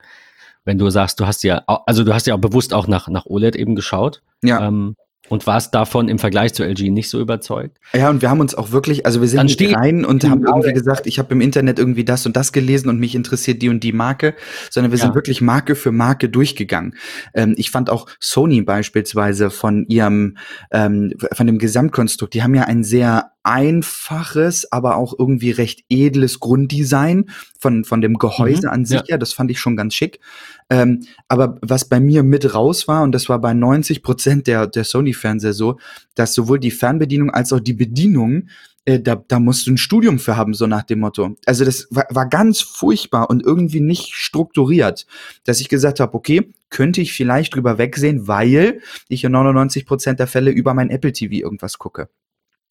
Wenn 0.64 0.78
du 0.78 0.90
sagst, 0.90 1.18
du 1.18 1.26
hast 1.26 1.42
ja, 1.42 1.62
also 1.66 2.04
du 2.04 2.14
hast 2.14 2.26
ja 2.26 2.34
auch 2.34 2.40
bewusst 2.40 2.72
auch 2.72 2.86
nach, 2.86 3.08
nach 3.08 3.26
OLED 3.26 3.56
eben 3.56 3.74
geschaut. 3.74 4.22
Ja. 4.42 4.66
Ähm, 4.66 4.96
und 5.28 5.46
warst 5.46 5.74
davon 5.74 6.08
im 6.08 6.18
Vergleich 6.18 6.52
zu 6.52 6.62
LG 6.62 6.90
nicht 6.90 7.08
so 7.08 7.20
überzeugt? 7.20 7.78
Ja, 7.94 8.10
und 8.10 8.22
wir 8.22 8.28
haben 8.28 8.40
uns 8.40 8.54
auch 8.54 8.70
wirklich, 8.70 9.06
also 9.06 9.20
wir 9.20 9.28
sind 9.28 9.44
nicht 9.44 9.76
rein 9.76 10.04
und 10.04 10.24
haben 10.28 10.44
irgendwie 10.44 10.72
gesagt, 10.72 11.06
ich 11.06 11.18
habe 11.18 11.32
im 11.32 11.40
Internet 11.40 11.78
irgendwie 11.78 12.04
das 12.04 12.26
und 12.26 12.36
das 12.36 12.52
gelesen 12.52 12.88
und 12.88 12.98
mich 12.98 13.14
interessiert 13.14 13.62
die 13.62 13.68
und 13.68 13.82
die 13.82 13.92
Marke, 13.92 14.34
sondern 14.68 14.92
wir 14.92 14.98
ja. 14.98 15.04
sind 15.04 15.14
wirklich 15.14 15.40
Marke 15.40 15.74
für 15.74 15.92
Marke 15.92 16.28
durchgegangen. 16.28 16.96
Ähm, 17.34 17.54
ich 17.56 17.70
fand 17.70 17.88
auch 17.88 18.08
Sony 18.20 18.62
beispielsweise 18.62 19.50
von 19.50 19.86
ihrem, 19.86 20.36
ähm, 20.70 21.14
von 21.32 21.46
dem 21.46 21.58
Gesamtkonstrukt, 21.58 22.34
die 22.34 22.42
haben 22.42 22.54
ja 22.54 22.64
ein 22.64 22.84
sehr 22.84 23.31
einfaches, 23.42 24.70
aber 24.70 24.96
auch 24.96 25.14
irgendwie 25.18 25.50
recht 25.50 25.84
edles 25.88 26.40
Grunddesign 26.40 27.30
von, 27.58 27.84
von 27.84 28.00
dem 28.00 28.18
Gehäuse 28.18 28.66
mhm, 28.68 28.72
an 28.72 28.84
sich. 28.84 29.00
Ja. 29.00 29.04
ja, 29.08 29.18
das 29.18 29.32
fand 29.32 29.50
ich 29.50 29.58
schon 29.58 29.76
ganz 29.76 29.94
schick. 29.94 30.20
Ähm, 30.70 31.04
aber 31.28 31.58
was 31.60 31.88
bei 31.88 32.00
mir 32.00 32.22
mit 32.22 32.54
raus 32.54 32.88
war, 32.88 33.02
und 33.02 33.12
das 33.12 33.28
war 33.28 33.40
bei 33.40 33.54
90 33.54 34.02
Prozent 34.02 34.46
der, 34.46 34.66
der 34.66 34.84
Sony-Fernseher 34.84 35.52
so, 35.52 35.78
dass 36.14 36.34
sowohl 36.34 36.58
die 36.58 36.70
Fernbedienung 36.70 37.30
als 37.30 37.52
auch 37.52 37.60
die 37.60 37.74
Bedienung 37.74 38.48
äh, 38.84 39.00
da, 39.00 39.16
da 39.16 39.38
musst 39.38 39.66
du 39.66 39.72
ein 39.72 39.78
Studium 39.78 40.18
für 40.18 40.36
haben, 40.36 40.54
so 40.54 40.66
nach 40.66 40.82
dem 40.82 41.00
Motto. 41.00 41.36
Also 41.46 41.64
das 41.64 41.86
war, 41.90 42.06
war 42.10 42.28
ganz 42.28 42.60
furchtbar 42.60 43.30
und 43.30 43.42
irgendwie 43.42 43.80
nicht 43.80 44.14
strukturiert, 44.14 45.06
dass 45.44 45.60
ich 45.60 45.68
gesagt 45.68 46.00
habe, 46.00 46.14
okay, 46.14 46.52
könnte 46.70 47.00
ich 47.00 47.12
vielleicht 47.12 47.54
drüber 47.54 47.78
wegsehen, 47.78 48.26
weil 48.26 48.80
ich 49.08 49.24
in 49.24 49.32
99 49.32 49.86
Prozent 49.86 50.18
der 50.18 50.26
Fälle 50.26 50.50
über 50.50 50.74
mein 50.74 50.90
Apple 50.90 51.12
TV 51.12 51.34
irgendwas 51.34 51.78
gucke. 51.78 52.08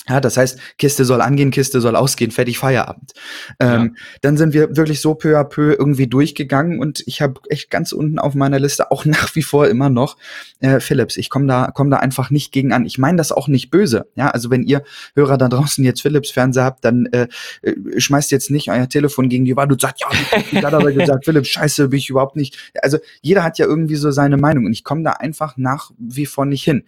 Ja, 0.09 0.19
das 0.19 0.35
heißt, 0.35 0.57
Kiste 0.79 1.05
soll 1.05 1.21
angehen, 1.21 1.51
Kiste 1.51 1.79
soll 1.79 1.95
ausgehen, 1.95 2.31
fertig 2.31 2.57
Feierabend. 2.57 3.13
Ähm, 3.59 3.93
ja. 3.95 4.03
Dann 4.21 4.35
sind 4.35 4.53
wir 4.53 4.75
wirklich 4.75 4.99
so 4.99 5.13
peu 5.13 5.37
à 5.37 5.43
peu 5.43 5.73
irgendwie 5.73 6.07
durchgegangen 6.07 6.79
und 6.79 7.03
ich 7.05 7.21
habe 7.21 7.39
echt 7.49 7.69
ganz 7.69 7.91
unten 7.91 8.17
auf 8.17 8.33
meiner 8.33 8.59
Liste 8.59 8.89
auch 8.89 9.05
nach 9.05 9.35
wie 9.35 9.43
vor 9.43 9.67
immer 9.67 9.89
noch 9.91 10.17
äh, 10.59 10.79
Philips. 10.79 11.17
Ich 11.17 11.29
komme 11.29 11.45
da, 11.45 11.69
komm 11.71 11.91
da 11.91 11.97
einfach 11.97 12.31
nicht 12.31 12.51
gegen 12.51 12.73
an. 12.73 12.85
Ich 12.85 12.97
meine 12.97 13.17
das 13.17 13.31
auch 13.31 13.47
nicht 13.47 13.69
böse. 13.69 14.07
Ja, 14.15 14.29
also 14.29 14.49
wenn 14.49 14.63
ihr 14.63 14.83
Hörer 15.15 15.37
da 15.37 15.49
draußen 15.49 15.83
jetzt 15.83 16.01
Philips 16.01 16.31
Fernseher 16.31 16.63
habt, 16.63 16.83
dann 16.83 17.05
äh, 17.07 17.27
äh 17.61 17.75
schmeißt 17.97 18.31
jetzt 18.31 18.49
nicht 18.49 18.71
euer 18.71 18.89
Telefon 18.89 19.29
gegen 19.29 19.45
die 19.45 19.55
Wand 19.55 19.71
und 19.71 19.81
sagt, 19.81 20.01
ja, 20.01 20.07
ich 20.51 20.63
hat 20.63 20.73
aber 20.73 20.91
gesagt, 20.91 21.25
Philips, 21.25 21.49
scheiße, 21.49 21.89
bin 21.89 21.99
ich 21.99 22.09
überhaupt 22.09 22.35
nicht. 22.35 22.71
Also 22.81 22.97
jeder 23.21 23.43
hat 23.43 23.59
ja 23.59 23.67
irgendwie 23.67 23.95
so 23.95 24.09
seine 24.09 24.37
Meinung 24.37 24.65
und 24.65 24.73
ich 24.73 24.83
komme 24.83 25.03
da 25.03 25.11
einfach 25.11 25.57
nach 25.57 25.91
wie 25.99 26.25
vor 26.25 26.47
nicht 26.47 26.63
hin. 26.63 26.85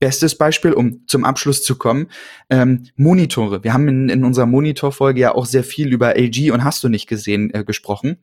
Bestes 0.00 0.36
Beispiel, 0.36 0.72
um 0.72 1.06
zum 1.06 1.24
Abschluss 1.24 1.62
zu 1.62 1.76
kommen, 1.76 2.08
ähm, 2.48 2.88
Monitore. 2.96 3.62
Wir 3.62 3.72
haben 3.72 3.86
in, 3.86 4.08
in 4.08 4.24
unserer 4.24 4.46
Monitorfolge 4.46 5.20
ja 5.20 5.34
auch 5.34 5.46
sehr 5.46 5.62
viel 5.62 5.92
über 5.92 6.16
LG 6.16 6.50
und 6.50 6.64
hast 6.64 6.82
du 6.82 6.88
nicht 6.88 7.06
gesehen 7.06 7.54
äh, 7.54 7.64
gesprochen. 7.64 8.16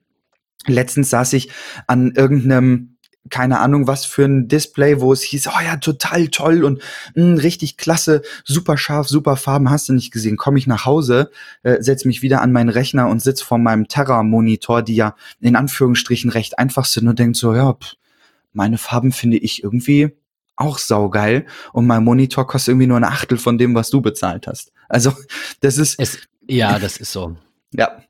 Letztens 0.65 1.11
saß 1.11 1.33
ich 1.33 1.49
an 1.85 2.13
irgendeinem 2.15 2.97
keine 3.29 3.59
Ahnung, 3.59 3.87
was 3.87 4.05
für 4.05 4.25
ein 4.25 4.47
Display, 4.47 5.01
wo 5.01 5.13
es 5.13 5.21
hieß, 5.21 5.47
oh 5.47 5.61
ja, 5.63 5.77
total 5.77 6.29
toll 6.29 6.63
und 6.63 6.81
mh, 7.15 7.23
hm, 7.23 7.37
richtig 7.37 7.77
klasse, 7.77 8.21
super 8.43 8.77
scharf, 8.77 9.07
super 9.07 9.35
Farben, 9.35 9.69
hast 9.69 9.89
du 9.89 9.93
nicht 9.93 10.11
gesehen. 10.11 10.37
Komme 10.37 10.59
ich 10.59 10.67
nach 10.67 10.85
Hause, 10.85 11.29
äh, 11.63 11.81
setz 11.81 12.05
mich 12.05 12.21
wieder 12.21 12.41
an 12.41 12.51
meinen 12.51 12.69
Rechner 12.69 13.07
und 13.09 13.21
sitz 13.21 13.41
vor 13.41 13.57
meinem 13.57 13.87
Terra-Monitor, 13.87 14.81
die 14.81 14.95
ja 14.95 15.15
in 15.39 15.55
Anführungsstrichen 15.55 16.29
recht 16.29 16.59
einfach 16.59 16.85
sind 16.85 17.07
und 17.07 17.19
denk 17.19 17.35
so, 17.35 17.53
ja, 17.53 17.73
pff, 17.73 17.95
meine 18.53 18.77
Farben 18.77 19.11
finde 19.11 19.37
ich 19.37 19.63
irgendwie 19.63 20.11
auch 20.57 20.77
saugeil 20.77 21.45
und 21.71 21.87
mein 21.87 22.03
Monitor 22.03 22.45
kostet 22.45 22.73
irgendwie 22.73 22.87
nur 22.87 22.97
ein 22.97 23.03
Achtel 23.03 23.37
von 23.37 23.57
dem, 23.57 23.75
was 23.75 23.89
du 23.89 24.01
bezahlt 24.01 24.47
hast. 24.47 24.73
Also, 24.89 25.13
das 25.61 25.77
ist. 25.77 25.99
Es, 25.99 26.19
ja, 26.47 26.79
das 26.79 26.97
ist 26.97 27.11
so. 27.11 27.37
Ja. 27.73 28.03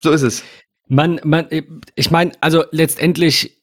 So 0.00 0.10
ist 0.12 0.22
es. 0.22 0.44
Man, 0.86 1.20
man, 1.24 1.48
ich 1.94 2.10
meine, 2.10 2.32
also 2.40 2.64
letztendlich 2.70 3.62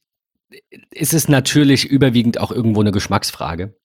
ist 0.91 1.13
es 1.13 1.27
natürlich 1.27 1.86
überwiegend 1.86 2.39
auch 2.39 2.51
irgendwo 2.51 2.81
eine 2.81 2.91
Geschmacksfrage. 2.91 3.75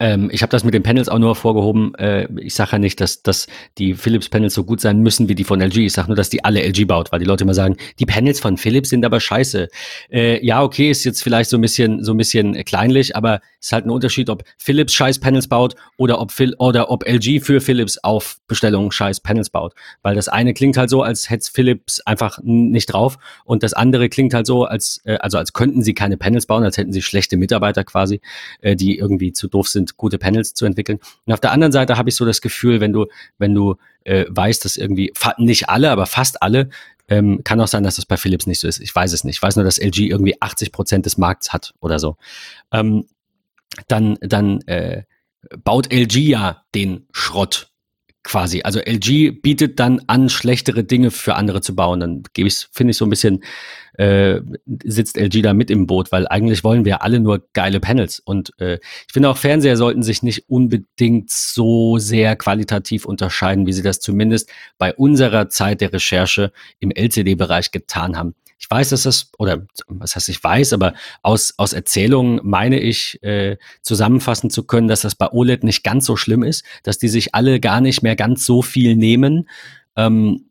Ähm, 0.00 0.30
ich 0.32 0.42
habe 0.42 0.50
das 0.50 0.64
mit 0.64 0.74
den 0.74 0.82
Panels 0.82 1.08
auch 1.08 1.18
nur 1.18 1.34
vorgehoben. 1.34 1.94
Äh, 1.96 2.28
ich 2.40 2.54
sage 2.54 2.72
ja 2.72 2.78
nicht, 2.78 3.00
dass, 3.00 3.22
dass 3.22 3.46
die 3.78 3.94
Philips 3.94 4.28
Panels 4.28 4.54
so 4.54 4.64
gut 4.64 4.80
sein 4.80 5.00
müssen 5.00 5.28
wie 5.28 5.34
die 5.34 5.44
von 5.44 5.60
LG. 5.60 5.78
Ich 5.78 5.92
sage 5.92 6.08
nur, 6.08 6.16
dass 6.16 6.30
die 6.30 6.44
alle 6.44 6.62
LG 6.62 6.86
baut, 6.86 7.12
weil 7.12 7.20
die 7.20 7.24
Leute 7.24 7.44
immer 7.44 7.54
sagen, 7.54 7.76
die 7.98 8.06
Panels 8.06 8.40
von 8.40 8.56
Philips 8.56 8.90
sind 8.90 9.04
aber 9.04 9.20
scheiße. 9.20 9.68
Äh, 10.10 10.44
ja, 10.44 10.62
okay, 10.62 10.90
ist 10.90 11.04
jetzt 11.04 11.22
vielleicht 11.22 11.50
so 11.50 11.56
ein 11.56 11.60
bisschen 11.60 12.04
so 12.04 12.12
ein 12.12 12.16
bisschen 12.16 12.64
kleinlich, 12.64 13.16
aber 13.16 13.40
ist 13.60 13.72
halt 13.72 13.86
ein 13.86 13.90
Unterschied, 13.90 14.30
ob 14.30 14.44
Philips 14.58 14.94
scheiß 14.94 15.18
Panels 15.18 15.48
baut 15.48 15.74
oder 15.96 16.20
ob 16.20 16.32
Phil 16.32 16.54
oder 16.58 16.90
ob 16.90 17.06
LG 17.06 17.40
für 17.40 17.60
Philips 17.60 17.98
auf 17.98 18.38
Bestellung 18.46 18.90
scheiß 18.90 19.20
Panels 19.20 19.50
baut. 19.50 19.74
Weil 20.02 20.14
das 20.14 20.28
eine 20.28 20.54
klingt 20.54 20.76
halt 20.76 20.90
so, 20.90 21.02
als 21.02 21.30
hätte 21.30 21.50
Philips 21.52 22.00
einfach 22.00 22.38
nicht 22.42 22.86
drauf 22.86 23.18
und 23.44 23.62
das 23.62 23.74
andere 23.74 24.08
klingt 24.08 24.34
halt 24.34 24.46
so, 24.46 24.64
als 24.64 25.00
äh, 25.04 25.16
also 25.18 25.38
als 25.38 25.52
könnten 25.52 25.82
sie 25.82 25.94
keine 25.94 26.16
Panels 26.16 26.46
bauen, 26.46 26.64
als 26.64 26.76
hätten 26.76 26.92
sie 26.92 27.02
schlechte 27.02 27.36
Mitarbeiter 27.36 27.84
quasi, 27.84 28.20
äh, 28.60 28.76
die 28.76 28.98
irgendwie 28.98 29.32
zu 29.32 29.48
doof 29.48 29.68
sind, 29.68 29.77
gute 29.96 30.18
Panels 30.18 30.54
zu 30.54 30.66
entwickeln. 30.66 30.98
Und 31.26 31.32
auf 31.32 31.40
der 31.40 31.52
anderen 31.52 31.72
Seite 31.72 31.96
habe 31.96 32.08
ich 32.08 32.16
so 32.16 32.24
das 32.24 32.40
Gefühl, 32.40 32.80
wenn 32.80 32.92
du 32.92 33.06
wenn 33.38 33.54
du 33.54 33.76
äh, 34.04 34.24
weißt, 34.28 34.64
dass 34.64 34.76
irgendwie 34.76 35.12
nicht 35.38 35.68
alle, 35.68 35.90
aber 35.90 36.06
fast 36.06 36.42
alle 36.42 36.70
ähm, 37.08 37.42
kann 37.42 37.60
auch 37.60 37.68
sein, 37.68 37.82
dass 37.82 37.96
das 37.96 38.06
bei 38.06 38.16
Philips 38.16 38.46
nicht 38.46 38.60
so 38.60 38.68
ist. 38.68 38.80
Ich 38.80 38.94
weiß 38.94 39.12
es 39.12 39.24
nicht. 39.24 39.36
Ich 39.36 39.42
weiß 39.42 39.56
nur, 39.56 39.64
dass 39.64 39.78
LG 39.78 40.00
irgendwie 40.00 40.40
80 40.40 40.72
Prozent 40.72 41.06
des 41.06 41.16
Markts 41.16 41.52
hat 41.52 41.74
oder 41.80 41.98
so. 41.98 42.16
Ähm, 42.70 43.06
dann, 43.86 44.18
dann 44.20 44.60
äh, 44.62 45.04
baut 45.64 45.92
LG 45.92 46.16
ja 46.16 46.64
den 46.74 47.06
Schrott 47.12 47.70
quasi. 48.28 48.60
Also 48.62 48.80
LG 48.80 49.40
bietet 49.40 49.80
dann 49.80 50.02
an, 50.06 50.28
schlechtere 50.28 50.84
Dinge 50.84 51.10
für 51.10 51.34
andere 51.34 51.62
zu 51.62 51.74
bauen. 51.74 52.00
Dann 52.00 52.22
gebe 52.34 52.46
ich, 52.46 52.66
finde 52.72 52.90
ich 52.90 52.98
so 52.98 53.06
ein 53.06 53.10
bisschen, 53.10 53.42
äh, 53.94 54.40
sitzt 54.84 55.16
LG 55.16 55.42
da 55.42 55.54
mit 55.54 55.70
im 55.70 55.86
Boot, 55.86 56.12
weil 56.12 56.28
eigentlich 56.28 56.62
wollen 56.62 56.84
wir 56.84 57.02
alle 57.02 57.20
nur 57.20 57.48
geile 57.54 57.80
Panels. 57.80 58.20
Und 58.20 58.52
äh, 58.60 58.74
ich 59.06 59.12
finde 59.14 59.30
auch 59.30 59.38
Fernseher 59.38 59.78
sollten 59.78 60.02
sich 60.02 60.22
nicht 60.22 60.50
unbedingt 60.50 61.30
so 61.30 61.96
sehr 61.96 62.36
qualitativ 62.36 63.06
unterscheiden, 63.06 63.66
wie 63.66 63.72
sie 63.72 63.82
das 63.82 63.98
zumindest 63.98 64.50
bei 64.76 64.94
unserer 64.94 65.48
Zeit 65.48 65.80
der 65.80 65.94
Recherche 65.94 66.52
im 66.80 66.90
LCD-Bereich 66.90 67.70
getan 67.70 68.18
haben. 68.18 68.34
Ich 68.58 68.68
weiß, 68.68 68.90
dass 68.90 69.04
das, 69.04 69.30
oder 69.38 69.66
was 69.86 70.16
heißt 70.16 70.28
ich 70.28 70.42
weiß, 70.42 70.72
aber 70.72 70.94
aus, 71.22 71.54
aus 71.56 71.72
Erzählungen 71.72 72.40
meine 72.42 72.80
ich 72.80 73.22
äh, 73.22 73.56
zusammenfassen 73.82 74.50
zu 74.50 74.64
können, 74.64 74.88
dass 74.88 75.02
das 75.02 75.14
bei 75.14 75.30
OLED 75.30 75.62
nicht 75.62 75.84
ganz 75.84 76.06
so 76.06 76.16
schlimm 76.16 76.42
ist, 76.42 76.64
dass 76.82 76.98
die 76.98 77.08
sich 77.08 77.34
alle 77.34 77.60
gar 77.60 77.80
nicht 77.80 78.02
mehr 78.02 78.16
ganz 78.16 78.44
so 78.44 78.62
viel 78.62 78.96
nehmen. 78.96 79.48
Ähm, 79.96 80.48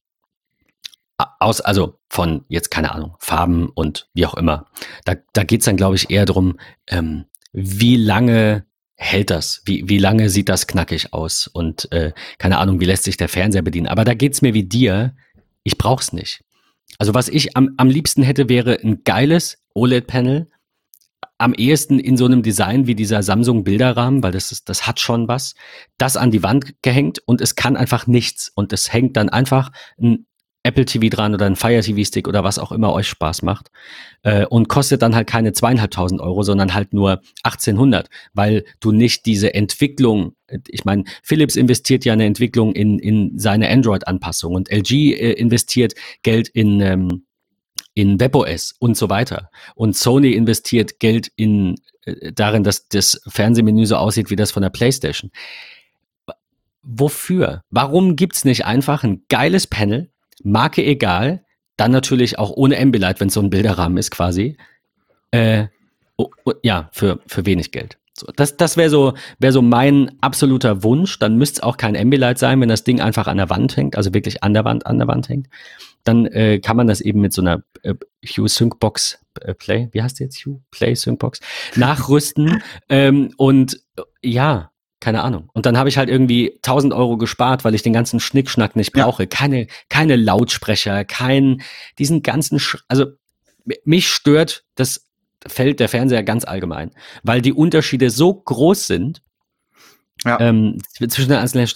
aus, 1.17 1.61
also 1.61 1.99
von 2.09 2.45
jetzt 2.47 2.69
keine 2.69 2.91
Ahnung, 2.91 3.15
Farben 3.19 3.69
und 3.69 4.07
wie 4.13 4.25
auch 4.25 4.35
immer. 4.35 4.67
Da, 5.03 5.15
da 5.33 5.43
geht 5.43 5.61
es 5.61 5.65
dann, 5.65 5.77
glaube 5.77 5.95
ich, 5.95 6.09
eher 6.09 6.25
darum, 6.25 6.59
ähm, 6.87 7.25
wie 7.53 7.97
lange 7.97 8.65
hält 8.95 9.29
das? 9.29 9.61
Wie, 9.65 9.87
wie 9.89 9.97
lange 9.97 10.29
sieht 10.29 10.49
das 10.49 10.67
knackig 10.67 11.13
aus? 11.13 11.47
Und 11.47 11.91
äh, 11.91 12.13
keine 12.37 12.57
Ahnung, 12.57 12.79
wie 12.79 12.85
lässt 12.85 13.03
sich 13.03 13.17
der 13.17 13.29
Fernseher 13.29 13.61
bedienen? 13.61 13.87
Aber 13.87 14.05
da 14.05 14.13
geht 14.13 14.33
es 14.33 14.41
mir 14.41 14.53
wie 14.53 14.63
dir, 14.63 15.15
ich 15.63 15.77
brauch's 15.77 16.13
nicht. 16.13 16.43
Also 16.99 17.13
was 17.13 17.27
ich 17.27 17.57
am, 17.57 17.73
am 17.77 17.89
liebsten 17.89 18.23
hätte, 18.23 18.49
wäre 18.49 18.79
ein 18.83 19.03
geiles 19.03 19.63
OLED-Panel. 19.73 20.49
Am 21.39 21.53
ehesten 21.53 21.99
in 21.99 22.17
so 22.17 22.25
einem 22.25 22.41
Design 22.41 22.87
wie 22.87 22.95
dieser 22.95 23.21
Samsung 23.23 23.63
Bilderrahmen, 23.63 24.23
weil 24.23 24.31
das 24.31 24.51
ist, 24.51 24.69
das 24.69 24.87
hat 24.87 24.99
schon 24.99 25.27
was. 25.27 25.55
Das 25.97 26.17
an 26.17 26.31
die 26.31 26.43
Wand 26.43 26.81
gehängt 26.81 27.19
und 27.25 27.41
es 27.41 27.55
kann 27.55 27.77
einfach 27.77 28.07
nichts. 28.07 28.51
Und 28.53 28.73
es 28.73 28.91
hängt 28.91 29.17
dann 29.17 29.29
einfach 29.29 29.71
ein 29.99 30.26
Apple 30.67 30.85
TV 30.85 31.07
dran 31.07 31.33
oder 31.33 31.45
ein 31.45 31.55
Fire 31.55 31.81
TV 31.81 32.03
Stick 32.03 32.27
oder 32.27 32.43
was 32.43 32.59
auch 32.59 32.71
immer 32.71 32.93
euch 32.93 33.07
Spaß 33.07 33.41
macht 33.41 33.71
äh, 34.23 34.45
und 34.45 34.67
kostet 34.67 35.01
dann 35.01 35.15
halt 35.15 35.27
keine 35.27 35.53
zweieinhalbtausend 35.53 36.19
Euro, 36.19 36.43
sondern 36.43 36.73
halt 36.73 36.93
nur 36.93 37.21
1800, 37.43 38.09
weil 38.33 38.65
du 38.81 38.91
nicht 38.91 39.25
diese 39.25 39.53
Entwicklung, 39.53 40.35
ich 40.67 40.83
meine, 40.83 41.05
Philips 41.23 41.55
investiert 41.55 42.03
ja 42.03 42.13
eine 42.13 42.25
Entwicklung 42.25 42.73
in, 42.73 42.99
in 42.99 43.39
seine 43.39 43.69
Android-Anpassung 43.69 44.55
und 44.55 44.69
LG 44.69 44.91
äh, 44.91 45.31
investiert 45.33 45.93
Geld 46.21 46.49
in, 46.49 46.81
ähm, 46.81 47.23
in 47.93 48.19
WebOS 48.19 48.75
und 48.79 48.97
so 48.97 49.09
weiter 49.09 49.49
und 49.75 49.95
Sony 49.95 50.33
investiert 50.33 50.99
Geld 50.99 51.31
in 51.37 51.75
äh, 52.03 52.33
darin, 52.33 52.63
dass 52.63 52.89
das 52.89 53.21
Fernsehmenü 53.27 53.85
so 53.85 53.95
aussieht 53.95 54.29
wie 54.29 54.35
das 54.35 54.51
von 54.51 54.63
der 54.63 54.69
PlayStation. 54.69 55.31
Wofür? 56.83 57.63
Warum 57.69 58.15
gibt's 58.15 58.45
nicht 58.45 58.65
einfach 58.65 59.03
ein 59.03 59.23
geiles 59.27 59.67
Panel, 59.67 60.09
Marke 60.43 60.83
egal, 60.83 61.43
dann 61.77 61.91
natürlich 61.91 62.39
auch 62.39 62.51
ohne 62.51 62.77
Ambilight, 62.77 63.19
wenn 63.19 63.27
es 63.27 63.33
so 63.33 63.41
ein 63.41 63.49
Bilderrahmen 63.49 63.97
ist 63.97 64.11
quasi. 64.11 64.57
Äh, 65.31 65.67
oh, 66.17 66.29
oh, 66.45 66.53
ja, 66.63 66.89
für, 66.91 67.19
für 67.27 67.45
wenig 67.45 67.71
Geld. 67.71 67.97
So, 68.19 68.25
das 68.35 68.57
das 68.57 68.77
wäre 68.77 68.89
so, 68.89 69.13
wär 69.37 69.51
so 69.51 69.61
mein 69.61 70.11
absoluter 70.21 70.81
Wunsch. 70.81 71.19
Dann 71.19 71.37
müsste 71.37 71.59
es 71.59 71.63
auch 71.63 71.77
kein 71.77 71.95
Ambilight 71.95 72.39
sein, 72.39 72.59
wenn 72.59 72.69
das 72.69 72.83
Ding 72.83 72.99
einfach 72.99 73.27
an 73.27 73.37
der 73.37 73.51
Wand 73.51 73.77
hängt, 73.77 73.95
also 73.95 74.13
wirklich 74.13 74.43
an 74.43 74.55
der 74.55 74.65
Wand, 74.65 74.87
an 74.87 74.97
der 74.97 75.07
Wand 75.07 75.29
hängt. 75.29 75.47
Dann 76.03 76.25
äh, 76.25 76.59
kann 76.59 76.77
man 76.77 76.87
das 76.87 76.99
eben 77.01 77.21
mit 77.21 77.31
so 77.33 77.41
einer 77.41 77.61
äh, 77.83 77.93
Hue 78.25 78.49
Sync 78.49 78.79
Box 78.79 79.19
äh, 79.41 79.53
Play, 79.53 79.89
wie 79.91 80.01
heißt 80.01 80.19
die 80.19 80.23
jetzt? 80.23 80.43
Hue 80.45 80.61
Play 80.71 80.95
Sync 80.95 81.19
Box 81.19 81.41
nachrüsten. 81.75 82.63
ähm, 82.89 83.33
und 83.37 83.81
ja, 84.23 84.71
keine 84.99 85.23
Ahnung. 85.23 85.49
Und 85.53 85.65
dann 85.65 85.77
habe 85.77 85.89
ich 85.89 85.97
halt 85.97 86.09
irgendwie 86.09 86.53
1000 86.57 86.93
Euro 86.93 87.17
gespart, 87.17 87.63
weil 87.63 87.75
ich 87.75 87.83
den 87.83 87.93
ganzen 87.93 88.19
Schnickschnack 88.19 88.75
nicht 88.75 88.93
brauche. 88.93 89.23
Ja. 89.23 89.27
Keine, 89.27 89.67
keine 89.89 90.15
Lautsprecher, 90.15 91.05
kein, 91.05 91.61
diesen 91.99 92.23
ganzen, 92.23 92.59
Sch 92.59 92.77
also 92.87 93.05
mich 93.83 94.07
stört 94.07 94.63
das 94.75 95.05
Feld 95.45 95.79
der 95.79 95.89
Fernseher 95.89 96.23
ganz 96.23 96.45
allgemein, 96.45 96.91
weil 97.23 97.41
die 97.41 97.53
Unterschiede 97.53 98.09
so 98.09 98.33
groß 98.33 98.87
sind. 98.87 99.21
Ja. 100.25 100.39
Ähm, 100.39 100.79
zwischen 100.91 101.29
den 101.29 101.37
einzelnen 101.37 101.67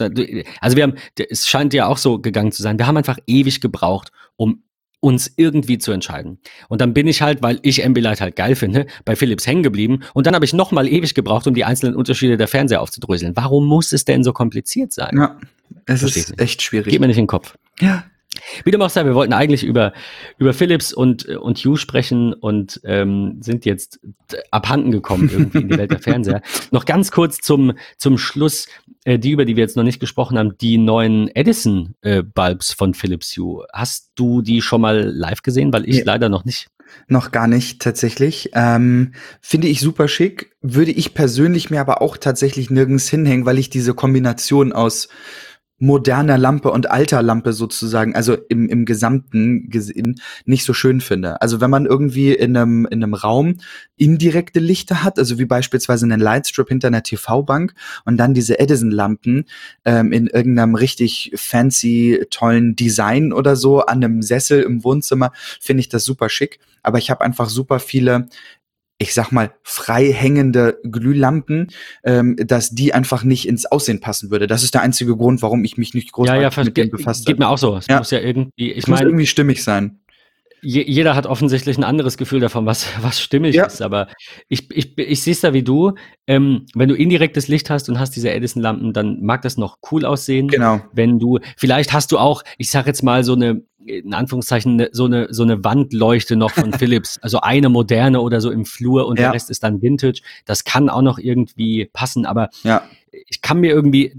Also 0.60 0.76
wir 0.76 0.84
haben, 0.84 0.96
es 1.30 1.48
scheint 1.48 1.76
ja 1.76 1.86
auch 1.86 1.98
so 1.98 2.18
gegangen 2.18 2.52
zu 2.52 2.64
sein. 2.64 2.80
Wir 2.80 2.88
haben 2.88 2.98
einfach 2.98 3.20
ewig 3.28 3.62
gebraucht, 3.62 4.12
um 4.36 4.64
uns 5.02 5.34
irgendwie 5.36 5.78
zu 5.80 5.92
entscheiden. 5.92 6.40
Und 6.70 6.80
dann 6.80 6.94
bin 6.94 7.08
ich 7.08 7.22
halt, 7.22 7.42
weil 7.42 7.60
ich 7.64 7.84
Ambilight 7.86 8.22
halt 8.22 8.36
geil 8.36 8.56
finde, 8.56 8.86
bei 9.04 9.16
Philips 9.16 9.46
hängen 9.46 9.64
geblieben. 9.64 10.02
Und 10.14 10.28
dann 10.28 10.36
habe 10.36 10.46
ich 10.46 10.54
nochmal 10.54 10.88
ewig 10.88 11.14
gebraucht, 11.16 11.48
um 11.48 11.54
die 11.54 11.66
einzelnen 11.66 11.96
Unterschiede 11.96 12.38
der 12.38 12.48
Fernseher 12.48 12.82
aufzudröseln. 12.82 13.36
Warum 13.36 13.66
muss 13.66 13.92
es 13.92 14.06
denn 14.06 14.24
so 14.24 14.32
kompliziert 14.32 14.94
sein? 14.94 15.18
Ja, 15.18 15.38
es 15.86 16.00
Verstehe 16.02 16.24
ist 16.24 16.40
echt 16.40 16.62
schwierig. 16.62 16.92
Geht 16.92 17.02
mir 17.02 17.08
nicht 17.08 17.18
in 17.18 17.24
den 17.24 17.28
Kopf. 17.28 17.58
Ja, 17.80 18.06
wie 18.64 18.72
dem 18.72 18.82
auch 18.82 18.90
sei, 18.90 19.06
wir 19.06 19.16
wollten 19.16 19.34
eigentlich 19.34 19.64
über, 19.64 19.94
über 20.38 20.54
Philips 20.54 20.94
und, 20.94 21.26
und 21.26 21.58
Hugh 21.60 21.78
sprechen 21.78 22.34
und 22.34 22.80
ähm, 22.84 23.38
sind 23.42 23.66
jetzt 23.66 24.00
abhanden 24.52 24.92
gekommen 24.92 25.30
irgendwie 25.32 25.60
in 25.60 25.70
die 25.70 25.78
Welt 25.78 25.92
der 25.92 26.00
Fernseher. 26.00 26.42
Noch 26.72 26.86
ganz 26.86 27.12
kurz 27.12 27.40
zum, 27.40 27.74
zum 27.98 28.18
Schluss, 28.18 28.68
äh, 29.04 29.20
die, 29.20 29.32
über 29.32 29.46
die 29.46 29.56
wir 29.56 29.62
jetzt 29.62 29.78
noch 29.78 29.84
nicht 29.84 30.00
gesprochen 30.00 30.38
haben, 30.38 30.58
die 30.60 30.78
neuen 30.78 31.28
Edison-Bulbs 31.36 32.72
äh, 32.72 32.76
von 32.76 32.94
Philips 32.94 33.36
Hue. 33.36 33.66
Hast 33.74 34.12
du 34.16 34.42
die 34.42 34.62
schon 34.62 34.82
mal 34.82 35.02
live 35.02 35.42
gesehen? 35.42 35.74
Weil 35.74 35.88
ich 35.88 35.98
ja. 35.98 36.04
leider 36.06 36.30
noch 36.30 36.46
nicht. 36.46 36.68
Noch 37.08 37.32
gar 37.32 37.48
nicht 37.48 37.82
tatsächlich. 37.82 38.52
Ähm, 38.54 39.14
finde 39.42 39.68
ich 39.68 39.80
super 39.80 40.08
schick. 40.08 40.56
Würde 40.62 40.92
ich 40.92 41.14
persönlich 41.14 41.70
mir 41.70 41.82
aber 41.82 42.02
auch 42.02 42.18
tatsächlich 42.18 42.70
nirgends 42.70 43.10
hinhängen, 43.10 43.46
weil 43.46 43.58
ich 43.58 43.70
diese 43.70 43.94
Kombination 43.94 44.74
aus 44.74 45.08
moderner 45.82 46.38
Lampe 46.38 46.72
und 46.72 46.92
alter 46.92 47.24
Lampe 47.24 47.54
sozusagen, 47.54 48.16
also 48.16 48.38
im, 48.50 48.70
im 48.70 48.86
Gesamten 48.86 49.70
gesehen, 49.70 50.22
nicht 50.46 50.64
so 50.64 50.74
schön 50.74 51.02
finde. 51.02 51.42
Also 51.42 51.60
wenn 51.60 51.72
man 51.72 51.88
irgendwie 51.88 52.34
in 52.34 52.56
einem, 52.56 52.86
in 52.86 53.04
einem 53.04 53.16
Raum 53.16 53.58
indirekte 53.98 54.60
Lichter 54.60 55.04
hat, 55.04 55.18
also 55.18 55.40
wie 55.40 55.46
beispielsweise 55.46 56.06
einen 56.06 56.22
Lightstrip 56.22 56.70
hinter 56.70 56.90
einer 56.90 57.02
TV-Bank 57.02 57.74
und 58.06 58.18
dann 58.18 58.36
diese 58.36 58.60
Edison-Lampen 58.60 59.46
ähm, 59.84 60.12
in 60.12 60.28
irgendeinem 60.28 60.76
richtig 60.76 61.34
fancy, 61.36 62.26
tollen 62.30 62.76
Design 62.76 63.34
oder 63.34 63.56
so 63.56 63.82
an 63.82 64.04
einem 64.04 64.22
Sessel 64.22 64.62
im 64.62 64.84
Wohnzimmer, 64.84 65.32
finde 65.60 65.82
ich 65.82 65.90
das 65.90 66.06
super 66.06 66.30
schick. 66.30 66.60
Aber 66.84 67.00
ich 67.00 67.10
habe 67.10 67.22
einfach 67.22 67.50
super 67.50 67.80
viele 67.80 68.28
ich 69.02 69.16
sag 69.16 69.32
mal, 69.32 69.52
frei 69.64 70.14
hängende 70.14 70.80
Glühlampen, 70.84 71.70
ähm, 72.04 72.36
dass 72.38 72.70
die 72.70 72.94
einfach 72.94 73.24
nicht 73.24 73.48
ins 73.48 73.66
Aussehen 73.66 74.00
passen 74.00 74.30
würde. 74.30 74.46
Das 74.46 74.62
ist 74.64 74.76
der 74.76 74.82
einzige 74.82 75.18
Grund, 75.18 75.42
warum 75.42 75.64
ich 75.64 75.76
mich 75.76 75.96
nicht 75.96 76.12
großartig 76.12 76.44
ja, 76.44 76.50
ja, 76.50 76.64
mit 76.64 76.78
dem 76.78 76.92
befasst 76.92 77.26
habe. 77.26 77.34
Geht 77.34 77.40
mir 77.40 77.48
auch 77.48 77.58
so. 77.58 77.78
Es 77.78 77.88
ja. 77.88 77.98
muss 77.98 78.12
ja 78.12 78.20
irgendwie, 78.20 78.72
ich 78.72 78.88
meine, 78.88 79.08
irgendwie 79.08 79.26
stimmig 79.26 79.64
sein. 79.64 79.98
Je, 80.64 80.84
jeder 80.84 81.16
hat 81.16 81.26
offensichtlich 81.26 81.80
ein 81.80 81.84
anderes 81.84 82.18
Gefühl 82.18 82.40
davon, 82.40 82.68
was, 82.68 82.86
was 83.02 83.20
stimmig 83.20 83.56
ja. 83.56 83.66
ist. 83.66 83.82
Aber 83.82 84.08
ich, 84.48 84.70
ich, 84.70 84.96
ich 85.00 85.24
sehe 85.24 85.34
es 85.34 85.42
da 85.42 85.52
wie 85.54 85.64
du. 85.64 85.94
Ähm, 86.28 86.68
wenn 86.76 86.88
du 86.88 86.94
indirektes 86.94 87.48
Licht 87.48 87.72
hast 87.72 87.90
und 87.90 88.00
hast 88.00 88.16
diese 88.16 88.32
Edison-Lampen, 88.32 88.94
dann 88.94 89.20
mag 89.24 89.42
das 89.42 89.58
noch 89.58 89.80
cool 89.92 90.06
aussehen. 90.06 90.48
Genau. 90.48 90.80
Wenn 90.94 91.18
du, 91.18 91.40
vielleicht 91.58 91.92
hast 91.92 92.12
du 92.12 92.20
auch, 92.20 92.44
ich 92.60 92.70
sag 92.70 92.86
jetzt 92.86 93.02
mal, 93.02 93.24
so 93.24 93.34
eine 93.34 93.64
in 93.86 94.14
Anführungszeichen 94.14 94.76
ne, 94.76 94.90
so 94.92 95.06
eine 95.06 95.34
so 95.34 95.44
eine 95.44 95.64
Wandleuchte 95.64 96.36
noch 96.36 96.52
von 96.52 96.74
Philips, 96.78 97.20
also 97.22 97.42
eine 97.42 97.70
moderne 97.70 98.22
oder 98.22 98.42
so 98.42 98.52
im 98.52 98.66
Flur 98.66 99.08
und 99.08 99.20
ja. 99.20 99.26
der 99.26 99.34
Rest 99.34 99.50
ist 99.50 99.64
dann 99.64 99.82
Vintage. 99.82 100.22
Das 100.46 100.64
kann 100.64 100.90
auch 100.90 101.02
noch 101.02 101.20
irgendwie 101.20 101.86
passen, 101.86 102.26
aber 102.26 102.50
ja. 102.64 102.84
ich 103.12 103.42
kann 103.42 103.60
mir 103.60 103.72
irgendwie, 103.72 104.14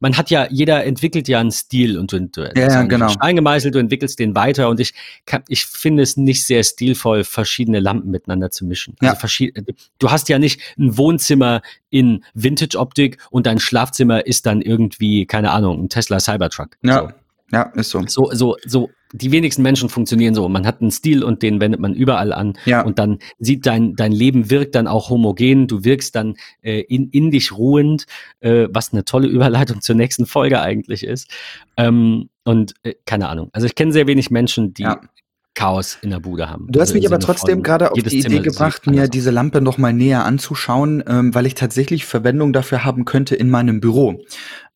man 0.00 0.16
hat 0.16 0.30
ja, 0.30 0.46
jeder 0.50 0.84
entwickelt 0.84 1.28
ja 1.28 1.40
einen 1.40 1.52
Stil 1.52 1.98
und 1.98 2.12
du, 2.12 2.20
du 2.20 2.52
ja, 2.54 2.82
genau. 2.82 3.08
Stein 3.08 3.36
gemeißelt, 3.36 3.74
du 3.74 3.78
entwickelst 3.78 4.18
den 4.18 4.34
weiter 4.34 4.68
und 4.68 4.80
ich 4.80 4.94
kann, 5.26 5.42
ich 5.48 5.66
finde 5.66 6.02
es 6.02 6.16
nicht 6.16 6.44
sehr 6.44 6.62
stilvoll, 6.62 7.24
verschiedene 7.24 7.80
Lampen 7.80 8.10
miteinander 8.10 8.50
zu 8.50 8.64
mischen. 8.64 8.96
Also 9.00 9.72
du 9.98 10.10
hast 10.10 10.28
ja 10.28 10.38
nicht 10.38 10.60
ein 10.78 10.96
Wohnzimmer 10.96 11.62
in 11.90 12.24
Vintage-Optik 12.34 13.18
und 13.30 13.46
dein 13.46 13.58
Schlafzimmer 13.58 14.26
ist 14.26 14.46
dann 14.46 14.60
irgendwie, 14.60 15.26
keine 15.26 15.50
Ahnung, 15.50 15.84
ein 15.84 15.88
Tesla 15.88 16.20
Cybertruck. 16.20 16.76
Ja. 16.82 17.00
So. 17.00 17.23
Ja, 17.52 17.62
ist 17.74 17.90
so. 17.90 18.02
So, 18.06 18.30
so, 18.32 18.56
so 18.64 18.90
die 19.12 19.30
wenigsten 19.30 19.62
Menschen 19.62 19.88
funktionieren 19.88 20.34
so. 20.34 20.48
Man 20.48 20.66
hat 20.66 20.80
einen 20.80 20.90
Stil 20.90 21.22
und 21.22 21.42
den 21.42 21.60
wendet 21.60 21.80
man 21.80 21.94
überall 21.94 22.32
an. 22.32 22.54
Ja. 22.64 22.82
Und 22.82 22.98
dann 22.98 23.18
sieht 23.38 23.64
dein, 23.66 23.94
dein 23.94 24.12
Leben 24.12 24.50
wirkt 24.50 24.74
dann 24.74 24.88
auch 24.88 25.10
homogen. 25.10 25.68
Du 25.68 25.84
wirkst 25.84 26.16
dann 26.16 26.34
äh, 26.62 26.80
in, 26.80 27.10
in 27.10 27.30
dich 27.30 27.52
ruhend, 27.52 28.06
äh, 28.40 28.66
was 28.70 28.92
eine 28.92 29.04
tolle 29.04 29.28
Überleitung 29.28 29.80
zur 29.82 29.94
nächsten 29.94 30.26
Folge 30.26 30.60
eigentlich 30.60 31.04
ist. 31.04 31.30
Ähm, 31.76 32.28
und 32.44 32.74
äh, 32.82 32.94
keine 33.06 33.28
Ahnung. 33.28 33.50
Also 33.52 33.66
ich 33.66 33.74
kenne 33.74 33.92
sehr 33.92 34.06
wenig 34.06 34.30
Menschen, 34.30 34.74
die 34.74 34.82
ja. 34.82 35.00
Chaos 35.54 35.98
in 36.02 36.10
der 36.10 36.18
Bude 36.18 36.50
haben. 36.50 36.66
Du 36.68 36.80
hast 36.80 36.88
also 36.88 36.98
mich 36.98 37.06
aber 37.06 37.20
trotzdem 37.20 37.62
gerade 37.62 37.92
auf 37.92 37.98
die 37.98 38.18
Idee 38.18 38.40
gebracht, 38.40 38.88
mir 38.88 39.06
diese 39.06 39.30
Lampe 39.30 39.60
noch 39.60 39.78
mal 39.78 39.92
näher 39.92 40.24
anzuschauen, 40.24 41.04
ähm, 41.06 41.34
weil 41.34 41.46
ich 41.46 41.54
tatsächlich 41.54 42.06
Verwendung 42.06 42.52
dafür 42.52 42.84
haben 42.84 43.04
könnte 43.04 43.36
in 43.36 43.50
meinem 43.50 43.80
Büro. 43.80 44.20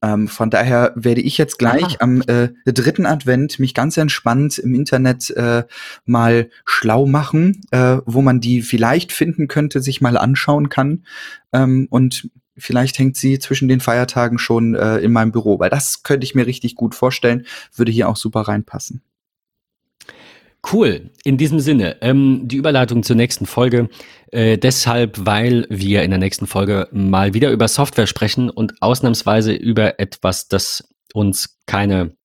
Ähm, 0.01 0.29
von 0.29 0.51
daher 0.51 0.93
werde 0.95 1.21
ich 1.21 1.37
jetzt 1.37 1.59
gleich 1.59 1.85
Aha. 1.85 1.97
am 1.99 2.23
äh, 2.23 2.51
dritten 2.65 3.07
Advent 3.07 3.59
mich 3.59 3.75
ganz 3.75 3.97
entspannt 3.97 4.59
im 4.59 4.75
Internet 4.77 5.31
äh, 5.31 5.65
mal 6.05 6.49
schlau 6.65 7.07
machen, 7.07 7.61
äh, 7.73 7.99
wo 8.07 8.23
man 8.23 8.41
die 8.41 8.63
vielleicht 8.63 9.11
finden 9.11 9.49
könnte, 9.49 9.83
sich 9.83 10.01
mal 10.01 10.17
anschauen 10.17 10.69
kann. 10.69 11.05
Ähm, 11.53 11.89
und 11.91 12.31
vielleicht 12.57 13.01
hängt 13.01 13.17
sie 13.17 13.41
zwischen 13.41 13.67
den 13.67 13.81
Feiertagen 13.81 14.39
schon 14.39 14.77
äh, 14.77 14.99
in 14.99 15.11
meinem 15.11 15.33
Büro, 15.33 15.59
weil 15.59 15.71
das 15.71 16.05
könnte 16.05 16.25
ich 16.25 16.37
mir 16.37 16.47
richtig 16.47 16.77
gut 16.77 16.95
vorstellen, 16.95 17.47
würde 17.75 17.91
hier 17.91 18.09
auch 18.09 18.17
super 18.17 18.43
reinpassen. 18.43 19.03
Cool. 20.73 21.11
In 21.25 21.39
diesem 21.39 21.61
Sinne, 21.61 21.97
ähm, 22.03 22.43
die 22.45 22.57
Überleitung 22.57 23.03
zur 23.03 23.17
nächsten 23.17 23.47
Folge. 23.47 23.89
Äh, 24.31 24.59
deshalb, 24.59 25.25
weil 25.25 25.67
wir 25.71 26.03
in 26.03 26.11
der 26.11 26.19
nächsten 26.19 26.47
Folge 26.47 26.89
mal 26.93 27.33
wieder 27.33 27.51
über 27.51 27.69
Software 27.69 28.07
sprechen 28.07 28.51
und 28.51 28.83
ausnahmsweise 28.83 29.53
über 29.53 29.99
etwas, 29.99 30.49
das 30.49 30.89
uns 31.15 31.59
keine, 31.67 32.17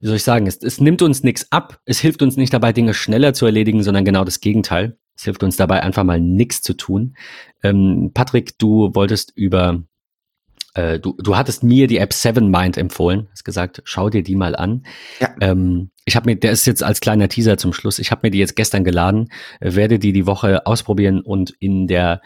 wie 0.00 0.06
soll 0.06 0.16
ich 0.16 0.22
sagen, 0.22 0.46
es, 0.46 0.58
es 0.58 0.80
nimmt 0.80 1.02
uns 1.02 1.24
nichts 1.24 1.50
ab. 1.50 1.80
Es 1.86 1.98
hilft 1.98 2.22
uns 2.22 2.36
nicht 2.36 2.52
dabei, 2.52 2.72
Dinge 2.72 2.94
schneller 2.94 3.34
zu 3.34 3.46
erledigen, 3.46 3.82
sondern 3.82 4.04
genau 4.04 4.24
das 4.24 4.40
Gegenteil. 4.40 4.96
Es 5.16 5.24
hilft 5.24 5.42
uns 5.42 5.56
dabei, 5.56 5.82
einfach 5.82 6.04
mal 6.04 6.20
nichts 6.20 6.62
zu 6.62 6.74
tun. 6.74 7.16
Ähm, 7.62 8.12
Patrick, 8.14 8.58
du 8.58 8.94
wolltest 8.94 9.32
über 9.34 9.82
äh, 10.74 10.98
du, 10.98 11.16
du 11.18 11.36
hattest 11.36 11.62
mir 11.62 11.86
die 11.86 11.98
App 11.98 12.12
Seven 12.12 12.50
Mind 12.50 12.76
empfohlen, 12.76 13.28
hast 13.30 13.44
gesagt, 13.44 13.80
schau 13.84 14.10
dir 14.10 14.22
die 14.22 14.36
mal 14.36 14.54
an. 14.54 14.84
Ja. 15.20 15.34
Ähm, 15.40 15.90
ich 16.04 16.16
habe 16.16 16.30
mir, 16.30 16.36
der 16.36 16.52
ist 16.52 16.66
jetzt 16.66 16.82
als 16.82 17.00
kleiner 17.00 17.28
Teaser 17.28 17.56
zum 17.56 17.72
Schluss, 17.72 17.98
ich 17.98 18.10
habe 18.10 18.20
mir 18.24 18.30
die 18.30 18.38
jetzt 18.38 18.56
gestern 18.56 18.84
geladen, 18.84 19.30
äh, 19.60 19.74
werde 19.74 19.98
die 19.98 20.12
die 20.12 20.26
Woche 20.26 20.66
ausprobieren 20.66 21.20
und 21.20 21.50
in 21.58 21.86
der 21.86 22.20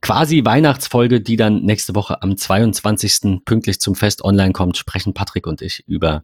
quasi 0.00 0.44
Weihnachtsfolge, 0.44 1.20
die 1.20 1.36
dann 1.36 1.62
nächste 1.62 1.94
Woche 1.94 2.22
am 2.22 2.36
22. 2.36 3.44
pünktlich 3.44 3.80
zum 3.80 3.94
Fest 3.94 4.22
online 4.22 4.52
kommt, 4.52 4.76
sprechen 4.76 5.14
Patrick 5.14 5.46
und 5.46 5.62
ich 5.62 5.84
über 5.88 6.22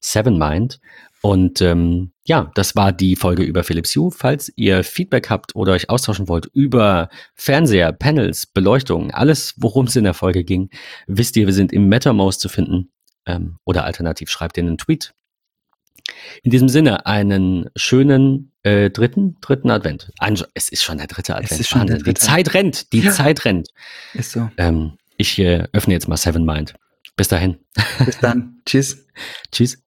Seven 0.00 0.36
Mind. 0.36 0.80
Und 1.22 1.62
ähm, 1.62 2.12
ja, 2.24 2.50
das 2.56 2.74
war 2.74 2.92
die 2.92 3.14
Folge 3.14 3.44
über 3.44 3.62
Philips 3.62 3.94
Hue. 3.94 4.10
Falls 4.10 4.52
ihr 4.56 4.82
Feedback 4.82 5.30
habt 5.30 5.54
oder 5.54 5.72
euch 5.72 5.88
austauschen 5.88 6.28
wollt 6.28 6.46
über 6.52 7.08
Fernseher, 7.34 7.92
Panels, 7.92 8.46
Beleuchtung, 8.46 9.12
alles, 9.12 9.54
worum 9.56 9.86
es 9.86 9.94
in 9.94 10.04
der 10.04 10.14
Folge 10.14 10.42
ging, 10.42 10.68
wisst 11.06 11.36
ihr, 11.36 11.46
wir 11.46 11.54
sind 11.54 11.72
im 11.72 11.88
MetaMost 11.88 12.40
zu 12.40 12.48
finden. 12.48 12.90
Ähm, 13.24 13.58
oder 13.64 13.84
alternativ 13.84 14.30
schreibt 14.30 14.56
ihr 14.56 14.64
einen 14.64 14.78
Tweet. 14.78 15.14
In 16.42 16.50
diesem 16.50 16.68
Sinne, 16.68 17.06
einen 17.06 17.70
schönen 17.76 18.52
äh, 18.62 18.90
dritten, 18.90 19.36
dritten 19.40 19.70
Advent. 19.70 20.10
Ein, 20.18 20.38
es 20.54 20.68
ist 20.68 20.82
schon 20.82 20.98
der 20.98 21.06
dritte 21.06 21.34
Advent. 21.34 21.52
Es 21.52 21.60
ist 21.60 21.68
schon 21.68 21.86
der 21.86 21.96
dritte. 21.96 22.14
Die 22.14 22.20
Zeit 22.20 22.54
rennt, 22.54 22.92
die 22.92 23.00
ja. 23.00 23.10
Zeit 23.10 23.44
rennt. 23.44 23.68
Ist 24.14 24.32
so. 24.32 24.50
Ähm, 24.56 24.92
ich 25.16 25.38
äh, 25.38 25.68
öffne 25.72 25.94
jetzt 25.94 26.08
mal 26.08 26.16
Seven 26.16 26.44
Mind. 26.44 26.74
Bis 27.16 27.28
dahin. 27.28 27.58
Bis 28.04 28.18
dann. 28.18 28.60
Tschüss. 28.66 29.06
Tschüss. 29.50 29.78